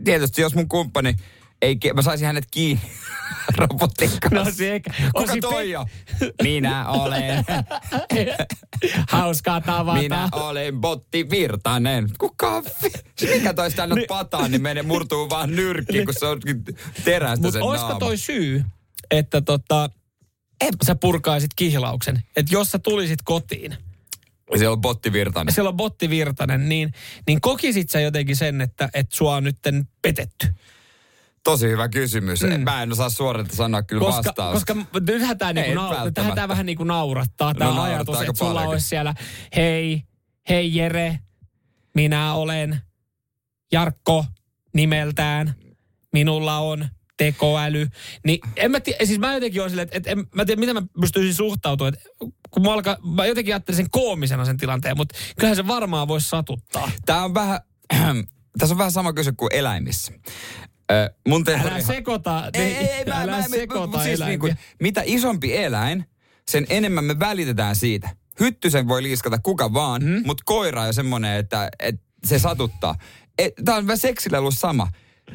tietysti 0.04 0.42
jos 0.42 0.54
mun 0.54 0.68
kumppani 0.68 1.16
ei, 1.62 1.78
mä 1.94 2.02
saisin 2.02 2.26
hänet 2.26 2.44
kiinni 2.50 2.82
robotin 3.56 4.10
kanssa. 4.20 4.44
No 4.44 4.50
se 4.50 4.72
eikä. 4.72 4.90
Kuka 5.16 5.30
Osi 5.32 5.40
toi 5.40 5.76
on? 5.76 5.86
Minä 6.42 6.88
olen. 6.88 7.44
Hauskaa 9.08 9.60
tavata. 9.60 10.00
Minä 10.02 10.28
olen 10.32 10.80
Botti 10.80 11.30
Virtanen. 11.30 12.08
Kuka 12.18 12.62
vi- 12.62 13.28
Mikä 13.34 13.54
toi 13.54 13.70
sitä 13.70 13.82
annat 13.82 13.98
pataan, 14.08 14.50
niin 14.50 14.62
menee 14.62 14.82
murtuu 14.82 15.30
vaan 15.30 15.50
nyrkkiin, 15.56 16.04
kun 16.04 16.14
se 16.18 16.26
on 16.26 16.40
terästä 17.04 17.42
Mutta 17.42 17.52
sen 17.58 17.60
naama. 17.60 17.98
toi 17.98 18.16
syy, 18.18 18.64
että 19.10 19.40
tota, 19.40 19.90
sä 20.86 20.94
purkaisit 20.94 21.50
kihlauksen? 21.56 22.22
Että 22.36 22.54
jos 22.54 22.70
sä 22.70 22.78
tulisit 22.78 23.18
kotiin, 23.24 23.76
Siellä 24.56 24.72
on 24.72 24.80
Botti 24.80 25.12
Virtanen. 25.12 25.54
siellä 25.54 25.68
on 25.68 25.76
Botti 25.76 26.10
Virtanen, 26.10 26.68
niin, 26.68 26.92
niin 27.26 27.40
kokisit 27.40 27.90
sä 27.90 28.00
jotenkin 28.00 28.36
sen, 28.36 28.60
että, 28.60 28.88
että 28.94 29.16
sua 29.16 29.36
on 29.36 29.44
nytten 29.44 29.88
petetty? 30.02 30.54
Tosi 31.44 31.68
hyvä 31.68 31.88
kysymys. 31.88 32.42
Mm. 32.42 32.60
Mä 32.60 32.82
en 32.82 32.92
osaa 32.92 33.10
suoraan 33.10 33.46
sanoa 33.52 33.82
kyllä 33.82 34.00
Koska, 34.00 34.16
vastausta. 34.16 34.74
koska 34.74 35.00
nythän 35.12 35.38
tämä 35.38 35.52
niinku 35.52 35.74
nau, 35.74 36.10
tää 36.34 36.48
vähän 36.48 36.66
niinku 36.66 36.84
naurattaa, 36.84 37.54
tämä 37.54 37.70
No 37.70 37.82
ajatus, 37.82 38.20
että 38.20 38.32
sulla 38.34 38.50
paljonkin. 38.52 38.70
olisi 38.70 38.88
siellä, 38.88 39.14
hei, 39.56 40.02
hei 40.48 40.76
Jere, 40.76 41.18
minä 41.94 42.34
olen 42.34 42.80
Jarkko 43.72 44.24
nimeltään, 44.74 45.54
minulla 46.12 46.58
on 46.58 46.88
tekoäly. 47.16 47.88
Niin 48.24 48.38
en 48.56 48.70
mä 48.70 48.80
tiedä, 48.80 49.06
siis 49.06 49.18
mä 49.18 49.34
jotenkin 49.34 49.60
olen 49.60 49.70
silleen, 49.70 49.84
että, 49.84 49.96
että 49.96 50.10
en, 50.10 50.26
mä 50.34 50.44
tiedä, 50.44 50.60
miten 50.60 50.74
mä 50.74 50.82
pystyisin 51.00 51.34
suhtautumaan. 51.34 51.94
Että 51.94 52.08
kun 52.50 52.62
mä, 52.62 52.72
alkaa, 52.72 52.96
mä 53.14 53.26
jotenkin 53.26 53.54
ajattelin 53.54 53.76
sen 53.76 53.90
koomisena 53.90 54.44
sen 54.44 54.56
tilanteen, 54.56 54.96
mutta 54.96 55.18
kyllähän 55.36 55.56
se 55.56 55.66
varmaan 55.66 56.08
voisi 56.08 56.28
satuttaa. 56.28 56.90
Tää 57.06 57.24
on 57.24 57.34
vähän, 57.34 57.60
tässä 58.58 58.74
on 58.74 58.78
vähän 58.78 58.92
sama 58.92 59.12
kyse 59.12 59.32
kuin 59.32 59.54
eläimissä. 59.54 60.12
Ö, 60.92 61.14
mun. 61.28 61.44
Älä 61.64 61.80
sekoita, 61.80 62.50
Ei, 62.54 62.62
ei, 62.62 62.86
ei, 62.86 63.04
mä, 63.04 63.22
älä 63.22 63.36
mä, 63.36 63.42
sekoita 63.42 63.96
mä, 63.96 64.04
siis 64.04 64.20
niin 64.20 64.40
kuin, 64.40 64.58
mitä 64.80 65.02
isompi 65.04 65.56
eläin, 65.56 66.04
sen 66.50 66.66
enemmän 66.68 67.04
me 67.04 67.18
välitetään 67.18 67.76
siitä. 67.76 68.08
Hyttysen 68.40 68.88
voi 68.88 69.02
liiskata 69.02 69.38
kuka 69.38 69.72
vaan, 69.72 70.04
mm. 70.04 70.22
mutta 70.26 70.42
koira 70.46 70.82
on 70.82 70.94
semmoinen, 70.94 71.36
että, 71.36 71.70
että 71.78 72.00
se 72.24 72.38
satuttaa. 72.38 72.94
Tämä 73.64 73.78
on 73.78 73.86
vähän 73.86 73.98
seksillä 73.98 74.38
ollut 74.38 74.58
sama. 74.58 74.88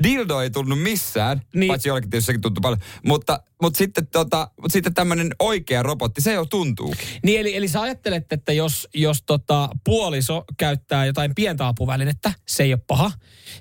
Dildo 0.04 0.42
ei 0.42 0.50
tullut 0.50 0.82
missään, 0.82 1.42
Niin. 1.54 1.68
paitsi 1.68 1.90
jollekin 1.90 2.10
tietysti 2.10 2.26
sekin 2.26 2.42
tuntuu 2.42 2.62
paljon. 2.62 2.80
Mutta, 3.06 3.44
mutta 3.62 3.78
sitten, 3.78 4.08
tota, 4.08 4.52
mutta 4.62 4.74
sitten 4.74 4.94
tämmöinen 4.94 5.30
oikea 5.40 5.84
robotti, 5.84 6.22
se 6.22 6.34
jo 6.34 6.46
tuntuu. 6.46 6.96
Niin 7.24 7.40
eli, 7.40 7.56
eli 7.56 7.68
sä 7.68 7.82
ajattelet, 7.82 8.34
että 8.34 8.54
jos, 8.54 8.88
jos 8.94 9.24
tota 9.26 9.70
puoliso 9.86 10.44
käyttää 10.58 11.06
jotain 11.06 11.36
pientä 11.36 11.68
apuvälinettä, 11.68 12.34
se 12.48 12.64
ei 12.64 12.74
ole 12.74 12.82
paha. 12.88 13.12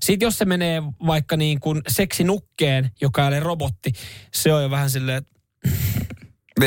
Sitten 0.01 0.27
jos 0.27 0.39
se 0.39 0.45
menee 0.45 0.83
vaikka 1.07 1.37
niin 1.37 1.61
kuin 1.61 1.83
seksinukkeen, 1.89 2.91
joka 3.01 3.23
ei 3.23 3.29
ole 3.29 3.41
robotti, 3.41 3.93
se 4.35 4.53
on 4.53 4.63
jo 4.63 4.71
vähän 4.71 4.91
silleen, 4.91 5.19
että 5.19 5.31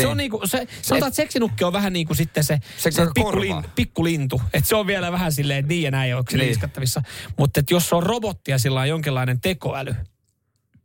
se 0.02 0.08
on 0.08 0.18
niinku, 0.18 0.42
se, 0.46 0.68
sanotaan, 0.82 1.08
että 1.08 1.16
seksinukke 1.16 1.66
on 1.66 1.74
vähän 1.74 1.94
niin 1.94 2.08
kuin 2.08 2.18
sitten 2.18 2.44
se, 2.44 2.60
Se 2.78 2.92
se 2.92 3.06
pikkulin, 3.14 3.56
pikkulintu. 3.76 4.42
Että 4.54 4.70
se 4.70 4.76
on 4.76 4.88
vielä 4.88 5.12
vähän 5.12 5.32
silleen, 5.32 5.60
että 5.60 5.70
niin 5.70 5.84
ja 5.84 5.92
näin 5.92 6.16
onko 6.16 6.32
se 6.32 6.38
Niin. 6.38 6.48
liiskattavissa. 6.48 7.02
Mutta 7.38 7.62
jos 7.72 7.90
se 7.90 7.96
on 7.96 8.04
robotti 8.04 8.52
ja 8.52 8.58
sillä 8.58 8.80
on 8.82 8.90
jonkinlainen 8.90 9.42
tekoäly, 9.42 9.92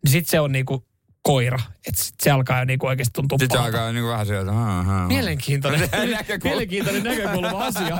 niin 0.04 0.12
sitten 0.12 0.30
se 0.30 0.40
on 0.40 0.52
niinku 0.52 0.87
koira. 1.28 1.58
Että 1.86 2.02
sit 2.02 2.14
se 2.22 2.30
alkaa 2.30 2.58
jo 2.58 2.64
niinku 2.64 2.86
oikeasti 2.86 3.12
tuntua 3.14 3.38
Sitten 3.38 3.54
se 3.54 3.58
pahalta. 3.58 3.78
alkaa 3.78 3.92
niin 3.92 4.02
kuin 4.02 4.12
vähän 4.12 4.26
sieltä. 4.26 4.52
haa, 4.52 4.82
haa. 4.82 5.06
Mielenkiintoinen, 5.08 5.80
Näkökulma. 6.10 6.38
mielenkiintoinen 6.44 7.02
näkökulma 7.02 7.64
asia. 7.64 7.98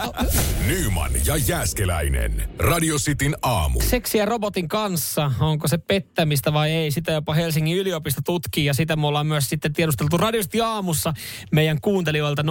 Nyman 0.66 1.10
ja 1.26 1.36
Jääskeläinen. 1.36 2.48
Radio 2.58 2.96
Cityn 2.98 3.36
aamu. 3.42 3.80
Seksiä 3.80 4.24
robotin 4.24 4.68
kanssa, 4.68 5.32
onko 5.40 5.68
se 5.68 5.78
pettämistä 5.78 6.52
vai 6.52 6.70
ei, 6.70 6.90
sitä 6.90 7.12
jopa 7.12 7.34
Helsingin 7.34 7.76
yliopisto 7.76 8.20
tutkii 8.24 8.64
ja 8.64 8.74
sitä 8.74 8.96
me 8.96 9.06
ollaan 9.06 9.26
myös 9.26 9.48
sitten 9.48 9.72
tiedusteltu 9.72 10.16
radiosti 10.16 10.60
aamussa 10.60 11.14
meidän 11.52 11.80
kuuntelijoilta 11.80 12.42
0447255854. 12.42 12.46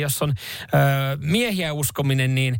Jos 0.00 0.22
on 0.22 0.30
ö, 0.30 0.34
miehiä 1.20 1.72
uskominen, 1.72 2.34
niin 2.34 2.56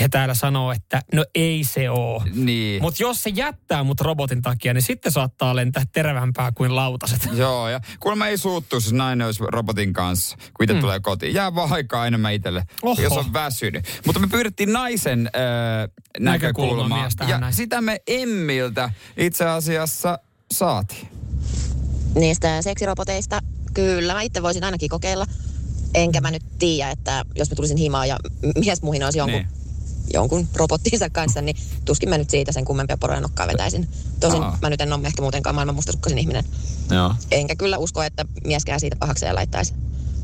he 0.00 0.08
täällä 0.08 0.34
sanoo, 0.34 0.72
että 0.72 1.02
no 1.14 1.24
ei 1.34 1.64
se 1.64 1.90
oo. 1.90 2.22
Niin. 2.34 2.82
Mutta 2.82 3.02
jos 3.02 3.22
se 3.22 3.30
jättää 3.30 3.84
mut 3.84 4.00
robotin 4.00 4.42
takia, 4.42 4.74
niin 4.74 4.82
sitten 4.82 5.12
saattaa 5.12 5.56
lentää 5.56 5.82
terävämpää 5.92 6.52
kuin 6.52 6.76
lautaset. 6.76 7.28
Joo, 7.36 7.68
ja 7.68 7.80
kuulemma 8.00 8.26
ei 8.26 8.38
suuttu, 8.38 8.76
jos 8.76 8.92
nainen 8.92 9.26
olisi 9.26 9.42
robotin 9.48 9.92
kanssa, 9.92 10.36
kun 10.36 10.64
itse 10.64 10.74
mm. 10.74 10.80
tulee 10.80 11.00
kotiin. 11.00 11.34
Jää 11.34 11.54
vaan 11.54 11.72
aikaa 11.72 12.06
enemmän 12.06 12.32
itselle, 12.32 12.64
Oho. 12.82 13.02
jos 13.02 13.12
on 13.12 13.32
väsynyt. 13.32 13.84
Mutta 14.06 14.20
me 14.20 14.26
pyydettiin 14.26 14.72
naisen 14.72 15.26
äh, 15.26 15.88
Näkökulma 16.18 16.88
näkökulmaa. 16.88 17.28
Ja 17.28 17.38
näin. 17.38 17.54
sitä 17.54 17.80
me 17.80 18.00
Emmiltä 18.06 18.90
itse 19.16 19.44
asiassa 19.44 20.18
saatiin. 20.52 21.08
niistä 22.14 22.62
seksiroboteista 22.62 23.40
Kyllä, 23.74 24.14
mä 24.14 24.22
itse 24.22 24.42
voisin 24.42 24.64
ainakin 24.64 24.88
kokeilla. 24.88 25.26
Enkä 25.94 26.20
mä 26.20 26.30
nyt 26.30 26.42
tiedä, 26.58 26.90
että 26.90 27.24
jos 27.34 27.50
mä 27.50 27.54
tulisin 27.56 27.76
himaan 27.76 28.08
ja 28.08 28.16
mies 28.58 28.82
muhinoisi 28.82 29.18
jonkun, 29.18 29.40
Niin. 29.40 29.48
Jonkun 30.12 30.48
robottinsa 30.54 31.10
kanssa, 31.10 31.42
niin 31.42 31.56
tuskin 31.84 32.08
mä 32.08 32.18
nyt 32.18 32.30
siitä 32.30 32.52
sen 32.52 32.64
kummempia 32.64 32.96
poroja 32.96 33.20
nokkaa 33.20 33.46
vetäisin. 33.46 33.88
Tosin 34.20 34.42
Aa. 34.42 34.58
mä 34.62 34.70
nyt 34.70 34.80
en 34.80 34.92
ole 34.92 35.06
ehkä 35.06 35.22
muutenkaan 35.22 35.54
maailman 35.54 35.74
mustasukkasin 35.74 36.18
ihminen. 36.18 36.44
Joo. 36.90 37.14
Enkä 37.30 37.56
kyllä 37.56 37.78
usko, 37.78 38.02
että 38.02 38.24
mieskään 38.44 38.80
siitä 38.80 38.96
pahakseen 38.96 39.34
laittaisi. 39.34 39.74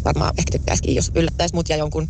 Varmaan 0.04 0.34
ehkä 0.38 0.50
tykkäisikin, 0.52 0.94
jos 0.94 1.12
yllättäisi 1.14 1.54
mut 1.54 1.68
ja 1.68 1.76
jonkun 1.76 2.08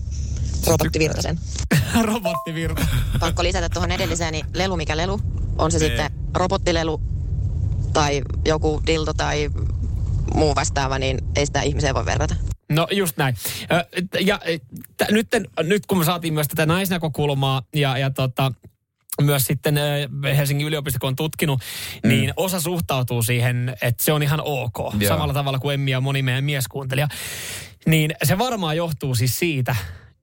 robottivirtasen. 0.67 1.41
Robottivirta. 2.03 2.87
Pakko 3.21 3.43
lisätä 3.43 3.69
tuohon 3.69 3.91
edelliseen, 3.91 4.33
niin 4.33 4.47
lelu 4.55 4.77
mikä 4.77 4.97
lelu. 4.97 5.21
On 5.59 5.73
se 5.73 5.79
Niin. 5.79 5.89
sitten 5.91 6.11
robottilelu 6.35 7.01
tai 7.93 8.23
joku 8.47 8.83
dildo 8.87 9.13
tai 9.13 9.51
muu 10.35 10.55
vastaava, 10.55 10.99
niin 10.99 11.19
ei 11.37 11.47
sitä 11.47 11.63
ihmiseen 11.63 11.95
voi 11.95 12.07
verrata. 12.07 12.37
No 12.69 12.87
just 12.91 13.17
näin. 13.17 13.37
Ja 14.21 14.41
t- 14.97 15.11
nyt, 15.11 15.29
nyt 15.63 15.87
kun 15.87 15.99
me 15.99 16.05
saatiin 16.05 16.35
myös 16.35 16.49
tätä 16.49 16.67
naisnäkökulmaa 16.67 17.63
ja, 17.75 17.99
ja 17.99 18.11
tota, 18.11 18.53
myös 19.21 19.45
sitten 19.45 19.79
Helsingin 20.37 20.67
yliopisto, 20.67 20.99
kun 20.99 21.09
on 21.09 21.17
tutkinut, 21.17 21.61
mm. 22.03 22.09
niin 22.09 22.33
osa 22.37 22.61
suhtautuu 22.61 23.23
siihen, 23.23 23.77
että 23.83 24.05
se 24.05 24.13
on 24.13 24.23
ihan 24.23 24.41
ok. 24.45 24.79
Joo. 24.79 25.09
Samalla 25.09 25.35
tavalla 25.35 25.59
kuin 25.59 25.75
Emmi 25.75 25.91
ja 25.91 26.01
moni 26.01 26.23
meidän 26.23 26.45
mieskuuntelija. 26.45 27.09
Niin 27.87 28.15
se 28.23 28.39
varmaan 28.39 28.77
johtuu 28.77 29.15
siis 29.15 29.39
siitä, 29.39 29.77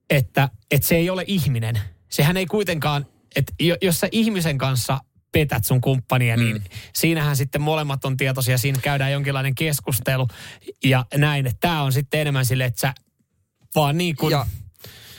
että, 0.10 0.50
että 0.72 0.88
se 0.88 0.96
ei 0.96 1.10
ole 1.10 1.24
ihminen. 1.28 1.80
Sehän 2.10 2.38
ei 2.38 2.46
kuitenkaan, 2.46 3.06
että 3.36 3.54
jo- 3.60 3.78
jos 3.82 4.00
sä 4.00 4.08
ihmisen 4.12 4.58
kanssa 4.58 5.00
petät 5.32 5.66
sun 5.66 5.82
kumppania, 5.82 6.38
niin 6.38 6.56
Mm. 6.56 6.64
siinähän 6.96 7.36
sitten 7.36 7.62
molemmat 7.62 8.06
on 8.06 8.18
tietoisia, 8.18 8.58
siinä 8.58 8.80
käydään 8.82 9.12
jonkinlainen 9.12 9.56
keskustelu 9.56 10.28
ja 10.84 11.06
näin, 11.18 11.46
että 11.46 11.58
tämä 11.62 11.82
on 11.82 11.92
sitten 11.94 12.20
enemmän 12.20 12.46
sille, 12.46 12.66
että 12.66 12.82
sä 12.82 12.94
vaan 13.76 13.98
niin 13.98 14.16
kuin... 14.16 14.32
Ja 14.32 14.46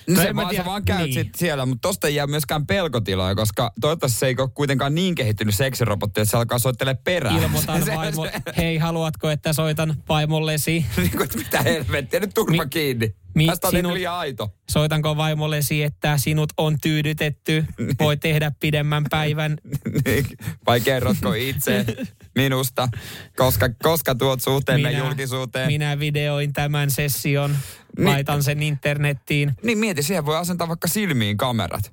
No 0.08 0.16
se 0.22 0.32
mä 0.32 0.36
vaan, 0.42 0.48
tiedä, 0.48 0.64
sä 0.64 0.70
vaan 0.70 0.84
käyt 0.84 1.00
niin. 1.02 1.12
sit 1.14 1.34
siellä, 1.34 1.66
mutta 1.66 1.88
tosta 1.88 2.06
ei 2.06 2.14
jää 2.14 2.26
myöskään 2.26 2.66
pelkotiloja, 2.66 3.34
koska 3.34 3.72
toivottavasti 3.80 4.18
se 4.18 4.26
ei 4.26 4.34
ole 4.38 4.48
kuitenkaan 4.54 4.94
niin 4.94 5.14
kehittynyt 5.14 5.54
seksirobotti, 5.54 6.20
että 6.20 6.30
se 6.30 6.36
alkaa 6.36 6.58
soittele 6.58 6.94
perään. 6.94 7.42
Ilmoitan 7.42 7.84
Se- 7.84 7.94
vaimo, 7.94 8.24
se- 8.26 8.32
hei 8.56 8.78
haluatko, 8.78 9.30
että 9.30 9.52
soitan 9.52 9.94
vaimollesi? 10.08 10.86
niin 10.96 11.10
kuin, 11.16 11.28
mitä 11.34 11.62
helvettiä, 11.62 12.20
nyt 12.20 12.34
turpa 12.34 12.62
Mi- 12.64 12.68
kiinni. 12.70 13.14
mi- 13.34 13.46
Tästä 13.46 13.66
on 13.66 13.70
sinut- 13.70 13.90
nyt 13.90 13.98
liian 13.98 14.14
aito. 14.14 14.54
Soitanko 14.70 15.16
vaimollesi, 15.16 15.82
että 15.82 16.18
sinut 16.18 16.52
on 16.56 16.76
tyydytetty? 16.82 17.64
Voi 18.00 18.16
tehdä 18.16 18.52
pidemmän 18.60 19.04
päivän. 19.10 19.56
Niin, 20.04 20.26
Vai 20.66 20.80
kerrotko 20.80 21.32
itse 21.32 21.86
minusta, 22.34 22.88
koska, 23.36 23.68
koska 23.82 24.14
tuot 24.14 24.40
suhteemme 24.42 24.90
julkisuuteen? 24.92 25.66
minä 25.66 25.98
videoin 25.98 26.52
tämän 26.52 26.90
session, 26.90 27.56
Niin. 27.98 28.08
laitan 28.08 28.42
sen 28.42 28.62
internettiin. 28.62 29.52
Niin 29.62 29.78
mieti, 29.78 30.02
siihen 30.02 30.26
voi 30.26 30.36
asentaa 30.36 30.68
vaikka 30.68 30.88
silmiin 30.88 31.36
kamerat. 31.36 31.92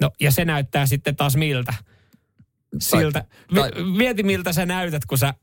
No 0.00 0.10
ja 0.20 0.30
se 0.30 0.44
näyttää 0.44 0.86
sitten 0.86 1.16
taas 1.16 1.36
miltä. 1.36 1.74
Siltä. 2.80 3.24
tai- 3.54 3.70
Mi- 3.82 3.96
Mieti 3.96 4.22
miltä 4.22 4.52
sä 4.52 4.66
näytät, 4.66 5.04
kun 5.06 5.18
sä... 5.18 5.34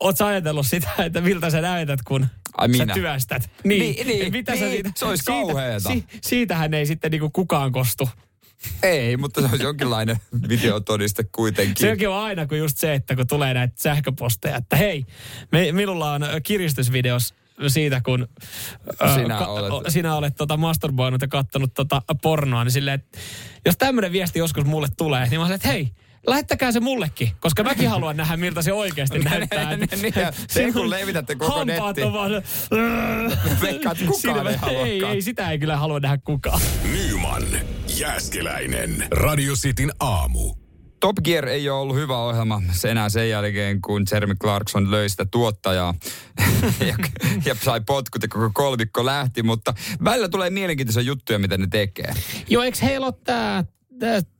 Oot 0.00 0.16
sä 0.16 0.26
ajatellut 0.26 0.66
sitä, 0.66 0.88
että 0.98 1.20
miltä 1.20 1.50
sä 1.50 1.60
näytät, 1.60 2.02
kun 2.02 2.26
Ai 2.56 2.66
sä 2.68 2.84
minä? 2.84 2.94
työstät? 2.94 3.50
Niin, 3.64 4.06
niin, 4.06 4.26
Et 4.26 4.32
mitä 4.32 4.52
sä 4.52 4.60
niin, 4.60 4.70
siitä, 4.72 4.90
se 4.94 5.04
olisi 5.04 5.24
kauheeta. 5.24 5.90
siitähän 6.20 6.74
ei 6.74 6.86
sitten 6.86 7.10
niinku 7.10 7.30
kukaan 7.30 7.72
kostu. 7.72 8.08
Ei, 8.82 9.16
mutta 9.16 9.40
se 9.40 9.46
olisi 9.46 9.62
jonkinlainen 9.64 10.16
videotodiste 10.48 11.24
kuitenkin. 11.32 11.76
Sekin 11.88 12.08
on 12.08 12.16
aina 12.16 12.46
kuin 12.46 12.58
just 12.58 12.78
se, 12.78 12.94
että 12.94 13.16
kun 13.16 13.26
tulee 13.26 13.54
näitä 13.54 13.74
sähköposteja, 13.76 14.56
että 14.56 14.76
hei, 14.76 15.06
me, 15.52 15.72
minulla 15.72 16.12
on 16.12 16.22
ö, 16.22 16.40
kiristysvideos 16.42 17.34
siitä, 17.68 18.00
kun 18.04 18.28
ö, 19.02 19.14
Sinä 19.14 19.38
olet- 19.46 19.72
o- 19.72 19.82
sinä 19.90 20.14
olet 20.16 20.36
tota 20.36 20.56
masturboinut 20.56 21.22
ja 21.22 21.28
kattonut 21.28 21.74
tota 21.74 22.02
pornoa, 22.22 22.64
niin 22.64 22.72
silleen, 22.72 22.94
että 22.94 23.18
jos 23.66 23.76
tämmöinen 23.76 24.12
viesti 24.12 24.38
joskus 24.38 24.64
mulle 24.64 24.88
tulee, 24.96 25.28
niin 25.28 25.40
mä 25.40 25.44
olen, 25.44 25.54
että 25.54 25.68
hei, 25.68 25.90
lähettäkää 26.26 26.72
se 26.72 26.80
mullekin, 26.80 27.30
koska 27.40 27.62
mäkin 27.62 27.88
haluan 27.88 28.16
nähdä, 28.16 28.36
miltä 28.36 28.62
se 28.62 28.72
oikeasti 28.72 29.18
näyttää. 29.30 29.76
Niin, 29.76 29.88
niin, 30.02 30.14
te 30.54 30.72
kun 30.72 30.90
levitätte 30.90 31.34
koko 31.34 31.54
on 31.54 32.12
vaan... 32.12 32.30
Kukaan 34.06 34.46
ei. 34.46 34.76
Ei, 34.76 35.04
ei, 35.04 35.22
sitä 35.22 35.50
ei 35.50 35.58
kyllä 35.58 35.76
halua 35.76 36.00
nähdä 36.00 36.18
kukaan. 36.24 36.60
Nyman, 36.92 37.42
Jääskeläinen. 37.98 39.06
Radio 39.10 39.54
Cityn 39.54 39.92
aamu. 40.00 40.54
Top 41.00 41.16
Gear 41.24 41.48
ei 41.48 41.68
ole 41.68 41.80
ollut 41.80 41.96
hyvä 41.96 42.18
ohjelma 42.18 42.62
se 42.72 42.90
enää 42.90 43.08
sen 43.08 43.30
jälkeen, 43.30 43.80
kun 43.80 44.06
Jeremy 44.12 44.34
Clarkson 44.34 44.90
löi 44.90 45.08
sitä 45.08 45.24
tuottajaa 45.24 45.94
ja, 46.88 46.96
ja 47.44 47.56
sai 47.62 47.80
potkut 47.86 48.22
ja 48.22 48.28
koko 48.28 48.50
kolmikko 48.54 49.04
lähti, 49.04 49.42
mutta 49.42 49.74
välillä 50.04 50.28
tulee 50.28 50.50
mielenkiintoisia 50.50 51.02
juttuja, 51.02 51.38
mitä 51.38 51.58
ne 51.58 51.66
tekee. 51.70 52.14
Joo, 52.48 52.62
eikö 52.62 52.78
heillä 52.82 53.06
ole 53.06 53.14
tämä, 53.24 53.64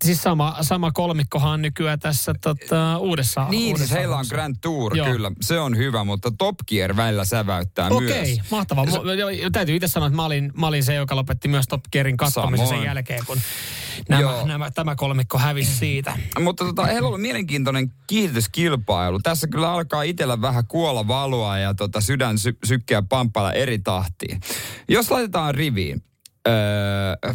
siis 0.05 0.23
sama, 0.23 0.57
sama 0.61 0.93
kolmikkohan 0.93 1.63
nykyään 1.63 1.99
tässä 1.99 2.35
tota, 2.41 2.99
uudessa 2.99 3.47
Niin, 3.51 3.61
siis 3.63 3.73
uudessa 3.73 3.95
heillä 3.95 4.17
on. 4.17 4.25
Grand 4.29 4.57
Tour, 4.61 4.97
Joo. 4.97 5.07
kyllä. 5.07 5.31
Se 5.41 5.61
on 5.61 5.77
hyvä, 5.77 6.05
mutta 6.05 6.31
Top 6.39 6.55
Gear 6.69 6.97
välillä 6.97 7.25
säväyttää 7.25 7.89
Okei, 7.91 8.37
myös. 8.37 8.51
mahtavaa. 8.51 8.85
Mu- 8.85 9.09
jo- 9.43 9.51
Täytyy 9.51 9.77
itse 9.77 9.89
sanoa, 9.89 10.07
että 10.07 10.17
mä 10.17 10.25
olin, 10.25 10.53
mä 10.57 10.67
olin 10.67 10.85
se, 10.85 10.95
joka 10.95 11.17
lopetti 11.17 11.49
myös 11.49 11.67
Top 11.69 11.81
Gearin 11.93 12.17
katsomisen 12.17 12.67
sen 12.67 12.69
Samoin. 12.77 12.87
jälkeen, 12.87 13.21
kun 13.27 13.39
nämä, 14.09 14.23
Joo. 14.23 14.47
nämä, 14.47 14.71
tämä 14.71 14.97
kolmikko 14.97 15.39
hävisi 15.39 15.75
siitä. 15.75 16.19
Mutta 16.41 16.65
tota, 16.65 16.85
heillä 16.87 17.09
on 17.09 17.21
mielenkiintoinen 17.21 17.93
kiihdytyskilpailu. 18.07 19.21
Tässä 19.23 19.47
kyllä 19.47 19.73
alkaa 19.73 20.03
itsellä 20.03 20.41
vähän 20.41 20.67
kuolla 20.67 21.09
valua 21.09 21.59
ja 21.59 21.75
tota, 21.75 22.01
sydän 22.01 22.39
sy- 22.39 22.59
sykkeä 22.65 23.03
pamppailla 23.03 23.53
eri 23.53 23.79
tahtiin. 23.79 24.41
Jos 24.89 25.11
laitetaan 25.11 25.55
riviin 25.55 26.03
öö, 26.49 26.55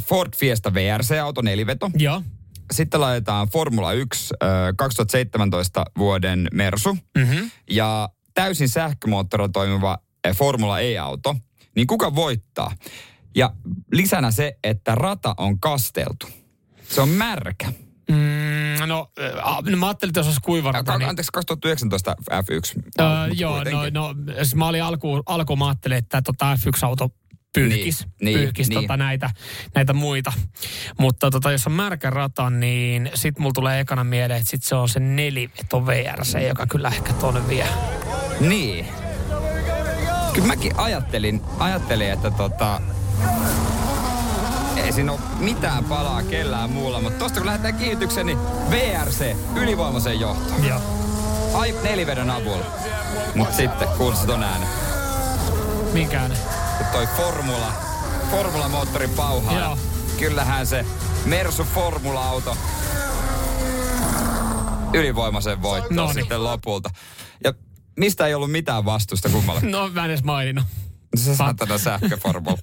Ford 0.08 0.34
Fiesta 0.36 0.74
VRC-auto 0.74 1.41
neliveto, 1.41 1.91
Joo. 1.98 2.22
sitten 2.74 3.02
laitetaan 3.02 3.48
Formula 3.48 3.93
1 3.93 4.34
öö, 4.43 4.50
2017 4.78 5.86
vuoden 5.98 6.48
Mersu 6.54 6.98
Mm-hmm. 7.17 7.52
ja 7.69 8.10
täysin 8.34 8.69
sähkömoottorilla 8.69 9.50
toimiva 9.50 9.98
eh, 10.24 10.36
Formula 10.36 10.80
E-auto, 10.80 11.36
niin 11.76 11.88
kuka 11.88 12.15
voittaa? 12.15 12.72
Ja 13.36 13.54
lisänä 13.91 14.32
se, 14.32 14.58
että 14.63 14.95
rata 14.95 15.36
on 15.38 15.60
kasteltu. 15.60 16.28
Se 16.89 17.02
on 17.02 17.10
märkä. 17.10 17.67
Mm, 18.12 18.88
no, 18.88 19.12
äh, 19.22 19.62
no, 19.72 19.78
mä 19.78 19.88
ajattelin, 19.88 20.10
että 20.10 20.19
jos 20.19 20.28
olisi 20.28 20.41
kuiva 20.41 20.72
rata, 20.72 20.91
Ka- 20.91 20.98
niin... 20.98 21.10
Anteeksi, 21.10 21.32
2019 21.32 22.15
F1. 22.32 22.82
Öö, 23.02 23.08
joo, 23.34 23.58
no, 23.58 23.63
kuitenkin. 23.63 23.93
no, 23.93 24.15
siis 24.36 24.56
mä 24.56 24.67
olin 24.67 24.84
alkuun, 24.84 25.24
alkuun 25.26 25.60
mä 25.60 25.67
ajattelin, 25.67 25.98
että 25.98 26.22
tota 26.22 26.56
F1-auto 26.56 27.10
pyyhkis, 27.54 28.00
Niin, 28.00 28.12
niin, 28.22 28.26
niin, 28.26 28.40
pyyhkis 28.40 28.70
niin. 28.70 28.82
Tota 28.82 28.98
näitä, 28.98 29.30
näitä 29.76 29.94
muita. 29.94 30.34
Mutta 31.00 31.32
tota, 31.32 31.52
jos 31.52 31.68
on 31.68 31.74
märkä 31.74 32.10
rata, 32.10 32.50
niin 32.50 33.12
sit 33.16 33.40
mulla 33.40 33.54
tulee 33.54 33.80
ekana 33.80 34.04
mieleen, 34.04 34.40
että 34.40 34.50
sit 34.50 34.64
se 34.64 34.76
on 34.76 34.90
se 34.90 35.00
neliveto 35.00 35.86
VRC, 35.86 36.48
joka 36.48 36.68
kyllä 36.68 36.88
ehkä 36.88 37.14
tonne 37.14 37.48
vie. 37.48 37.68
Niin. 38.40 38.88
Kyllä 40.34 40.48
mäkin 40.48 40.80
ajattelin, 40.80 41.42
ajattelin 41.60 42.12
että 42.12 42.32
tota, 42.32 42.82
ei 44.78 44.92
siinä 44.92 45.12
ole 45.12 45.20
mitään 45.40 45.84
palaa 45.84 46.24
kellään 46.24 46.70
muulla, 46.70 47.02
mutta 47.02 47.20
tosta 47.20 47.40
kun 47.40 47.46
lähdetään 47.46 47.76
kiihdytykseen, 47.76 48.26
niin 48.26 48.40
VRC 48.70 49.36
ylivoimaisen 49.56 50.20
johtoon. 50.20 50.68
Joo. 50.68 50.82
Ai 51.54 51.76
nelivedon 51.84 52.30
avulla. 52.30 52.66
Mutta 53.36 53.56
sitten 53.56 53.88
kuulsit 53.88 54.28
ton 54.28 54.44
äänen. 54.44 54.68
Minkään. 55.94 56.32
Kun 56.32 56.69
toi 56.91 57.08
Formula, 57.08 57.73
Formula-moottori 58.32 59.08
pauhaa. 59.08 59.60
Joo. 59.60 59.78
Kyllähän 60.19 60.67
se 60.67 60.86
Mersu 61.25 61.63
Formula-auto 61.63 62.58
ylivoimaisen 64.93 65.62
voittoon 65.62 65.95
Noniin. 65.95 66.13
sitten 66.13 66.43
lopulta. 66.43 66.89
Ja 67.43 67.54
mistä 67.97 68.28
ei 68.28 68.34
ollut 68.34 68.52
mitään 68.52 68.86
vastusta 68.86 69.30
kummalle. 69.30 69.62
No 69.62 69.89
mä 69.89 70.06
en 70.06 70.12
edes 70.12 70.23
maininnut. 70.23 70.65
Se 71.15 71.36
sähköformula. 71.78 72.58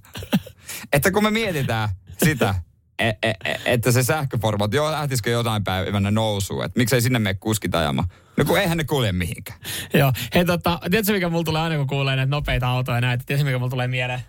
että 0.93 1.11
kun 1.11 1.23
me 1.23 1.31
mietitään 1.31 1.89
sitä, 2.25 2.55
e- 2.99 3.09
e- 3.23 3.35
e- 3.45 3.61
että 3.65 3.93
se 3.93 4.03
sähköformula, 4.03 4.69
joo 4.73 4.93
lähtisikö 4.93 5.31
jotain 5.31 5.65
päivänä 5.65 6.11
nousuun, 6.11 6.65
että 6.65 6.79
miksei 6.79 7.01
sinne 7.01 7.19
mene 7.19 7.35
kuskit 7.35 7.75
ajamaan. 7.75 8.09
No 8.37 8.45
kun 8.45 8.59
eihän 8.59 8.79
ne 8.79 8.85
kulje 8.85 9.13
mihinkään. 9.13 9.59
Joo. 9.95 10.13
Hei 10.35 10.45
tota, 10.45 10.79
tiedätkö 10.91 11.13
mikä 11.13 11.29
mulla 11.29 11.45
tulee 11.45 11.63
aina 11.63 11.77
kun 11.77 11.87
kuulee 11.87 12.17
näitä 12.17 12.31
nopeita 12.31 12.69
autoja 12.69 13.01
näitä? 13.01 13.25
Tiedätkö 13.27 13.45
mikä 13.45 13.59
mulla 13.59 13.71
tulee 13.71 13.89
mieleen? 13.89 14.21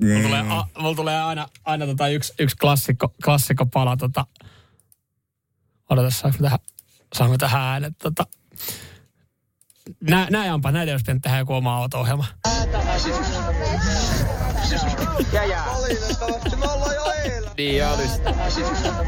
Mulla 0.00 0.22
tulee, 0.22 0.40
a, 0.48 0.64
mulla 0.78 0.96
tulee 0.96 1.22
aina, 1.22 1.48
aina 1.64 1.86
tota 1.86 2.08
yksi, 2.08 2.32
yksi 2.38 2.56
klassikko, 2.56 3.14
klassikko 3.24 3.66
pala 3.66 3.96
tota. 3.96 4.26
Odotas, 5.90 6.20
saanko 6.20 6.38
mä 6.38 6.44
tähän, 6.44 6.58
saanko 7.14 7.32
mä 7.34 7.38
tähän 7.38 7.62
äänet 7.62 7.94
tota. 7.98 8.26
Nää, 10.00 10.26
nää 10.30 10.46
jampa, 10.46 10.72
näitä 10.72 10.92
olisi 10.92 11.02
pitänyt 11.02 11.22
tehdä 11.22 11.38
joku 11.38 11.54
oma 11.54 11.76
auto-ohjelma. 11.76 12.26
Niin 17.24 17.33
olisi. 17.92 18.20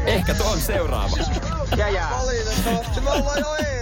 Ehkä 0.05 0.33
tuo 0.33 0.51
on 0.51 0.61
seuraava. 0.61 1.17
Valitettavasti 1.77 3.01
me 3.01 3.09
ollaan 3.11 3.39
jo 3.39 3.55
eilen. 3.55 3.77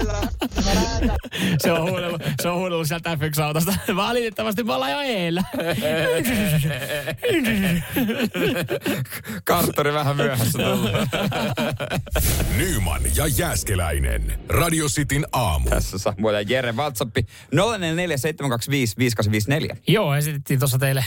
Se 1.60 1.72
on 1.72 1.90
huudellut, 1.90 2.22
se 2.42 2.50
on 2.50 2.58
huudellut 2.58 2.88
sieltä 2.88 3.16
FX-autosta. 3.16 3.74
Valitettavasti 3.96 4.64
me 4.64 4.74
ollaan 4.74 4.92
jo 4.92 5.00
eellä. 5.00 5.44
Karttori 9.44 9.94
vähän 9.94 10.16
myöhässä 10.16 10.60
tullut. 10.60 10.92
Nyman 12.58 13.02
ja 13.16 13.28
Jääskeläinen. 13.28 14.40
Radio 14.50 14.88
Cityn 14.88 15.26
aamu. 15.32 15.70
Tässä 15.70 15.98
Samuel 15.98 16.36
ja 16.36 16.42
Jere 16.42 16.72
WhatsApp 16.72 17.18
0447255854. 17.18 17.22
Joo, 19.88 20.16
esitettiin 20.16 20.60
tuossa 20.60 20.78
teille 20.78 21.06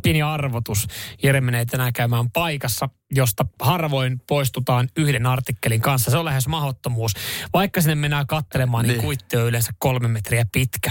pieni 0.00 0.22
arvotus. 0.22 0.86
Jere 1.22 1.40
menee 1.40 1.64
tänään 1.64 1.92
käymään 1.92 2.30
paikassa, 2.30 2.88
josta 3.14 3.46
harvoin 3.60 4.20
poistutaan 4.28 4.88
yhden 4.96 5.26
artikkelin 5.26 5.80
kanssa. 5.80 6.10
Se 6.10 6.16
on 6.18 6.24
lähes 6.24 6.48
mahdottomuus. 6.48 7.12
Vaikka 7.52 7.80
sinne 7.80 7.94
mennään 7.94 8.26
kattelemaan, 8.26 8.84
niin, 8.84 8.92
Niin. 8.92 9.02
kuitti 9.04 9.36
on 9.36 9.46
yleensä 9.48 9.72
kolme 9.78 10.08
metriä 10.08 10.46
pitkä. 10.52 10.90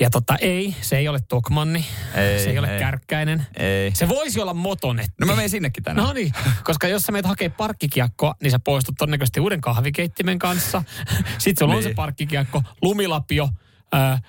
Ja 0.00 0.10
tota, 0.10 0.36
ei, 0.40 0.74
se 0.80 0.96
ei 0.98 1.08
ole 1.08 1.18
Tokmanni. 1.28 1.84
Ei, 2.14 2.38
se 2.44 2.50
ei 2.50 2.58
ole 2.58 2.72
ei. 2.74 2.78
Kärkkäinen. 2.80 3.46
Ei. 3.56 3.90
Se 3.94 4.08
voisi 4.08 4.40
olla 4.40 4.54
motonetti. 4.54 5.12
No 5.20 5.26
mä 5.26 5.34
menen 5.34 5.50
sinnekin 5.50 5.82
tänään. 5.84 6.06
No 6.06 6.12
niin, 6.12 6.32
koska 6.64 6.88
jos 6.88 7.02
sä 7.02 7.12
meet 7.12 7.26
hakee 7.26 7.48
parkkikiekkoa, 7.48 8.34
niin 8.42 8.50
sä 8.50 8.58
poistut 8.58 8.94
todennäköisesti 8.98 9.40
uuden 9.40 9.60
kahvikeittimen 9.60 10.38
kanssa. 10.38 10.82
Sitten 11.38 11.56
sulla 11.58 11.74
on 11.74 11.80
Niin. 11.80 11.90
se 11.90 11.94
parkkikiekko, 11.94 12.62
lumilapio, 12.82 13.48
äh, 13.94 14.22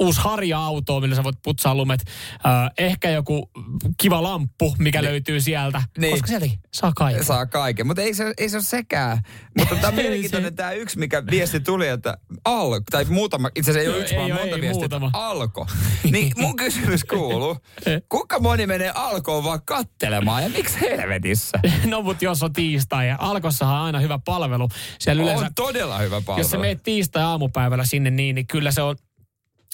uusi 0.00 0.20
harja-auto, 0.20 1.00
millä 1.00 1.16
sä 1.16 1.24
voit 1.24 1.36
putsaa 1.42 1.74
lumet. 1.74 2.00
Äh, 2.46 2.70
ehkä 2.78 3.10
joku 3.10 3.50
kiva 3.98 4.22
lamppu, 4.22 4.74
mikä 4.78 5.04
löytyy 5.04 5.40
sieltä. 5.40 5.82
Niin. 5.98 6.10
Koska 6.10 6.26
sieltä 6.26 6.46
saa 6.72 6.92
kaiken. 6.96 7.24
Saa 7.24 7.46
kaiken, 7.46 7.86
mutta 7.86 8.02
ei 8.02 8.14
se, 8.14 8.34
ei 8.38 8.48
se 8.48 8.56
ole 8.56 8.62
sekään. 8.62 9.18
Mutta 9.58 9.74
tämä 9.74 9.88
on 9.88 9.94
mielenkiintoinen 10.00 10.56
tämä 10.56 10.72
yksi, 10.72 10.98
mikä 10.98 11.26
viesti 11.26 11.60
tuli, 11.60 11.88
että 11.88 12.18
alko, 12.44 12.80
tai 12.90 13.04
muutama, 13.04 13.50
itse 13.54 13.70
asiassa 13.70 13.90
ei 13.90 13.94
ole 13.94 14.02
yksi, 14.02 14.14
ei 14.14 14.18
vaan 14.20 14.30
monta 14.30 14.56
ei, 14.56 14.60
viestiä, 14.60 14.80
muutama. 14.80 15.06
että 15.06 15.18
alko. 15.18 15.66
Niin 16.10 16.32
mun 16.42 16.56
kysymys 16.56 17.04
kuuluu, 17.04 17.56
kuinka 18.12 18.38
moni 18.38 18.66
menee 18.66 18.92
alkoon 18.94 19.44
vaan 19.44 19.60
kattelemaan 19.64 20.42
ja 20.42 20.48
miksi 20.48 20.80
helvetissä? 20.80 21.58
No 21.84 22.02
mutta 22.02 22.24
jos 22.24 22.42
on 22.42 22.52
tiistai 22.52 23.08
ja 23.08 23.16
Alkossahan 23.18 23.76
on 23.76 23.86
aina 23.86 24.00
hyvä 24.00 24.18
palvelu. 24.24 24.68
Siellä 24.98 25.22
yleensä, 25.22 25.46
On 25.46 25.54
todella 25.54 25.98
hyvä 25.98 26.20
palvelu. 26.20 26.44
jos 26.44 26.50
sä 26.50 26.58
meet 26.58 26.82
tiistai 26.82 27.22
aamupäivällä 27.22 27.84
sinne 27.84 28.10
niin, 28.10 28.34
niin 28.34 28.46
kyllä 28.46 28.70
se 28.70 28.82
on 28.82 28.96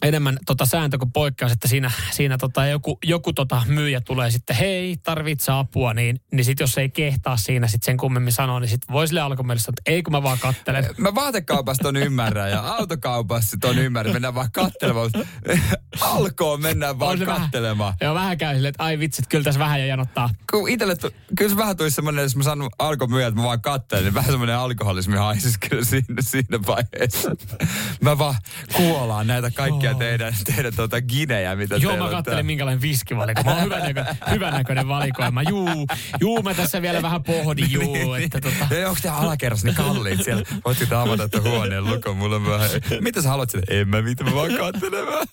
enemmän 0.02 0.38
tota 0.46 0.66
sääntö 0.66 0.98
kuin 0.98 1.12
poikkeus, 1.12 1.52
että 1.52 1.68
siinä, 1.68 1.90
siinä 2.10 2.38
tota 2.38 2.66
joku, 2.66 2.98
joku 3.04 3.32
tota 3.32 3.62
myyjä 3.66 4.00
tulee 4.00 4.30
sitten, 4.30 4.56
hei, 4.56 4.96
tarvitse 5.02 5.52
apua, 5.52 5.94
niin, 5.94 6.20
niin 6.32 6.44
sit 6.44 6.60
jos 6.60 6.78
ei 6.78 6.88
kehtaa 6.88 7.36
siinä 7.36 7.66
sit 7.68 7.82
sen 7.82 7.96
kummemmin 7.96 8.32
sanoa, 8.32 8.60
niin 8.60 8.68
sit 8.68 8.80
voi 8.92 9.08
sille 9.08 9.20
alkumielessä, 9.20 9.70
että 9.70 9.90
ei 9.92 10.02
kun 10.02 10.12
mä 10.12 10.22
vaan 10.22 10.38
kattelen. 10.38 10.86
Mä 10.98 11.14
vaatekaupasta 11.14 11.88
on 11.88 11.96
ymmärrän 11.96 12.50
ja 12.50 12.60
autokaupassa 12.60 13.56
on 13.64 13.78
ymmärrän. 13.78 14.12
Mennään 14.14 14.34
vaan 14.34 14.52
kattelemaan. 14.52 15.10
Alkoon 16.00 16.62
mennään 16.62 16.98
vaan 16.98 17.18
se 17.18 17.26
vähän- 17.26 17.40
kattelemaan. 17.40 17.94
Joo, 18.00 18.14
vähän 18.14 18.38
käy 18.38 18.54
silleen, 18.54 18.68
että 18.70 18.84
ai 18.84 18.98
vitsit, 18.98 19.26
kyllä 19.28 19.44
tässä 19.44 19.58
vähän 19.60 19.80
jo 19.80 19.86
janottaa. 19.86 20.30
Kun 20.50 20.68
itelle, 20.68 20.96
tu- 20.96 21.10
kyllä 21.38 21.50
se 21.50 21.56
vähän 21.56 21.76
tulisi 21.76 21.94
semmoinen, 21.94 22.22
jos 22.22 22.36
mä 22.36 22.42
sanon 22.42 22.70
alkomyyjä, 22.78 23.26
että 23.26 23.40
mä 23.40 23.46
vaan 23.46 23.60
kattelen, 23.60 24.04
niin 24.04 24.14
vähän 24.14 24.30
semmoinen 24.30 24.56
alkoholismi 24.56 25.16
haisisi 25.16 25.58
kyllä 25.68 25.84
siinä, 25.84 26.06
siinä 26.20 26.58
vaiheessa. 26.66 27.30
Mä 28.00 28.18
vaan 28.18 28.34
kuolaan 28.76 29.26
näitä 29.26 29.50
kaikkia 29.50 29.85
teidän, 29.94 30.34
teidän 30.44 30.72
tuota 30.76 31.00
ginejä, 31.00 31.56
mitä 31.56 31.76
Joo, 31.76 31.96
mä 31.96 32.04
on 32.04 32.10
kattelin 32.10 32.46
minkälainen 32.46 32.82
viskivalikoima. 32.82 33.50
Mä 33.50 33.56
oon 33.56 33.64
hyvänäköinen, 33.64 34.16
hyvänäköinen 34.34 34.88
valikoima. 34.88 35.42
Juu, 35.42 35.86
juu, 36.20 36.42
mä 36.42 36.54
tässä 36.54 36.82
vielä 36.82 37.02
vähän 37.02 37.22
pohdin, 37.22 37.72
juu, 37.72 38.14
että 38.14 38.40
tota... 38.40 38.74
Ja 38.74 38.88
onko 38.88 39.00
tää 39.02 39.16
alakerrassa 39.16 39.66
niin 39.66 39.76
kalliit 39.76 40.22
siellä? 40.22 40.42
Voitko 40.64 40.84
te 40.88 40.94
avata 40.94 41.28
tuon 41.28 41.44
huoneen 41.44 41.84
lukon? 41.84 42.16
Mulla 42.16 42.36
on 42.36 42.46
vähän... 42.46 42.70
Mitä 43.00 43.22
sä 43.22 43.28
haluat 43.28 43.50
sitä? 43.50 43.74
En 43.74 43.88
mä 43.88 44.02
mitä, 44.02 44.24
mä 44.24 44.34
vaan 44.34 44.54
kattelemaan. 44.54 45.26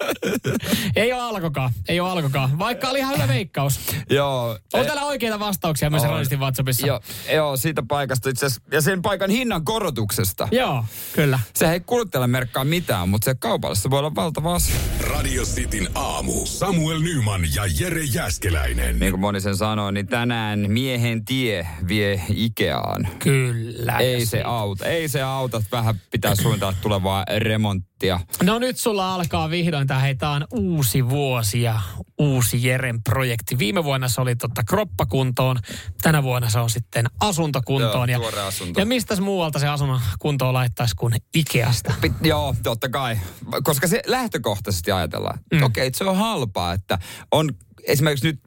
Ei 0.96 1.14
ole 1.14 1.22
alkokaan, 1.22 1.72
ei 1.88 2.00
ole 2.00 2.10
alkokaan. 2.10 2.60
Vaikka 2.60 2.90
oli 2.90 3.00
ihan 3.00 3.16
hyvä 3.16 3.28
veikkaus. 3.28 3.80
Joo. 4.10 4.60
On 4.74 4.80
eh, 4.80 4.86
täällä 4.86 5.04
oikeita 5.04 5.40
vastauksia 5.40 5.90
myös 5.90 6.04
On. 6.04 6.10
Radistin 6.10 6.40
WhatsAppissa. 6.40 6.88
Joo, 6.88 7.00
joo, 7.34 7.58
siitä 7.58 7.84
paikasta 7.88 8.30
itse 8.30 8.48
ja 8.72 8.82
sen 8.82 9.02
paikan 9.02 9.30
hinnan 9.30 9.66
korotuksesta. 9.66 10.48
Joo, 10.52 10.86
kyllä. 11.14 11.40
Se 11.56 11.72
ei 11.72 11.80
kuluttajalle 11.80 12.28
merkkaa 12.28 12.64
mitään, 12.64 13.10
mutta 13.10 13.26
se 13.26 13.36
kaupalla 13.36 13.76
se 13.76 13.90
voi 13.90 14.00
olla 14.00 14.16
valtava 14.16 14.43
asia. 14.48 14.76
Radio 15.00 15.44
Cityn 15.44 15.90
aamu. 15.96 16.46
Samuel 16.46 17.00
Nyman 17.00 17.42
ja 17.56 17.64
Jere 17.80 18.04
Jäskeläinen. 18.04 19.00
Niin 19.00 19.12
kuin 19.12 19.22
moni 19.22 19.42
sen 19.42 19.58
sanoo, 19.58 19.92
niin 19.92 20.08
tänään 20.08 20.66
miehen 20.68 21.26
tie 21.26 21.68
vie 21.88 22.22
Ikeaan. 22.30 23.08
Kyllä. 23.20 23.98
Ei 23.98 24.20
Ja 24.20 24.26
se 24.26 24.42
auta. 24.44 24.86
Ei 24.86 25.08
se 25.08 25.22
auta. 25.22 25.64
Vähän 25.72 26.02
pitää 26.12 26.36
suunnitella 26.36 26.74
tulevaa 26.82 27.26
remonttia. 27.40 28.20
No 28.44 28.60
nyt 28.60 28.78
sulla 28.78 29.16
alkaa 29.16 29.50
vihdoin 29.50 29.88
tämä, 29.88 30.00
hei 30.00 30.16
tää 30.16 30.32
on 30.32 30.48
uusi 30.52 31.10
vuosi 31.10 31.62
ja 31.62 31.80
uusi 32.18 32.64
Jeren 32.68 33.04
projekti. 33.04 33.58
Viime 33.58 33.84
vuonna 33.84 34.08
se 34.08 34.22
oli 34.22 34.36
totta 34.36 34.64
kroppakuntoon, 34.64 35.60
tänä 36.02 36.24
vuonna 36.24 36.50
se 36.50 36.60
on 36.60 36.70
sitten 36.70 37.06
asuntokuntoon. 37.20 38.10
Joo, 38.10 38.30
ja, 38.30 38.48
asunto. 38.48 38.80
ja 38.80 38.86
mistäs 38.86 39.20
muualta 39.20 39.60
se 39.60 39.68
asunnon 39.68 40.00
kuntoon 40.20 40.54
laittaisi 40.54 40.96
kuin 40.96 41.14
Ikeasta? 41.36 41.94
Pit, 42.02 42.14
joo, 42.22 42.56
totta 42.64 42.90
kai. 42.90 43.18
Koska 43.64 43.88
se 43.88 44.02
lähtökohtaisesti 44.34 44.92
ajatellaan, 44.92 45.40
että 45.40 45.56
Mm. 45.56 45.64
okei, 45.64 45.88
että 45.88 45.98
se 45.98 46.04
on 46.04 46.18
halpaa, 46.18 46.74
että 46.74 47.00
on 47.32 47.50
esimerkiksi 47.88 48.28
nyt 48.28 48.40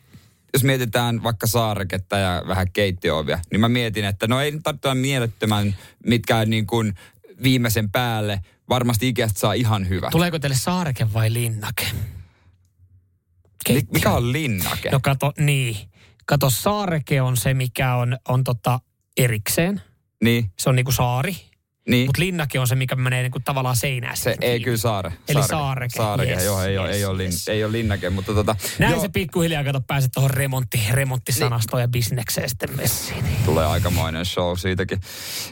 jos 0.55 0.65
mietitään 0.65 1.23
vaikka 1.23 1.47
saareketta 1.47 2.19
ja 2.19 2.43
vähän 2.49 2.73
keittiöovia, 2.73 3.39
niin 3.51 3.61
mä 3.61 3.69
mietin, 3.69 4.05
että 4.05 4.27
no 4.27 4.41
ei 4.41 4.51
nyt 4.51 4.63
tarvitse 4.63 4.95
mielettömän 4.95 5.77
mitkään 6.07 6.51
niin 6.51 6.67
kuin 6.67 6.95
viimeisen 7.43 7.91
päälle. 7.91 8.41
Varmasti 8.69 9.09
Ikeasta 9.09 9.41
saa 9.41 9.53
ihan 9.53 9.89
hyvä. 9.89 10.09
Tuleeko 10.11 10.39
teille 10.39 10.57
saareke 10.57 11.13
vai 11.13 11.33
linnake? 11.33 11.87
Mi- 13.69 13.87
Mikä 13.93 14.11
on 14.13 14.33
linnake? 14.33 14.91
No 14.91 15.01
kato, 15.03 15.33
niin. 15.39 15.77
Kato, 16.27 16.51
saareke 16.51 17.23
on 17.23 17.37
se, 17.37 17.55
mikä 17.55 17.95
on, 17.95 18.19
on 18.29 18.45
tota 18.45 18.81
erikseen. 19.17 19.83
Niin, 20.25 20.51
Se 20.59 20.69
on 20.71 20.77
niinku 20.77 20.93
saari. 20.93 21.37
Niin. 21.89 22.07
Mutta 22.09 22.23
linnake 22.23 22.61
on 22.61 22.67
se, 22.67 22.75
mikä 22.75 22.97
menee 22.97 23.23
niinku 23.23 23.41
tavallaan 23.41 23.77
seinään. 23.77 24.17
Se 24.17 24.37
ei 24.41 24.61
kyllä 24.61 24.77
saare. 24.77 25.13
Eli 25.29 25.43
saareke, 25.43 25.97
Saareke, 25.97 26.33
yes, 26.33 26.45
joo, 26.45 26.63
ei, 26.63 26.79
ole, 26.79 26.89
yes, 26.89 26.97
ei, 26.97 27.05
ole 27.05 27.19
lin, 27.19 27.27
yes. 27.27 27.49
ei 27.49 27.65
ole 27.65 27.73
linnake, 27.73 28.11
mutta 28.11 28.35
tota... 28.35 28.57
Näin 28.79 28.93
joo, 28.93 29.01
se 29.01 29.09
pikkuhiljaa, 29.09 29.65
kato, 29.65 29.81
pääset 29.81 30.11
tuohon 30.15 30.31
remontti, 30.31 30.81
remonttisanastoon 30.91 31.81
ja 31.81 31.89
bisnekseen 31.89 32.49
sitten 32.49 32.77
messiin. 32.77 33.25
Tulee 33.45 33.67
aikamoinen 33.67 34.25
show 34.25 34.57
siitäkin. 34.57 35.01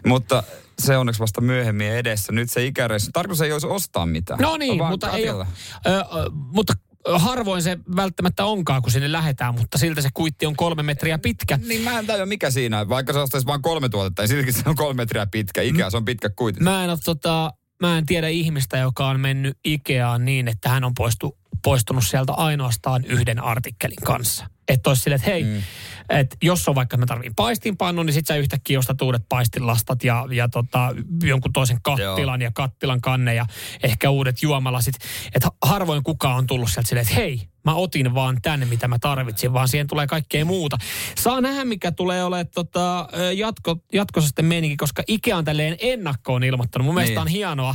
Mutta 0.06 0.42
se 0.78 0.96
onneksi 0.96 1.20
vasta 1.20 1.40
myöhemmin 1.40 1.92
edessä. 1.92 2.32
Nyt 2.32 2.50
se 2.50 2.66
ikäreissu. 2.66 3.10
Tarkoitus 3.12 3.40
ei 3.40 3.52
olisi 3.52 3.66
ostaa 3.66 4.06
mitään. 4.06 4.40
No 4.40 4.56
niin, 4.56 4.86
mutta, 4.86 5.10
ei 5.10 5.30
ole, 5.30 5.46
ö, 5.86 5.90
ö, 5.90 6.04
mutta 6.32 6.72
harvoin 7.12 7.62
se 7.62 7.78
välttämättä 7.96 8.44
onkaan, 8.44 8.82
kun 8.82 8.92
sinne 8.92 9.12
lähetään, 9.12 9.54
mutta 9.54 9.78
siltä 9.78 10.00
se 10.02 10.08
kuitti 10.14 10.46
on 10.46 10.56
kolme 10.56 10.82
metriä 10.82 11.18
pitkä. 11.18 11.58
Niin 11.68 11.82
mä 11.82 11.98
en 11.98 12.06
tajua 12.06 12.26
mikä 12.26 12.50
siinä 12.50 12.80
on. 12.80 12.88
Vaikka 12.88 13.12
se 13.12 13.18
ostaisi 13.18 13.46
vain 13.46 13.62
kolme 13.62 13.88
tuotetta, 13.88 14.22
niin 14.22 14.28
siltikin 14.28 14.54
se 14.54 14.62
on 14.66 14.76
kolme 14.76 14.96
metriä 14.96 15.26
pitkä. 15.26 15.62
Ikää, 15.62 15.90
se 15.90 15.96
on 15.96 16.04
pitkä 16.04 16.30
kuitit. 16.36 16.62
Mä 16.62 16.84
en, 16.84 16.90
ole, 16.90 16.98
tota, 17.04 17.52
mä 17.82 17.98
en 17.98 18.06
tiedä 18.06 18.28
ihmistä, 18.28 18.76
joka 18.76 19.08
on 19.08 19.20
mennyt 19.20 19.58
Ikeaan 19.64 20.24
niin, 20.24 20.48
että 20.48 20.68
hän 20.68 20.84
on 20.84 20.92
poistu, 20.94 21.38
poistunut 21.62 22.04
sieltä 22.04 22.32
ainoastaan 22.32 23.04
yhden 23.04 23.44
artikkelin 23.44 23.96
kanssa. 24.04 24.46
Että 24.68 24.90
olisi 24.90 25.02
silleen, 25.02 25.20
että 25.20 25.30
hei, 25.30 25.44
mm. 25.44 25.62
Että 26.08 26.36
jos 26.42 26.68
on 26.68 26.74
vaikka 26.74 26.96
mä 26.96 27.06
tarviin 27.06 27.34
paistinpannu, 27.34 28.02
niin 28.02 28.14
sit 28.14 28.26
sä 28.26 28.36
yhtäkkiä 28.36 28.78
ostat 28.78 29.02
uudet 29.02 29.22
paistinlastat 29.28 30.04
ja, 30.04 30.26
ja 30.30 30.48
tota, 30.48 30.94
jonkun 31.22 31.52
toisen 31.52 31.78
kattilan 31.82 32.42
ja 32.42 32.50
kattilan 32.54 33.00
kanne 33.00 33.34
ja 33.34 33.46
ehkä 33.82 34.10
uudet 34.10 34.42
juomalasit. 34.42 34.94
Että 35.34 35.48
harvoin 35.62 36.02
kukaan 36.02 36.36
on 36.36 36.46
tullut 36.46 36.68
sieltä 36.70 36.88
silleen, 36.88 37.06
että 37.06 37.14
hei, 37.14 37.48
mä 37.64 37.74
otin 37.74 38.14
vaan 38.14 38.38
tänne, 38.42 38.66
mitä 38.66 38.88
mä 38.88 38.98
tarvitsin, 38.98 39.52
vaan 39.52 39.68
siihen 39.68 39.86
tulee 39.86 40.06
kaikkea 40.06 40.44
muuta. 40.44 40.78
Saa 41.18 41.40
nähdä, 41.40 41.64
mikä 41.64 41.92
tulee 41.92 42.24
olemaan 42.24 42.46
tota, 42.54 43.08
jatko, 43.34 43.76
jatkossa 43.92 44.28
sitten 44.28 44.44
meininki, 44.44 44.76
koska 44.76 45.02
Ikea 45.08 45.36
on 45.36 45.44
tälleen 45.44 45.76
ennakkoon 45.80 46.44
ilmoittanut. 46.44 46.86
Mun 46.86 46.94
mielestä 46.94 47.12
Niin. 47.14 47.20
on 47.20 47.28
hienoa, 47.28 47.74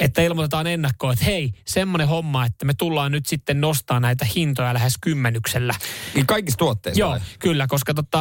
että 0.00 0.22
ilmoitetaan 0.22 0.66
ennakkoon, 0.66 1.12
että 1.12 1.24
hei, 1.24 1.52
semmoinen 1.66 2.08
homma, 2.08 2.44
että 2.46 2.64
me 2.66 2.74
tullaan 2.74 3.12
nyt 3.12 3.26
sitten 3.26 3.60
nostaa 3.60 4.00
näitä 4.00 4.26
hintoja 4.36 4.74
lähes 4.74 4.94
kymmenyksellä. 5.00 5.74
Niin 6.14 6.26
kaikissa 6.26 6.58
tuotteissa. 6.58 7.00
Joo, 7.00 7.10
vai? 7.10 7.20
kyllä, 7.38 7.66
koska 7.66 7.94
tota, 7.94 8.20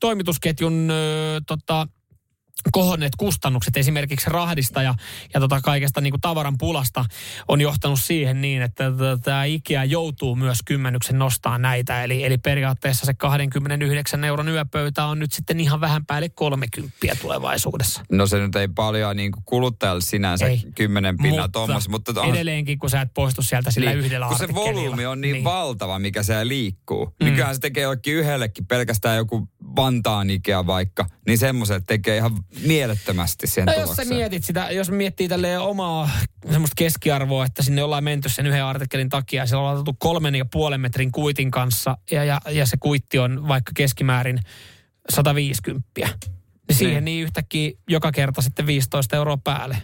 toimitusketjun 0.00 0.90
ö, 0.90 1.40
tota, 1.46 1.88
kohonneet 2.72 3.12
kustannukset 3.16 3.76
esimerkiksi 3.76 4.30
rahdista 4.30 4.82
ja, 4.82 4.94
ja 5.34 5.40
tota 5.40 5.60
kaikesta 5.60 6.00
niin 6.00 6.10
kuin 6.10 6.20
tavaran 6.20 6.58
pulasta 6.58 7.04
on 7.48 7.60
johtanut 7.60 8.00
siihen 8.00 8.40
niin, 8.40 8.62
että 8.62 8.84
tämä 9.22 9.44
IKEA 9.44 9.84
joutuu 9.84 10.36
myös 10.36 10.58
kymmenyksen 10.64 11.18
nostaa 11.18 11.58
näitä. 11.58 12.04
Eli, 12.04 12.24
eli 12.24 12.38
periaatteessa 12.38 13.06
se 13.06 13.14
29 13.14 14.24
euron 14.24 14.48
yöpöytä 14.48 15.04
on 15.04 15.18
nyt 15.18 15.32
sitten 15.32 15.60
ihan 15.60 15.80
vähän 15.80 16.06
päälle 16.06 16.28
30 16.28 16.96
tulevaisuudessa. 17.22 18.02
No 18.12 18.26
se 18.26 18.38
nyt 18.38 18.56
ei 18.56 18.68
paljon 18.68 19.16
niin 19.16 19.32
kuin 19.32 19.42
kuluttajalle 19.46 20.00
sinänsä 20.00 20.46
Ei. 20.46 20.62
kymmenen 20.74 21.16
pinnaa 21.22 21.48
tuommoista, 21.48 21.90
mutta 21.90 22.20
on- 22.20 22.30
edelleenkin, 22.30 22.78
kun 22.78 22.90
sä 22.90 23.00
et 23.00 23.14
poistu 23.14 23.42
sieltä 23.42 23.70
sillä 23.70 23.90
niin, 23.90 23.98
yhdellä 24.04 24.26
kun 24.28 24.38
se 24.38 24.54
volyymi 24.54 25.06
on 25.06 25.20
niin, 25.20 25.32
niin 25.32 25.44
valtava, 25.44 25.98
mikä 25.98 26.22
siellä 26.22 26.48
liikkuu. 26.48 27.14
Mm. 27.22 27.30
Kyllähän 27.30 27.54
se 27.54 27.60
tekee 27.60 27.82
jollekin 27.82 28.14
yhdellekin 28.14 28.66
pelkästään 28.66 29.16
joku 29.16 29.48
Vantaan 29.76 30.30
Ikea 30.30 30.66
vaikka, 30.66 31.06
niin 31.26 31.38
semmoiset 31.38 31.84
tekee 31.86 32.16
ihan 32.16 32.32
mielettömästi 32.66 33.46
siihen 33.46 33.66
No 33.66 33.72
jos 33.72 33.96
sä 33.96 34.04
mietit 34.04 34.44
sitä, 34.44 34.70
jos 34.70 34.90
miettii 34.90 35.28
tälle 35.28 35.58
omaa 35.58 36.10
semmoista 36.50 36.74
keskiarvoa, 36.76 37.44
että 37.44 37.62
sinne 37.62 37.82
ollaan 37.82 38.04
menty 38.04 38.28
sen 38.28 38.46
yhden 38.46 38.64
artikkelin 38.64 39.08
takia, 39.08 39.42
ja 39.42 39.46
siellä 39.46 39.60
ollaan 39.60 39.76
otettu 39.76 39.96
kolmen 39.98 40.34
ja 40.34 40.44
puolen 40.44 40.80
metrin 40.80 41.12
kuitin 41.12 41.50
kanssa, 41.50 41.98
ja, 42.10 42.24
ja, 42.24 42.40
ja 42.50 42.66
se 42.66 42.76
kuitti 42.76 43.18
on 43.18 43.48
vaikka 43.48 43.72
keskimäärin 43.74 44.38
150. 45.10 45.88
Niin 45.96 46.08
siihen 46.72 46.94
Niin. 46.94 47.04
niin 47.04 47.24
yhtäkkiä 47.24 47.70
joka 47.88 48.12
kerta 48.12 48.42
sitten 48.42 48.66
15 48.66 49.16
euroa 49.16 49.36
päälle. 49.36 49.76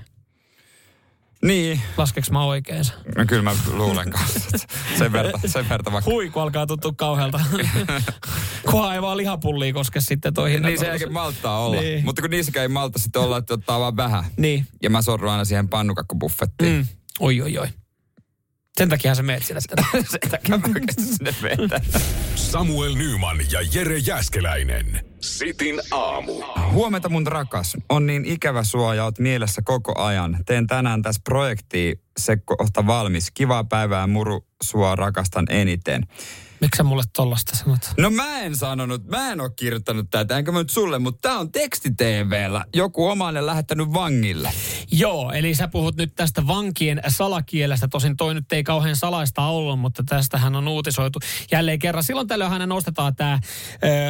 Niin, 1.44 1.81
Laskeks 1.96 2.31
mä 2.31 2.44
oikein 2.44 2.85
sen? 2.85 2.94
no 3.16 3.24
kyllä 3.26 3.42
mä 3.42 3.52
luulen 3.72 4.11
kanssa. 4.11 4.40
Sen 4.98 5.12
verta, 5.12 5.38
sen 5.46 5.68
verta 5.68 5.92
vaikka. 5.92 6.11
Hui, 6.11 6.31
kun 6.31 6.42
alkaa 6.42 6.66
tuttua 6.66 6.92
kauhealta. 6.96 7.40
Kunhan 8.70 8.94
ei 8.94 9.02
vaan 9.02 9.16
lihapullia 9.16 9.72
koske 9.72 10.00
sitten 10.00 10.35
toi 10.35 10.61
Niin 10.61 10.78
sen 10.78 10.88
jälkeen 10.88 11.12
malttaa 11.12 11.59
olla. 11.59 11.81
Niin. 11.81 12.05
Mutta 12.05 12.22
kun 12.22 12.31
niissäkään 12.31 12.62
ei 12.62 12.68
malta 12.68 12.98
sitten 12.98 13.22
olla, 13.22 13.37
että 13.37 13.55
ottaa 13.55 13.81
vaan 13.81 13.96
vähän. 13.96 14.24
Niin. 14.37 14.66
Ja 14.83 14.90
mä 14.90 15.02
sorrun 15.02 15.31
aina 15.31 15.44
siihen 15.44 15.68
pannukakkubuffettiin. 15.68 16.72
Mm. 16.72 16.87
Oi, 17.20 17.42
oi, 17.42 17.59
oi. 17.59 17.68
Sen 18.83 18.88
takia 18.88 19.14
sä 19.14 19.23
meet 19.23 19.45
sinne. 19.45 19.61
Sen 20.11 20.31
takia 20.31 20.59
mä 20.59 20.64
oikeasti 20.75 21.03
sinne. 21.03 21.35
Samuel 22.35 22.95
Nyman 22.95 23.37
ja 23.53 23.61
Jere 23.75 23.99
Jäskeläinen. 23.99 25.05
Sitin 25.21 25.81
aamu. 25.90 26.33
Huomenta 26.71 27.09
mun 27.09 27.27
rakas. 27.27 27.77
On 27.88 28.07
niin 28.07 28.25
ikävä 28.25 28.64
sua 28.64 28.95
ja 28.95 29.05
oot 29.05 29.18
mielessä 29.18 29.62
koko 29.64 30.03
ajan. 30.03 30.38
Teen 30.47 30.66
tänään 30.66 31.03
tässä 31.03 31.21
projektia 31.25 31.95
se 32.21 32.37
kohta 32.37 32.87
valmis. 32.87 33.31
Kivaa 33.31 33.64
päivää 33.64 34.07
muru, 34.07 34.47
sua 34.62 34.97
rakastan 34.97 35.47
eniten. 35.49 36.07
Miksi 36.62 36.77
sä 36.77 36.83
mulle 36.83 37.03
tollasta 37.16 37.57
sanot? 37.57 37.79
No 37.98 38.11
mä 38.11 38.40
en 38.40 38.57
sanonut, 38.57 39.07
mä 39.07 39.33
en 39.33 39.40
oo 39.40 39.51
kirjoittanut 39.51 40.11
tätä, 40.11 40.38
enkä 40.38 40.53
mä 40.53 40.59
nyt 40.59 40.70
sulle, 40.70 40.98
mutta 40.98 41.29
tää 41.29 41.38
on 41.38 41.53
teksti-TVllä. 41.53 42.64
Joku 42.75 43.07
omainen 43.07 43.46
lähettänyt 43.46 43.92
vangille. 43.92 44.53
Joo, 44.92 45.33
eli 45.33 45.55
sä 45.55 45.68
puhut 45.68 45.96
nyt 45.96 46.14
tästä 46.14 46.46
vankien 46.46 47.01
salakielestä. 47.09 47.88
Tosin 47.88 48.16
toi 48.16 48.35
nyt 48.35 48.53
ei 48.53 48.64
kauhean 48.64 48.96
salaista 48.96 49.46
ollut, 49.46 49.81
mutta 49.81 50.03
tästähän 50.09 50.57
on 50.57 50.68
uutisoitu 50.68 51.18
jälleen 51.53 51.79
kerran. 51.79 52.05
Silloin 52.05 52.29
tällöin 52.29 52.51
hänen 52.51 52.68
nostetaan 52.68 53.16
tämä 53.16 53.38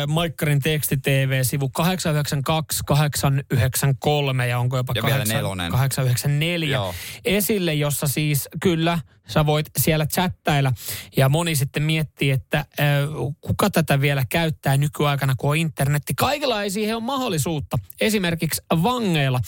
Maikkarin 0.07 0.61
teksti 0.61 0.97
TV-sivu 0.97 1.69
892, 1.69 2.83
893 2.87 4.49
ja 4.49 4.59
onko 4.59 4.77
jopa 4.77 4.93
Ja 4.97 5.03
vielä 5.03 5.17
8, 5.17 5.37
nelonen. 5.37 5.73
894 5.73 6.77
Joo. 6.77 6.95
esille, 7.25 7.75
jossa 7.75 8.07
siis 8.07 8.49
kyllä 8.63 8.99
sä 9.33 9.47
voit 9.47 9.67
siellä 9.79 10.07
chattailla. 10.07 10.73
Ja 11.17 11.29
moni 11.29 11.57
sitten 11.57 11.83
miettii, 11.83 12.31
että 12.31 12.59
äh, 12.59 12.67
kuka 13.41 13.71
tätä 13.71 14.01
vielä 14.01 14.25
käyttää 14.29 14.77
nykyaikana, 14.77 15.35
kun 15.39 15.51
on 15.51 15.57
internetti. 15.57 16.15
Kaikilla 16.17 16.63
ei 16.63 16.71
siihen 16.71 16.97
ole 16.97 17.05
mahdollisuutta. 17.05 17.79
Esimerkiksi 18.01 18.63
vangeilla. 18.83 19.41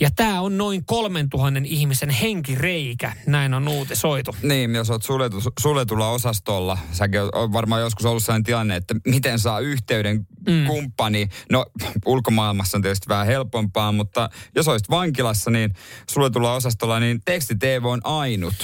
Ja 0.00 0.10
tämä 0.16 0.40
on 0.40 0.58
noin 0.58 0.84
3000 0.84 1.60
ihmisen 1.64 2.10
henkireikä. 2.10 3.12
Näin 3.26 3.54
on 3.54 3.68
uutisoitu. 3.68 4.36
Niin, 4.42 4.74
jos 4.74 4.90
oot 4.90 5.02
suljetu, 5.02 5.40
suljetulla 5.60 6.10
osastolla, 6.10 6.78
säkin 6.92 7.20
on 7.20 7.52
varmaan 7.52 7.80
joskus 7.80 8.06
ollut 8.06 8.22
sellainen 8.22 8.44
tilanne, 8.44 8.76
että 8.76 8.94
miten 9.06 9.38
saa 9.38 9.60
yhteyden 9.60 10.26
mm. 10.46 10.66
kumppani. 10.66 11.28
No, 11.50 11.66
ulkomaailmassa 12.06 12.78
on 12.78 12.82
tietysti 12.82 13.08
vähän 13.08 13.26
helpompaa, 13.26 13.92
mutta 13.92 14.30
jos 14.54 14.68
olisit 14.68 14.90
vankilassa, 14.90 15.50
niin 15.50 15.74
suljetulla 16.10 16.54
osastolla, 16.54 17.00
niin 17.00 17.20
teksti-TV 17.24 17.84
on 17.84 18.00
ainut. 18.04 18.54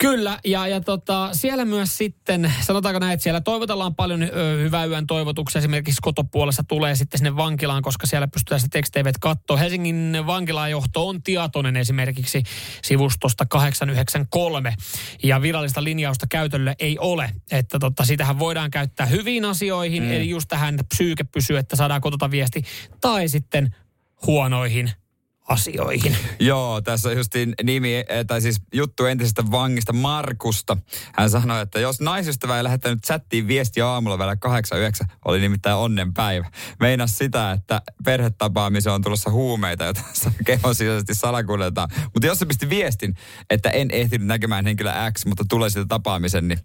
Kyllä, 0.00 0.38
ja, 0.44 0.66
ja 0.66 0.80
tota, 0.80 1.28
siellä 1.32 1.64
myös 1.64 1.98
sitten, 1.98 2.52
sanotaanko 2.60 2.98
näin, 2.98 3.12
että 3.12 3.22
siellä 3.22 3.40
toivotellaan 3.40 3.94
paljon 3.94 4.22
ö, 4.22 4.28
hyvää 4.62 4.84
yön 4.84 5.06
toivotuksia. 5.06 5.58
Esimerkiksi 5.58 5.98
kotopuolessa 6.02 6.62
tulee 6.68 6.94
sitten 6.94 7.18
sinne 7.18 7.36
vankilaan, 7.36 7.82
koska 7.82 8.06
siellä 8.06 8.28
pystytään 8.28 8.60
sitten 8.60 8.78
teksteivet 8.78 9.18
katsoa. 9.20 9.56
Helsingin 9.56 10.16
vankilajohto 10.26 11.08
on 11.08 11.22
tietoinen 11.22 11.76
esimerkiksi 11.76 12.42
sivustosta 12.82 13.46
893, 13.46 14.74
ja 15.22 15.42
virallista 15.42 15.84
linjausta 15.84 16.26
käytölle 16.26 16.74
ei 16.78 16.98
ole. 16.98 17.30
Että 17.50 17.78
tota, 17.78 18.04
sitähän 18.04 18.38
voidaan 18.38 18.70
käyttää 18.70 19.06
hyviin 19.06 19.44
asioihin, 19.44 20.02
mm. 20.02 20.12
eli 20.12 20.28
just 20.28 20.48
tähän 20.48 20.78
psyyke 20.88 21.24
pysyy, 21.24 21.56
että 21.56 21.76
saadaan 21.76 22.00
kotota 22.00 22.30
viesti, 22.30 22.62
tai 23.00 23.28
sitten 23.28 23.74
huonoihin 24.26 24.90
asioihin. 25.50 26.16
Joo, 26.38 26.80
tässä 26.80 27.12
justiin 27.12 27.54
nimi, 27.62 27.96
eh, 27.96 28.26
tai 28.26 28.40
siis 28.40 28.60
juttu 28.72 29.06
entisestä 29.06 29.50
vangista 29.50 29.92
Markusta. 29.92 30.76
Hän 31.12 31.30
sanoi, 31.30 31.62
että 31.62 31.80
jos 31.80 32.00
naisystävä 32.00 32.56
ei 32.56 32.64
lähettänyt 32.64 33.04
chattiin 33.06 33.48
viestiä 33.48 33.86
aamulla 33.88 34.18
vielä 34.18 34.36
8-9, 35.04 35.06
oli 35.24 35.40
nimittäin 35.40 35.76
onnenpäivä. 35.76 36.50
Meinas 36.80 37.18
sitä, 37.18 37.52
että 37.52 37.82
perhetapaamiseen 38.04 38.94
on 38.94 39.02
tulossa 39.02 39.30
huumeita, 39.30 39.84
joita 39.84 40.00
kehon 40.46 40.74
sisäisesti 40.74 41.14
salakuljetaan. 41.14 41.88
Mutta 42.14 42.26
jos 42.26 42.38
se 42.38 42.46
pisti 42.46 42.68
viestin, 42.68 43.16
että 43.50 43.70
en 43.70 43.90
ehtinyt 43.90 44.26
näkemään 44.26 44.66
henkilö 44.66 44.92
X, 45.12 45.26
mutta 45.26 45.44
tulee 45.48 45.70
sitä 45.70 45.84
tapaamisen, 45.88 46.48
niin 46.48 46.58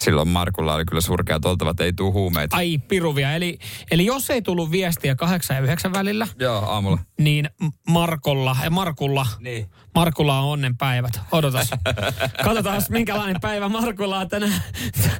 silloin 0.00 0.28
Markulla 0.28 0.74
oli 0.74 0.84
kyllä 0.84 1.00
surkeat 1.00 1.44
oltavat, 1.44 1.70
että 1.70 1.84
ei 1.84 1.92
tuu 1.92 2.12
huumeita. 2.12 2.56
Ai 2.56 2.78
piruvia. 2.78 3.32
Eli, 3.34 3.58
eli 3.90 4.06
jos 4.06 4.30
ei 4.30 4.42
tullut 4.42 4.70
viestiä 4.70 5.14
8 5.14 5.56
ja 5.56 5.60
9 5.62 5.92
välillä, 5.92 6.26
Joo, 6.38 6.58
aamulla. 6.64 6.98
niin 7.18 7.50
Markolla, 7.88 8.56
ja 8.64 8.70
Markulla, 8.70 9.26
Niin. 9.40 9.70
Markulla 9.94 10.38
on 10.40 10.44
onnenpäivät. 10.48 11.20
Odotas. 11.32 11.70
Katsotaan, 12.44 12.82
minkälainen 12.88 13.40
päivä 13.40 13.68
Markulla 13.68 14.18
on 14.18 14.28
tänään, 14.28 14.62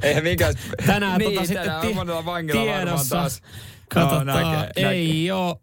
Ei 0.02 0.20
minkään... 0.20 0.54
tänään 0.86 1.18
niin, 1.18 1.30
tota 1.34 1.46
sitten 1.46 1.64
tänään 1.64 1.94
monella 1.94 2.24
vangilla 2.24 2.60
varmaan 2.60 2.84
tiedossa. 2.86 3.16
taas. 3.16 3.42
Katsotaan, 3.94 4.40
Joo, 4.40 4.52
näkee, 4.52 4.70
ei 4.90 5.30
ole, 5.30 5.56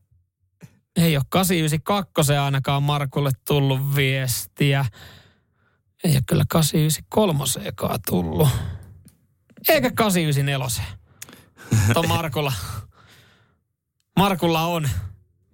ei 0.95 1.17
ole 1.17 1.23
892 1.29 2.33
ainakaan 2.33 2.83
Markulle 2.83 3.31
tullut 3.47 3.95
viestiä. 3.95 4.85
Ei 6.03 6.11
ole 6.11 6.21
kyllä 6.27 6.43
893 6.49 7.43
tullut. 8.09 8.49
Eikä 9.69 9.91
894. 9.91 10.85
Tuon 11.93 12.07
Markulla. 12.07 12.53
Markulla 14.19 14.61
on. 14.61 14.89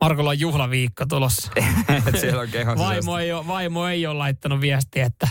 Markulla 0.02 0.30
on 0.30 0.40
juhlaviikko 0.40 1.06
tulossa. 1.06 1.52
siellä 2.22 2.42
on 2.42 2.50
kehon 2.50 2.78
Vaimo 2.78 3.18
ei, 3.18 3.32
ole, 3.32 3.48
vaimo 3.48 3.88
ei 3.88 4.08
ole 4.08 4.18
laittanut 4.18 4.62
viestiä, 4.62 5.06
että 5.06 5.28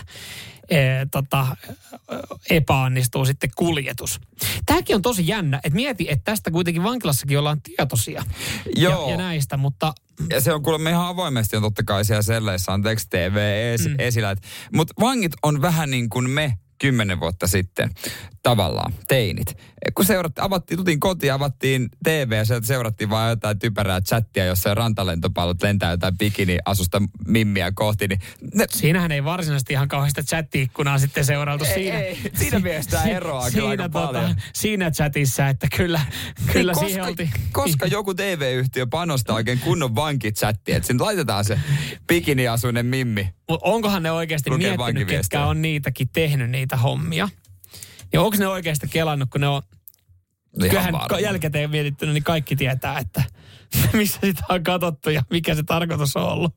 e, 0.69 0.79
tota, 1.11 1.57
epäonnistuu 2.51 3.25
sitten 3.25 3.51
kuljetus. 3.57 4.21
Tämäkin 4.67 4.97
on 4.97 5.03
tosi 5.03 5.29
jännä, 5.29 5.57
että 5.57 5.77
mieti, 5.77 6.07
että 6.11 6.25
tästä 6.25 6.51
kuitenkin 6.51 6.83
vankilassakin 6.83 7.39
ollaan 7.39 7.63
tietoisia. 7.63 8.25
Joo. 8.77 9.05
Ja, 9.05 9.11
ja 9.11 9.17
näistä, 9.17 9.57
mutta 9.57 9.95
Ja 10.31 10.41
se 10.41 10.53
on 10.53 10.63
kuulemma 10.63 10.91
ihan 10.91 11.07
avoimesti 11.07 11.57
on 11.57 11.63
totta 11.63 11.83
kai 11.83 12.05
siellä 12.05 12.23
selleissä 12.23 12.73
Text 12.83 13.11
TV 13.11 13.37
es, 13.75 13.89
mm. 13.89 13.95
esillä. 13.99 14.37
Mutta 14.75 14.95
vangit 15.01 15.33
on 15.43 15.63
vähän 15.63 15.91
niin 15.91 16.09
kuin 16.09 16.31
me 16.31 16.59
kymmenen 16.83 17.21
vuotta 17.21 17.47
sitten 17.47 17.91
tavallaan, 18.43 18.95
teinit. 19.09 19.57
Kun 19.95 20.05
seuratti, 20.05 20.41
avattiin, 20.41 20.79
tutiin 20.79 21.01
kotiin, 21.01 21.33
avattiin 21.33 21.89
TV 22.05 22.33
ja 22.33 22.45
sieltä 22.45 22.67
seurattiin 22.67 23.11
vaan 23.11 23.31
jotain 23.31 23.59
typerää 23.59 24.01
chattia, 24.01 24.45
jossa 24.45 24.75
rantalentopallot 24.75 25.63
lentää 25.63 25.91
jotain 25.91 26.19
bikini-asusta 26.19 27.03
mimmiä 27.27 27.73
kohti, 27.75 28.09
niin 28.09 28.21
ne, 28.55 28.65
siinähän 28.71 29.13
ei 29.13 29.25
varsinaisesti 29.25 29.73
ihan 29.73 29.89
kauheasta 29.89 30.23
chat-ikkunaa 30.23 30.99
sitten 30.99 31.25
seurailtu 31.25 31.65
Ei, 31.65 31.75
siinä. 31.75 31.99
ei. 31.99 32.19
Siinä 32.35 32.59
mielessä 32.59 32.91
tää 32.91 33.05
eroaa 33.05 33.51
kyllä 33.51 33.69
aika 33.69 33.89
paljon. 33.89 34.37
Siinä 34.53 34.91
chatissa, 34.91 35.49
että 35.49 35.67
kyllä, 35.77 36.01
kyllä 36.53 36.73
niin 36.73 36.81
siihen 36.81 36.99
koska, 36.99 37.09
oltiin. 37.09 37.31
koska 37.53 37.87
joku 37.87 38.15
TV-yhtiö 38.15 38.87
panostaa 38.87 39.37
oikein 39.37 39.59
kunnon 39.59 39.95
vankichattiin, 39.95 40.77
että 40.77 40.87
sinne 40.87 41.05
laitetaan 41.05 41.45
se 41.45 41.59
bikiniasuinen 42.07 42.87
mimmi. 42.87 43.35
Mut 43.53 43.61
onkohan 43.65 44.03
ne 44.03 44.11
oikeasti 44.11 44.51
Lukee 44.51 44.77
miettinyt, 44.77 45.09
ketkä 45.09 45.47
on 45.47 45.63
niitäkin 45.63 46.09
tehnyt 46.13 46.51
niitä 46.51 46.77
hommia? 46.77 47.29
Ja 48.13 48.23
onko 48.23 48.37
ne 48.39 48.47
oikeasti 48.47 48.89
kelannut, 48.89 49.31
kun 49.31 49.41
ne 49.41 49.49
on... 49.49 49.63
Ihan 50.59 50.71
Kyllähän 50.71 50.93
varmaan. 50.93 51.09
ka- 51.09 51.21
jälkikäteen 51.21 51.71
mietittynä, 51.71 52.13
niin 52.13 52.25
kaikki 52.25 52.57
tietää, 52.57 52.99
että 52.99 53.25
missä 53.93 54.19
sitä 54.23 54.45
on 54.49 54.63
katsottu 54.63 55.11
ja 55.11 55.23
mikä 55.31 55.55
se 55.55 55.63
tarkoitus 55.63 56.17
on 56.17 56.23
ollut. 56.25 56.55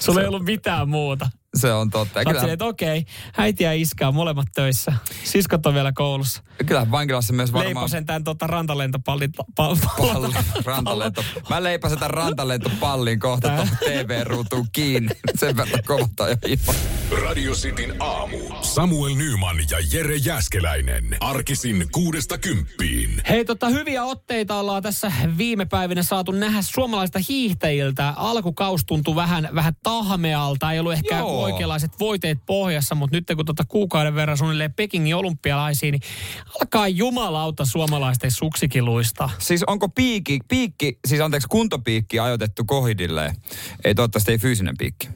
Sulla 0.00 0.20
ei 0.20 0.26
ollut 0.26 0.44
mitään 0.44 0.88
muuta. 0.88 1.30
Se 1.56 1.72
on 1.72 1.90
totta. 1.90 2.20
Kyllähän, 2.20 2.40
silleen, 2.40 2.52
että 2.52 2.64
okei, 2.64 3.04
äiti 3.38 3.64
ja 3.64 3.72
iskä 3.72 4.08
on 4.08 4.14
molemmat 4.14 4.46
töissä. 4.54 4.92
Siskot 5.24 5.66
on 5.66 5.74
vielä 5.74 5.92
koulussa. 5.92 6.42
kyllähän 6.66 6.90
vankilassa 6.90 7.32
myös 7.32 7.52
varmaan... 7.52 7.74
Leiposen 7.74 8.06
tämän 8.06 8.24
tota, 8.24 8.46
rantalentopallin. 8.46 9.32
Pa, 9.32 9.44
pa, 9.54 9.76
Palli, 9.98 10.34
rantalento. 10.64 11.24
Mä 11.50 11.62
leipasen 11.62 11.98
tämän 11.98 12.10
rantalentopallin 12.10 13.20
kohta 13.20 13.48
tuohon 13.48 13.68
TV-ruutuun 13.84 14.66
kiinni. 14.72 15.08
Sen 15.34 15.56
verran 15.56 15.82
kova 15.86 16.08
toi 16.16 16.30
on 16.30 16.38
ilma. 16.46 16.74
Radio 17.22 17.52
Cityn 17.52 18.02
aamu. 18.02 18.38
Samuel 18.62 19.14
Nyman 19.14 19.56
ja 19.70 19.78
Jere 19.92 20.16
Jäskeläinen. 20.16 21.16
Arkisin 21.20 21.86
kuudesta 21.92 22.38
kymppiin. 22.38 23.22
Hei, 23.28 23.44
tota, 23.44 23.68
hyviä 23.68 24.04
otteita 24.04 24.54
ollaan 24.54 24.82
tässä 24.82 25.12
viime 25.38 25.64
päivinä 25.64 26.02
saatu 26.02 26.32
nähdä 26.32 26.62
suomalaista 26.62 27.18
hiihtäjiltä. 27.28 28.14
Alkukaus 28.16 28.84
tuntui 28.84 29.14
vähän, 29.14 29.48
vähän 29.54 29.74
tahmealta, 29.82 30.72
ei 30.72 30.78
ollut 30.78 30.92
ehkä 30.92 31.18
Joo. 31.18 31.37
Oikeanlaiset 31.44 31.92
voiteet 32.00 32.38
pohjassa, 32.46 32.94
mutta 32.94 33.16
nyt 33.16 33.24
kun 33.36 33.44
tuota 33.44 33.64
kuukauden 33.68 34.14
verran 34.14 34.38
suunnilleen 34.38 34.74
Pekingin 34.74 35.16
olympialaisiin, 35.16 35.92
niin 35.92 36.02
alkaa 36.60 36.88
jumalauta 36.88 37.64
suomalaisten 37.64 38.30
suksikiluista. 38.30 39.30
Siis 39.38 39.64
onko 39.64 39.88
piikki, 39.88 40.38
piikki, 40.48 40.98
siis 41.06 41.20
anteeksi, 41.20 41.48
kuntopiikki 41.48 42.18
ajoitettu 42.18 42.64
kohidille? 42.64 43.34
Ei 43.84 43.94
toivottavasti 43.94 44.32
ei 44.32 44.38
fyysinen 44.38 44.74
piikki. 44.78 45.08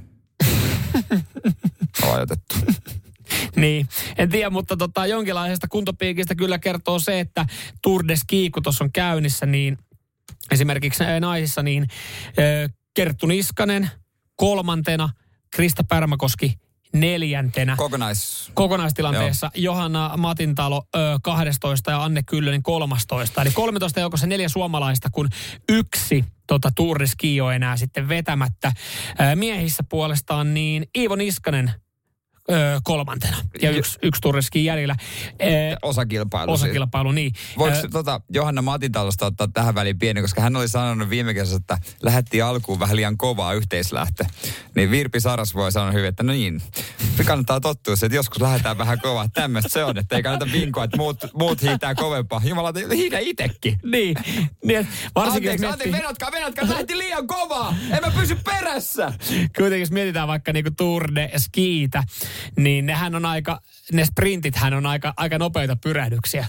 on 2.02 2.14
ajoitettu. 2.14 2.54
Niin, 3.56 3.88
en 4.18 4.28
tiedä, 4.28 4.50
mutta 4.50 4.76
tota, 4.76 5.06
jonkinlaisesta 5.06 5.68
kuntopiikistä 5.68 6.34
kyllä 6.34 6.58
kertoo 6.58 6.98
se, 6.98 7.20
että 7.20 7.46
Tour 7.82 8.08
de 8.08 8.16
Ski, 8.16 8.50
kun 8.50 8.62
tuossa 8.62 8.84
on 8.84 8.92
käynnissä, 8.92 9.46
niin 9.46 9.78
esimerkiksi 10.50 11.04
naisissa, 11.20 11.62
niin 11.62 11.86
Kerttu 12.94 13.26
Niskanen 13.26 13.90
kolmantena, 14.36 15.08
Krista 15.54 15.84
Pärmäkoski 15.84 16.54
neljäntenä. 16.92 17.76
Kokonais... 17.76 18.50
kokonaistilanteessa 18.54 19.50
Johanna 19.54 20.16
Matintalo 20.16 20.82
ö, 20.96 20.98
12 21.22 21.90
ja 21.90 22.04
Anne 22.04 22.22
Kyllönen 22.22 22.62
13. 22.62 23.42
Eli 23.42 23.50
13 23.50 24.00
joukossa 24.00 24.26
neljä 24.26 24.48
suomalaista, 24.48 25.08
kun 25.12 25.28
yksi 25.68 26.24
tota, 26.46 26.70
Tour 26.74 26.98
de 26.98 27.06
Ski 27.06 27.40
on 27.40 27.54
enää 27.54 27.76
sitten 27.76 28.08
vetämättä. 28.08 28.72
Ö, 29.20 29.36
miehissä 29.36 29.82
puolestaan 29.88 30.54
niin 30.54 30.86
Iivo 30.98 31.16
Niskanen 31.16 31.72
ö, 32.50 32.80
kolmantena 32.84 33.36
ja 33.62 33.70
yksi, 33.70 33.98
yksi 34.02 34.20
Tour 34.20 34.36
de 34.36 34.42
Ski 34.42 34.64
jäljellä. 34.64 34.96
Ö, 35.42 35.44
Osakilpailu. 35.82 36.56
siis. 36.56 36.64
osakilpailu, 36.64 37.12
niin. 37.12 37.32
Voiko 37.58 37.76
Ö, 37.76 37.88
tota, 37.88 38.20
Johanna 38.30 38.62
Matintalosta 38.62 39.26
ottaa 39.26 39.48
tähän 39.48 39.74
väliin 39.74 39.98
pieni, 39.98 40.22
koska 40.22 40.40
hän 40.40 40.56
oli 40.56 40.68
sanonut 40.68 41.10
viime 41.10 41.34
kesässä, 41.34 41.56
että 41.56 41.78
lähettiin 42.02 42.44
alkuun 42.44 42.80
vähän 42.80 42.96
liian 42.96 43.16
kovaa 43.16 43.52
yhteislähtö. 43.52 44.24
Niin 44.74 44.90
Virpi 44.90 45.20
Saras 45.20 45.54
voi 45.54 45.72
sanoa 45.72 45.92
hyvin, 45.92 46.08
että 46.08 46.22
no 46.22 46.32
niin, 46.32 46.62
kannattaa 47.26 47.60
tottua 47.60 47.96
se, 47.96 48.06
että 48.06 48.16
joskus 48.16 48.40
lähdetään 48.40 48.78
vähän 48.78 49.00
kovaa. 49.00 49.28
Tämmöistä 49.34 49.68
se 49.68 49.84
on, 49.84 49.98
että 49.98 50.16
ei 50.16 50.22
kannata 50.22 50.52
vinkoa, 50.52 50.84
että 50.84 50.96
muut, 50.96 51.16
muut 51.34 51.62
hiitää 51.62 51.94
kovempaa. 51.94 52.40
Jumala, 52.44 52.72
hiitä 52.94 53.18
itekin. 53.18 53.78
niin, 53.84 54.16
niin 54.64 54.88
varsinkin 55.14 55.50
Anteeksi, 55.50 55.66
anteeksi, 55.66 55.66
miettii, 55.66 55.92
venatkaa, 55.92 56.32
venatkaa, 56.32 56.68
lähti 56.68 56.98
liian 56.98 57.26
kovaa. 57.26 57.74
En 57.90 58.00
mä 58.06 58.12
pysy 58.20 58.36
perässä. 58.44 59.12
kuitenkin 59.56 59.80
jos 59.80 59.90
mietitään 59.90 60.28
vaikka 60.28 60.52
niinku 60.52 60.70
Tour 60.76 61.14
de 61.14 61.30
Skiitä, 61.38 62.02
niin 62.56 62.86
nehän 62.86 63.14
on 63.14 63.24
aika, 63.24 63.60
ne 63.92 64.04
sprintithän 64.04 64.74
on 64.74 64.86
aika, 64.86 65.14
aika 65.16 65.38
nopeita 65.38 65.76
pyrähdyksiä. 65.76 66.46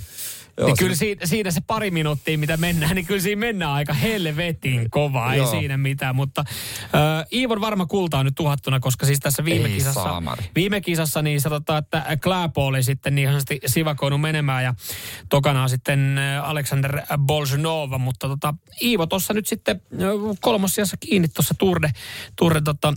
Joo, 0.57 0.67
niin 0.67 0.77
kyllä 0.77 0.95
siinä, 0.95 1.25
siinä, 1.25 1.51
se 1.51 1.61
pari 1.61 1.91
minuuttia, 1.91 2.37
mitä 2.37 2.57
mennään, 2.57 2.95
niin 2.95 3.05
kyllä 3.05 3.21
siinä 3.21 3.39
mennään 3.39 3.71
aika 3.71 3.93
helvetin 3.93 4.89
kovaa, 4.89 5.33
ei 5.33 5.37
Joo. 5.37 5.51
siinä 5.51 5.77
mitään. 5.77 6.15
Mutta 6.15 6.43
äh, 6.81 7.25
Iivon 7.33 7.61
varma 7.61 7.85
kulta 7.85 8.19
on 8.19 8.25
nyt 8.25 8.35
tuhattuna, 8.35 8.79
koska 8.79 9.05
siis 9.05 9.19
tässä 9.19 9.45
viime 9.45 9.67
Ei 9.67 9.73
kisassa, 9.73 10.03
saamari. 10.03 10.43
viime 10.55 10.81
kisassa 10.81 11.21
niin 11.21 11.41
sanotaan, 11.41 11.79
että 11.79 12.17
Kläpo 12.23 12.65
oli 12.65 12.83
sitten 12.83 13.15
niin 13.15 13.27
sanotusti 13.27 13.59
sivakoinut 13.65 14.21
menemään 14.21 14.63
ja 14.63 14.73
tokana 15.29 15.63
on 15.63 15.69
sitten 15.69 16.19
Alexander 16.43 17.01
Bolsonova, 17.17 17.97
mutta 17.97 18.27
tota, 18.27 18.53
Iivo 18.81 19.05
tuossa 19.05 19.33
nyt 19.33 19.47
sitten 19.47 19.81
kolmossiassa 20.41 20.97
kiinni 20.97 21.27
tuossa 21.27 21.53
Tour 21.59 21.81
de, 21.81 21.91
Tour 22.35 22.53
de 22.53 22.61
tota, 22.61 22.93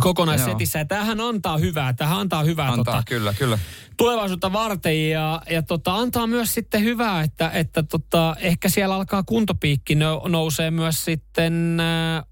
kokonaissetissä. 0.00 0.78
Ja 0.78 0.84
tämähän 0.84 1.20
antaa 1.20 1.58
hyvää, 1.58 1.92
tämähän 1.92 2.18
antaa 2.18 2.42
hyvää 2.42 2.68
Antaa, 2.68 2.84
tota, 2.84 3.02
kyllä, 3.06 3.34
kyllä. 3.34 3.58
tulevaisuutta 3.96 4.52
varten 4.52 5.10
ja, 5.10 5.42
ja 5.50 5.62
tota, 5.62 5.94
antaa 5.94 6.26
myös 6.26 6.54
sitten 6.54 6.82
hyvää, 6.82 7.22
että, 7.22 7.50
että 7.50 7.82
tota, 7.82 8.36
ehkä 8.38 8.68
siellä 8.68 8.94
alkaa 8.94 9.22
kuntopiikki 9.22 9.94
no, 9.94 10.22
nousee 10.28 10.70
myös 10.70 11.04
sitten 11.04 11.78
äh, 11.80 12.24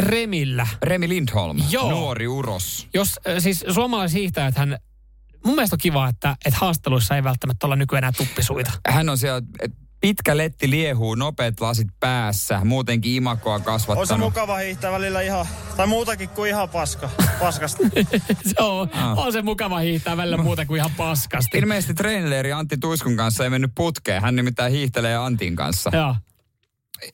Remillä. 0.00 0.66
Remi 0.82 1.08
Lindholm, 1.08 1.62
Joo. 1.70 1.90
nuori 1.90 2.28
uros. 2.28 2.88
Jos 2.94 3.20
äh, 3.28 3.34
siis 3.38 3.64
suomalaishiihtäjät 3.70 4.56
hän, 4.56 4.78
mun 5.44 5.54
mielestä 5.54 5.74
on 5.74 5.80
kiva, 5.80 6.08
että, 6.08 6.36
että 6.44 6.58
haasteluissa 6.60 7.16
ei 7.16 7.24
välttämättä 7.24 7.66
olla 7.66 7.76
nykyään 7.76 8.04
enää 8.04 8.12
tuppisuita. 8.12 8.70
Hän 8.88 9.08
on 9.08 9.18
siellä, 9.18 9.42
et 9.60 9.72
pitkä 10.00 10.36
letti 10.36 10.70
liehuu, 10.70 11.14
nopeat 11.14 11.60
lasit 11.60 11.88
päässä, 12.00 12.60
muutenkin 12.64 13.12
imakoa 13.12 13.54
On 13.54 13.60
se 13.60 13.64
kasvattanut. 13.64 14.26
mukava 14.26 14.56
hiihtää 14.56 14.92
välillä 14.92 15.20
ihan, 15.20 15.46
tai 15.76 15.86
muutakin 15.86 16.28
kuin 16.28 16.50
ihan 16.50 16.68
paska, 16.68 17.10
paskasta. 17.40 17.82
se 18.50 18.62
on, 18.62 18.90
on 19.16 19.32
se 19.32 19.42
mukava 19.42 19.78
hiihtää 19.78 20.16
välillä 20.16 20.36
muuta 20.36 20.66
kuin 20.66 20.78
ihan 20.78 20.90
paskasti. 20.96 21.58
Ilmeisesti 21.58 21.94
treenileiri 21.94 22.52
Antti 22.52 22.76
Tuiskun 22.76 23.16
kanssa 23.16 23.44
ei 23.44 23.50
mennyt 23.50 23.72
putkeen. 23.74 24.22
Hän 24.22 24.36
nimittäin 24.36 24.72
hiihtelee 24.72 25.16
Antin 25.16 25.56
kanssa. 25.56 25.90
Joo. 25.92 26.14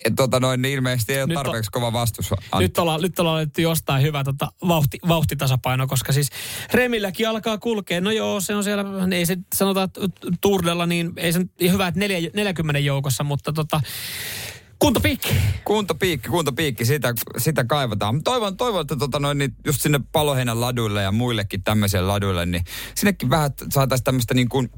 Et, 0.05 0.15
tota 0.17 0.41
noin, 0.41 0.63
niin 0.63 0.75
ilmeisesti 0.75 1.13
ei 1.13 1.23
ole 1.23 1.35
tarpeeksi 1.35 1.71
kova 1.71 1.93
vastus. 1.93 2.33
Antti. 2.33 2.59
Nyt 2.59 2.79
ollaan, 2.79 3.01
nyt 3.01 3.19
ollaan 3.19 3.37
löytetty 3.37 3.63
jostain 3.63 4.03
hyvä 4.03 4.25
tota, 4.25 4.53
vauhti, 4.69 4.99
vauhtitasapaino, 5.09 5.87
koska 5.87 6.13
siis 6.13 6.31
Remilläkin 6.73 7.29
alkaa 7.29 7.59
kulkea. 7.59 8.01
No 8.01 8.11
joo, 8.11 8.41
se 8.41 8.55
on 8.55 8.65
siellä, 8.65 8.85
ei 9.13 9.27
se 9.27 9.37
sanotaan 9.55 9.85
että 9.85 10.01
Tourdella, 10.41 10.87
niin 10.87 11.13
ei 11.17 11.33
se 11.33 11.39
nyt 11.39 11.51
hyvä, 11.61 11.87
että 11.87 12.01
neljä, 12.01 12.31
40 12.35 12.79
joukossa, 12.79 13.25
mutta 13.25 13.53
tota, 13.53 13.81
kuntopiikki. 14.79 15.35
Kuntopiikki, 15.65 16.29
kuntopiikki, 16.29 16.85
sitä, 16.85 17.15
sitä 17.39 17.65
kaivataan. 17.65 18.23
Toivon, 18.25 18.57
toivon 18.57 18.81
että 18.81 18.97
tota 18.97 19.19
noin, 19.19 19.39
niin 19.39 19.55
just 19.67 19.81
sinne 19.81 20.01
Paloheinän 20.13 20.61
laduille 20.61 21.03
ja 21.03 21.13
muillekin 21.13 21.63
tämmöisille 21.63 22.07
laduille, 22.07 22.47
niin 22.47 22.65
sinnekin 22.95 23.31
vähän 23.31 23.51
saataisiin 23.71 24.05
tämmöistä 24.05 24.35
niin 24.35 24.49
kuin 24.49 24.71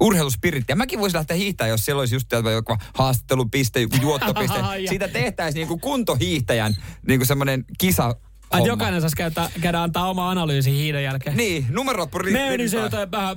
urheiluspirittiä. 0.00 0.76
Mäkin 0.76 1.00
voisin 1.00 1.16
lähteä 1.16 1.36
hiihtämään, 1.36 1.70
jos 1.70 1.84
siellä 1.84 2.00
olisi 2.00 2.14
just 2.14 2.32
joku 2.54 2.76
haastattelupiste, 2.94 3.80
joku 3.80 3.96
juottopiste. 4.02 4.58
Ja. 4.78 4.88
Siitä 4.88 5.08
tehtäisiin 5.08 5.60
niin 5.60 5.68
kuin 5.68 5.80
kuntohiihtäjän 5.80 6.76
niin 7.06 7.20
kuin 7.20 7.26
semmoinen 7.26 7.64
kisa. 7.78 8.16
Ai, 8.50 8.66
jokainen 8.66 9.00
saisi 9.00 9.16
käydä, 9.16 9.50
käydä 9.60 9.82
antaa 9.82 10.10
oma 10.10 10.30
analyysi 10.30 10.72
hiidon 10.72 11.02
jälkeen. 11.02 11.36
Niin, 11.36 11.66
numerolappu 11.70 12.18
ri- 12.18 12.32
Meni 12.32 12.68
se 12.68 12.76
jotain 12.76 13.10
vähän, 13.10 13.36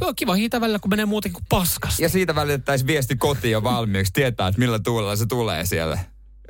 on 0.00 0.14
kiva 0.16 0.34
hiitä 0.34 0.60
välillä, 0.60 0.78
kun 0.78 0.90
menee 0.90 1.06
muutenkin 1.06 1.34
kuin 1.34 1.46
paskasta. 1.48 2.02
Ja 2.02 2.08
siitä 2.08 2.34
välitettäisiin 2.34 2.86
viesti 2.86 3.16
kotiin 3.16 3.52
jo 3.52 3.62
valmiiksi, 3.62 4.12
tietää, 4.12 4.48
että 4.48 4.58
millä 4.58 4.78
tuulella 4.78 5.16
se 5.16 5.26
tulee 5.26 5.66
siellä. 5.66 5.98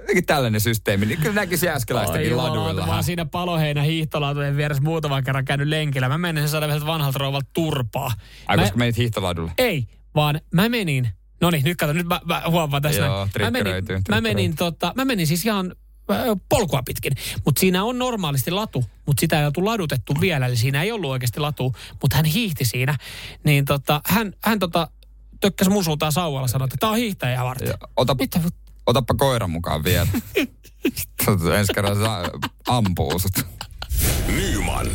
Jotenkin 0.03 0.27
tällainen 0.27 0.61
systeemi, 0.61 1.07
niin 1.07 1.19
kyllä 1.19 1.35
näkisi 1.35 1.67
jääskeläistäkin 1.67 2.31
jumalauta, 2.31 2.61
laduilla. 2.61 2.87
Mä 2.87 2.95
oon 2.95 3.05
siinä 3.05 3.25
paloheinä 3.25 3.83
hiihtolautojen 3.83 4.57
vieressä 4.57 4.83
muutaman 4.83 5.25
kerran 5.25 5.45
käynyt 5.45 5.69
lenkillä. 5.69 6.09
Mä 6.09 6.19
menen 6.19 6.49
saada 6.49 6.67
yhdeltä 6.67 6.87
vanhalta 6.87 7.19
rouvalta 7.19 7.51
turpaa. 7.53 8.13
Ai, 8.47 8.57
mä, 8.57 8.63
koska 8.63 8.79
menit 8.79 8.97
hiihtoladulle. 8.97 9.53
Ei, 9.59 9.87
vaan 10.15 10.41
mä 10.51 10.69
menin, 10.69 11.09
no 11.41 11.51
niin, 11.51 11.65
nyt 11.65 11.77
kato, 11.77 11.93
nyt 11.93 12.07
mä, 12.07 12.21
mä 12.25 12.43
huomaan 12.51 12.83
tässä. 12.83 13.01
Joo, 13.03 13.29
mä, 13.39 13.51
menin, 13.51 13.75
mä, 14.09 14.21
menin, 14.21 14.57
tota, 14.57 14.93
mä 14.97 15.05
menin 15.05 15.27
siis 15.27 15.47
ihan 15.47 15.73
äh, 16.11 16.27
polkua 16.49 16.83
pitkin, 16.87 17.13
mutta 17.45 17.61
siinä 17.61 17.85
on 17.85 17.99
normaalisti 17.99 18.51
latu, 18.51 18.85
mutta 19.07 19.21
sitä 19.21 19.41
ei 19.41 19.47
oltu 19.47 19.65
ladutettu 19.65 20.15
vielä, 20.21 20.47
eli 20.47 20.57
siinä 20.57 20.83
ei 20.83 20.93
ollut 20.93 21.11
oikeasti 21.11 21.41
latu, 21.41 21.75
mutta 22.03 22.17
hän 22.17 22.25
hiihti 22.25 22.65
siinä, 22.65 22.99
niin 23.45 23.65
tota, 23.65 24.01
hän, 24.07 24.33
hän 24.45 24.59
tota, 24.59 24.89
tökkäsi 25.41 25.71
mun 25.71 25.85
suuntaan 25.85 26.13
sauvalla 26.13 26.49
sanoi, 26.49 26.67
että 26.67 26.77
tää 26.81 26.91
on 26.91 26.97
hiihtäjää 26.97 27.45
varten. 27.45 27.69
Ja 27.69 27.75
Ota, 27.97 28.15
Mitä 28.15 28.41
otappa 28.87 29.15
koiran 29.15 29.51
mukaan 29.51 29.85
vielä. 29.85 30.07
Ensi 31.59 31.75
kerran 31.75 31.97
se 31.97 32.03
ampuu 32.69 33.19
sut. 33.19 33.47
Nyman, 34.27 34.91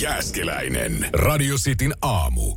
Jääskeläinen. 0.00 1.08
Radio 1.12 1.56
Cityn 1.56 1.94
aamu. 2.02 2.56